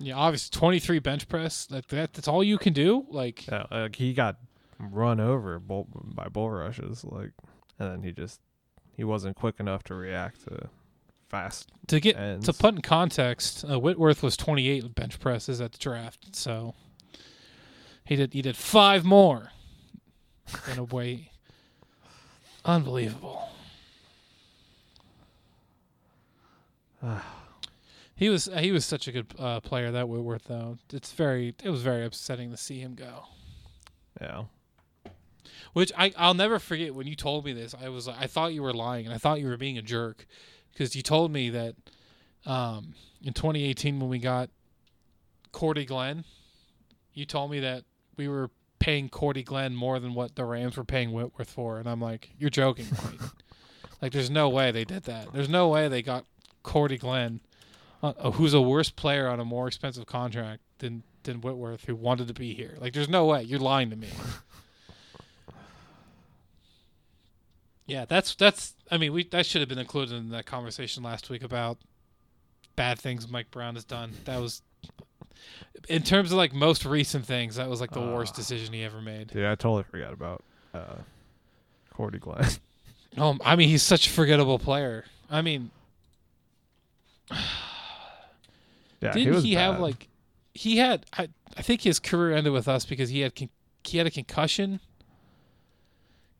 Yeah, 0.00 0.16
obviously 0.16 0.50
twenty 0.58 0.80
three 0.80 0.98
bench 0.98 1.28
press. 1.28 1.68
Like 1.70 1.86
that. 1.88 2.14
That's 2.14 2.26
all 2.26 2.42
you 2.42 2.58
can 2.58 2.72
do. 2.72 3.06
Like 3.10 3.46
Yeah, 3.46 3.66
like 3.70 3.94
he 3.94 4.12
got 4.12 4.36
run 4.80 5.20
over 5.20 5.60
bull, 5.60 5.86
by 5.94 6.26
bull 6.28 6.50
rushes, 6.50 7.04
like, 7.04 7.30
and 7.78 7.90
then 7.92 8.02
he 8.02 8.10
just 8.10 8.40
he 8.96 9.04
wasn't 9.04 9.36
quick 9.36 9.60
enough 9.60 9.84
to 9.84 9.94
react 9.94 10.42
to 10.48 10.68
fast 11.34 11.72
to 11.88 11.98
get 11.98 12.16
ends. 12.16 12.46
to 12.46 12.52
put 12.52 12.74
in 12.74 12.80
context, 12.80 13.64
uh, 13.68 13.78
Whitworth 13.80 14.22
was 14.22 14.36
28 14.36 14.94
bench 14.94 15.18
presses 15.18 15.60
at 15.60 15.72
the 15.72 15.78
draft, 15.78 16.36
so 16.36 16.74
he 18.04 18.14
did 18.14 18.32
he 18.32 18.40
did 18.42 18.56
five 18.56 19.04
more 19.04 19.50
in 20.70 20.78
a 20.78 20.84
way. 20.84 21.30
Unbelievable. 22.64 23.48
he 28.14 28.28
was 28.28 28.48
he 28.56 28.70
was 28.70 28.84
such 28.84 29.08
a 29.08 29.12
good 29.12 29.26
uh, 29.38 29.58
player 29.60 29.90
that 29.90 30.08
Whitworth 30.08 30.44
though. 30.44 30.78
It's 30.92 31.12
very 31.12 31.54
it 31.64 31.70
was 31.70 31.82
very 31.82 32.04
upsetting 32.04 32.52
to 32.52 32.56
see 32.56 32.78
him 32.78 32.94
go. 32.94 33.24
yeah. 34.20 34.44
Which 35.72 35.90
I 35.98 36.12
I'll 36.16 36.34
never 36.34 36.60
forget 36.60 36.94
when 36.94 37.08
you 37.08 37.16
told 37.16 37.44
me 37.44 37.52
this. 37.52 37.74
I 37.74 37.88
was 37.88 38.06
I 38.06 38.28
thought 38.28 38.54
you 38.54 38.62
were 38.62 38.72
lying 38.72 39.06
and 39.06 39.14
I 39.14 39.18
thought 39.18 39.40
you 39.40 39.48
were 39.48 39.56
being 39.56 39.76
a 39.76 39.82
jerk 39.82 40.26
because 40.74 40.94
you 40.94 41.02
told 41.02 41.32
me 41.32 41.50
that 41.50 41.76
um, 42.44 42.94
in 43.22 43.32
2018 43.32 44.00
when 44.00 44.08
we 44.08 44.18
got 44.18 44.50
Cordy 45.52 45.84
Glenn, 45.84 46.24
you 47.14 47.24
told 47.24 47.50
me 47.50 47.60
that 47.60 47.84
we 48.16 48.28
were 48.28 48.50
paying 48.80 49.08
Cordy 49.08 49.42
Glenn 49.42 49.74
more 49.74 49.98
than 49.98 50.14
what 50.14 50.34
the 50.34 50.44
Rams 50.44 50.76
were 50.76 50.84
paying 50.84 51.12
Whitworth 51.12 51.48
for, 51.48 51.78
and 51.78 51.88
I'm 51.88 52.00
like, 52.00 52.30
you're 52.38 52.50
joking, 52.50 52.86
right? 52.90 53.30
like, 54.02 54.12
there's 54.12 54.30
no 54.30 54.48
way 54.48 54.72
they 54.72 54.84
did 54.84 55.04
that. 55.04 55.32
There's 55.32 55.48
no 55.48 55.68
way 55.68 55.88
they 55.88 56.02
got 56.02 56.26
Cordy 56.62 56.98
Glenn, 56.98 57.40
uh, 58.02 58.32
who's 58.32 58.52
a 58.52 58.60
worse 58.60 58.90
player 58.90 59.28
on 59.28 59.40
a 59.40 59.44
more 59.44 59.66
expensive 59.66 60.06
contract 60.06 60.60
than 60.78 61.02
than 61.22 61.40
Whitworth, 61.40 61.86
who 61.86 61.94
wanted 61.94 62.28
to 62.28 62.34
be 62.34 62.52
here. 62.52 62.76
Like, 62.78 62.92
there's 62.92 63.08
no 63.08 63.24
way. 63.24 63.44
You're 63.44 63.58
lying 63.58 63.88
to 63.88 63.96
me. 63.96 64.10
Yeah, 67.86 68.04
that's 68.06 68.34
that's. 68.34 68.74
I 68.90 68.96
mean, 68.98 69.12
we 69.12 69.24
that 69.24 69.44
should 69.46 69.60
have 69.60 69.68
been 69.68 69.78
included 69.78 70.14
in 70.16 70.30
that 70.30 70.46
conversation 70.46 71.02
last 71.02 71.28
week 71.28 71.42
about 71.42 71.78
bad 72.76 72.98
things 72.98 73.28
Mike 73.28 73.50
Brown 73.50 73.74
has 73.74 73.84
done. 73.84 74.12
That 74.24 74.40
was, 74.40 74.62
in 75.88 76.02
terms 76.02 76.32
of 76.32 76.38
like 76.38 76.54
most 76.54 76.84
recent 76.84 77.26
things, 77.26 77.56
that 77.56 77.68
was 77.68 77.80
like 77.80 77.90
the 77.90 78.00
worst 78.00 78.32
Ah. 78.34 78.36
decision 78.36 78.72
he 78.72 78.82
ever 78.84 79.00
made. 79.02 79.32
Yeah, 79.34 79.52
I 79.52 79.54
totally 79.54 79.82
forgot 79.82 80.12
about 80.12 80.42
uh, 80.72 80.96
Cordy 81.92 82.18
Glenn. 82.18 82.48
Um, 83.18 83.40
I 83.44 83.54
mean, 83.54 83.68
he's 83.68 83.82
such 83.82 84.06
a 84.06 84.10
forgettable 84.10 84.58
player. 84.58 85.04
I 85.30 85.42
mean, 85.42 85.70
yeah, 87.30 89.12
didn't 89.12 89.16
he, 89.16 89.30
was 89.30 89.44
he, 89.44 89.54
have 89.54 89.80
like, 89.80 90.08
he 90.54 90.78
had? 90.78 91.04
I 91.16 91.28
I 91.56 91.62
think 91.62 91.82
his 91.82 91.98
career 91.98 92.34
ended 92.36 92.52
with 92.52 92.66
us 92.68 92.84
because 92.84 93.10
he 93.10 93.20
had 93.20 93.34
con- 93.36 93.50
he 93.84 93.98
had 93.98 94.06
a 94.06 94.10
concussion. 94.10 94.80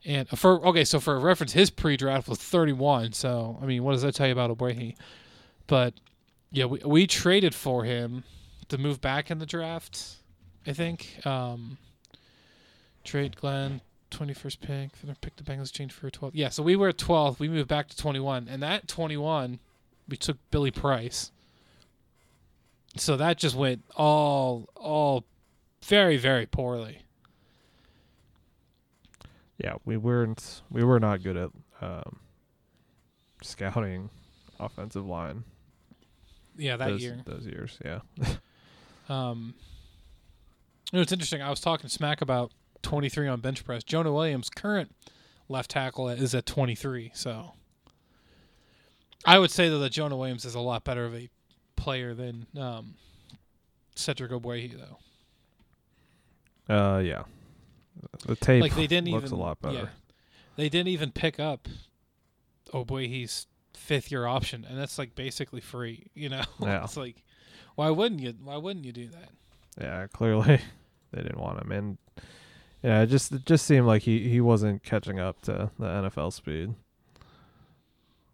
And 0.05 0.29
for 0.29 0.65
okay, 0.67 0.85
so 0.85 1.01
for 1.01 1.17
a 1.17 1.19
reference, 1.19 1.53
his 1.53 1.71
pre-draft 1.71 2.29
was 2.29 2.39
31. 2.39 3.13
So 3.13 3.59
I 3.63 3.67
mean, 3.67 3.83
what 3.83 3.93
does 3.93 4.03
that 4.03 4.15
tell 4.15 4.27
you 4.27 4.33
about 4.33 4.51
Ogbuehi? 4.57 4.97
But 5.67 5.95
yeah, 6.51 6.67
we 6.67 6.81
we 6.85 7.07
traded 7.07 7.55
for 7.55 7.85
him 7.85 8.25
to 8.69 8.79
move 8.79 9.01
back 9.01 9.31
in 9.31 9.39
the 9.39 9.47
draft. 9.47 10.17
I 10.67 10.73
think 10.73 11.25
um, 11.27 11.79
trade 13.03 13.37
Glenn 13.37 13.81
21st 14.11 14.61
pick. 14.61 14.91
Then 15.03 15.17
pick 15.21 15.37
the 15.37 15.43
Bengals 15.43 15.73
changed 15.73 15.95
for 15.95 16.07
a 16.07 16.11
12. 16.11 16.35
Yeah, 16.35 16.49
so 16.49 16.63
we 16.63 16.77
were 16.77 16.89
at 16.89 16.99
12. 16.99 17.41
We 17.41 17.49
moved 17.49 17.69
back 17.69 17.89
to 17.89 17.97
21, 17.97 18.49
and 18.49 18.63
that 18.63 18.89
21 18.89 19.59
we 20.09 20.17
took 20.17 20.39
Billy 20.51 20.71
Price. 20.71 21.33
So 22.97 23.17
that 23.17 23.39
just 23.39 23.57
went 23.57 23.83
all 23.97 24.69
all 24.77 25.25
very 25.83 26.17
very 26.17 26.47
poorly. 26.47 27.01
Yeah, 29.65 29.75
we 29.87 29.97
weren't 29.97 30.61
we 30.71 30.85
were 30.85 31.01
not 31.01 31.23
good 31.23 31.37
at 31.39 31.51
um, 31.81 32.21
scouting 33.43 34.11
offensive 34.61 35.07
line 35.07 35.43
Yeah, 36.57 36.77
that 36.77 36.89
those, 36.91 37.03
year. 37.03 37.21
those 37.25 37.47
years. 37.47 37.79
Yeah, 37.85 38.01
Um, 39.09 39.55
you 40.93 40.99
know, 40.99 41.03
it's 41.03 41.13
interesting. 41.13 41.41
I 41.43 41.49
was 41.51 41.61
talking 41.61 41.89
smack 41.89 42.21
about 42.21 42.53
23 42.83 43.27
on 43.29 43.41
bench 43.41 43.65
press. 43.65 43.83
Jonah 43.83 44.13
Williams, 44.13 44.49
current 44.51 44.95
left 45.49 45.71
tackle, 45.71 46.09
is 46.11 46.35
at 46.35 46.45
23. 46.47 47.11
So 47.15 47.53
I 49.25 49.39
would 49.39 49.51
say 49.51 49.69
though 49.71 49.79
that 49.81 49.93
Jonah 49.93 50.17
Williams 50.17 50.45
is 50.45 50.55
a 50.55 50.61
lot 50.61 50.85
better 50.85 51.05
of 51.07 51.15
a 51.15 51.29
player 51.77 52.13
than 52.15 52.47
um, 52.59 52.95
Cedric 53.95 54.31
Ogbuehi, 54.31 54.75
though. 56.69 56.75
uh, 56.75 56.99
yeah. 56.99 57.23
The 58.27 58.37
tape 58.37 58.63
like 58.63 58.75
they 58.75 58.87
didn't 58.87 59.11
looks 59.11 59.27
even 59.27 59.39
a 59.39 59.43
lot 59.43 59.61
better. 59.61 59.75
Yeah. 59.75 59.87
they 60.57 60.69
didn't 60.69 60.89
even 60.89 61.11
pick 61.13 61.39
up. 61.41 61.69
Oh 62.73 62.85
boy, 62.85 63.09
he's 63.09 63.47
fifth 63.75 64.11
year 64.11 64.27
option, 64.27 64.65
and 64.69 64.79
that's 64.79 64.99
like 64.99 65.15
basically 65.15 65.61
free. 65.61 66.07
You 66.15 66.29
know, 66.29 66.43
Yeah. 66.61 66.85
it's 66.85 66.97
like, 66.97 67.23
why 67.75 67.91
wouldn't 67.91 68.21
you? 68.21 68.35
Why 68.43 68.57
wouldn't 68.57 68.85
you 68.85 68.93
do 68.93 69.09
that? 69.09 69.29
Yeah, 69.81 70.07
clearly 70.13 70.61
they 71.13 71.23
didn't 71.23 71.41
want 71.41 71.61
him, 71.61 71.73
and 71.73 71.99
yeah, 72.83 73.03
it 73.03 73.07
just 73.07 73.33
it 73.33 73.45
just 73.47 73.67
seemed 73.67 73.87
like 73.87 74.03
he 74.03 74.29
he 74.29 74.41
wasn't 74.41 74.83
catching 74.83 75.19
up 75.19 75.41
to 75.43 75.71
the 75.79 75.87
NFL 75.87 76.33
speed. 76.33 76.75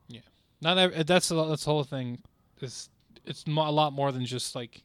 Yeah, 0.09 0.21
not 0.61 0.77
ev- 0.79 1.07
that's 1.07 1.29
the, 1.29 1.45
that's 1.45 1.64
the 1.64 1.71
whole 1.71 1.85
thing. 1.85 2.18
Is 2.61 2.89
it's 3.25 3.45
a 3.47 3.51
lot 3.51 3.93
more 3.93 4.12
than 4.12 4.25
just 4.27 4.55
like 4.55 4.83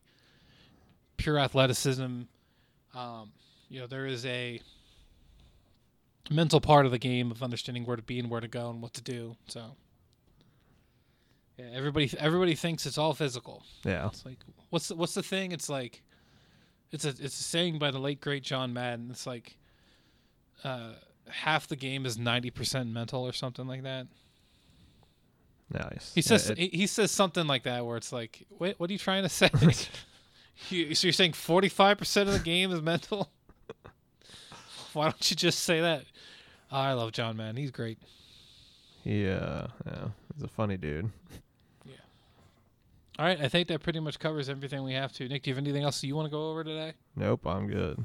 pure 1.18 1.40
athleticism. 1.40 2.22
Um, 2.94 3.32
you 3.70 3.80
know, 3.82 3.88
there 3.88 4.06
is 4.06 4.26
a 4.26 4.62
mental 6.30 6.60
part 6.62 6.86
of 6.86 6.92
the 6.92 6.98
game 7.00 7.32
of 7.32 7.42
understanding 7.44 7.86
where 7.86 7.96
to 7.96 8.02
be 8.02 8.20
and 8.20 8.30
where 8.30 8.42
to 8.42 8.48
go 8.48 8.70
and 8.70 8.82
what 8.82 8.94
to 8.94 9.02
do. 9.02 9.36
So, 9.48 9.76
yeah, 11.58 11.66
everybody 11.74 12.12
everybody 12.20 12.56
thinks 12.56 12.86
it's 12.86 12.98
all 12.98 13.14
physical. 13.14 13.64
Yeah, 13.84 14.08
It's 14.08 14.26
like 14.26 14.40
what's 14.70 14.88
the, 14.90 14.96
what's 14.96 15.14
the 15.14 15.24
thing? 15.24 15.52
It's 15.52 15.70
like 15.70 16.02
it's 16.92 17.06
a 17.06 17.10
it's 17.10 17.40
a 17.40 17.44
saying 17.44 17.80
by 17.80 17.92
the 17.92 18.00
late 18.00 18.22
great 18.22 18.44
John 18.44 18.74
Madden. 18.74 19.10
It's 19.12 19.26
like 19.28 19.58
uh, 20.64 20.94
half 21.30 21.68
the 21.68 21.76
game 21.76 22.06
is 22.06 22.18
ninety 22.18 22.50
percent 22.52 22.90
mental 22.90 23.26
or 23.26 23.34
something 23.34 23.68
like 23.68 23.84
that. 23.84 24.08
nice. 25.72 26.12
He 26.14 26.22
says 26.22 26.50
It- 26.50 26.58
he, 26.58 26.68
he 26.70 26.88
says 26.88 27.12
something 27.12 27.48
like 27.48 27.64
that 27.64 27.86
where 27.86 27.98
it's 27.98 28.12
like, 28.12 28.46
wait, 28.60 28.80
what 28.80 28.90
are 28.90 28.94
you 28.94 29.00
trying 29.00 29.24
to 29.24 29.30
say? 29.30 29.50
you, 30.70 30.96
so 30.96 31.08
you're 31.08 31.14
saying 31.14 31.34
forty 31.34 31.70
five 31.70 31.98
percent 31.98 32.28
of 32.30 32.34
the 32.34 32.40
game 32.42 32.72
is 32.72 32.82
mental? 32.82 33.30
Why 35.00 35.06
don't 35.06 35.30
you 35.30 35.36
just 35.36 35.60
say 35.60 35.82
that? 35.82 36.06
I 36.72 36.94
love 36.94 37.12
John 37.12 37.38
Madden. 37.38 37.58
He's 37.58 37.72
great. 37.72 37.98
he 39.04 39.28
uh, 39.30 39.68
yeah, 39.86 40.08
he's 40.34 40.44
a 40.44 40.48
funny 40.48 40.78
dude. 40.78 41.10
Yeah. 41.86 41.96
All 43.20 43.26
right, 43.26 43.40
I 43.40 43.50
think 43.50 43.68
that 43.68 43.84
pretty 43.84 44.00
much 44.00 44.20
covers 44.20 44.50
everything 44.50 44.84
we 44.84 44.94
have 44.94 45.12
to. 45.14 45.28
Nick, 45.28 45.44
do 45.44 45.50
you 45.50 45.56
have 45.56 45.64
anything 45.64 45.84
else 45.84 46.02
you 46.04 46.16
want 46.16 46.28
to 46.28 46.32
go 46.32 46.50
over 46.50 46.64
today? 46.64 46.94
Nope, 47.16 47.46
I'm 47.46 47.68
good. 47.68 48.04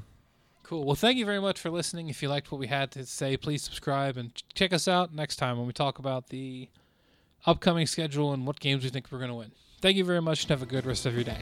Cool. 0.63 0.83
Well, 0.85 0.95
thank 0.95 1.17
you 1.17 1.25
very 1.25 1.39
much 1.41 1.59
for 1.59 1.69
listening. 1.69 2.09
If 2.09 2.21
you 2.21 2.29
liked 2.29 2.51
what 2.51 2.59
we 2.59 2.67
had 2.67 2.91
to 2.91 3.05
say, 3.05 3.35
please 3.35 3.61
subscribe 3.61 4.17
and 4.17 4.31
check 4.53 4.71
us 4.73 4.87
out 4.87 5.13
next 5.13 5.37
time 5.37 5.57
when 5.57 5.67
we 5.67 5.73
talk 5.73 5.97
about 5.99 6.27
the 6.27 6.69
upcoming 7.45 7.87
schedule 7.87 8.31
and 8.33 8.45
what 8.45 8.59
games 8.59 8.83
we 8.83 8.89
think 8.89 9.07
we're 9.11 9.17
going 9.17 9.31
to 9.31 9.35
win. 9.35 9.51
Thank 9.81 9.97
you 9.97 10.05
very 10.05 10.21
much 10.21 10.43
and 10.43 10.49
have 10.51 10.61
a 10.61 10.65
good 10.65 10.85
rest 10.85 11.05
of 11.05 11.15
your 11.15 11.23
day. 11.23 11.41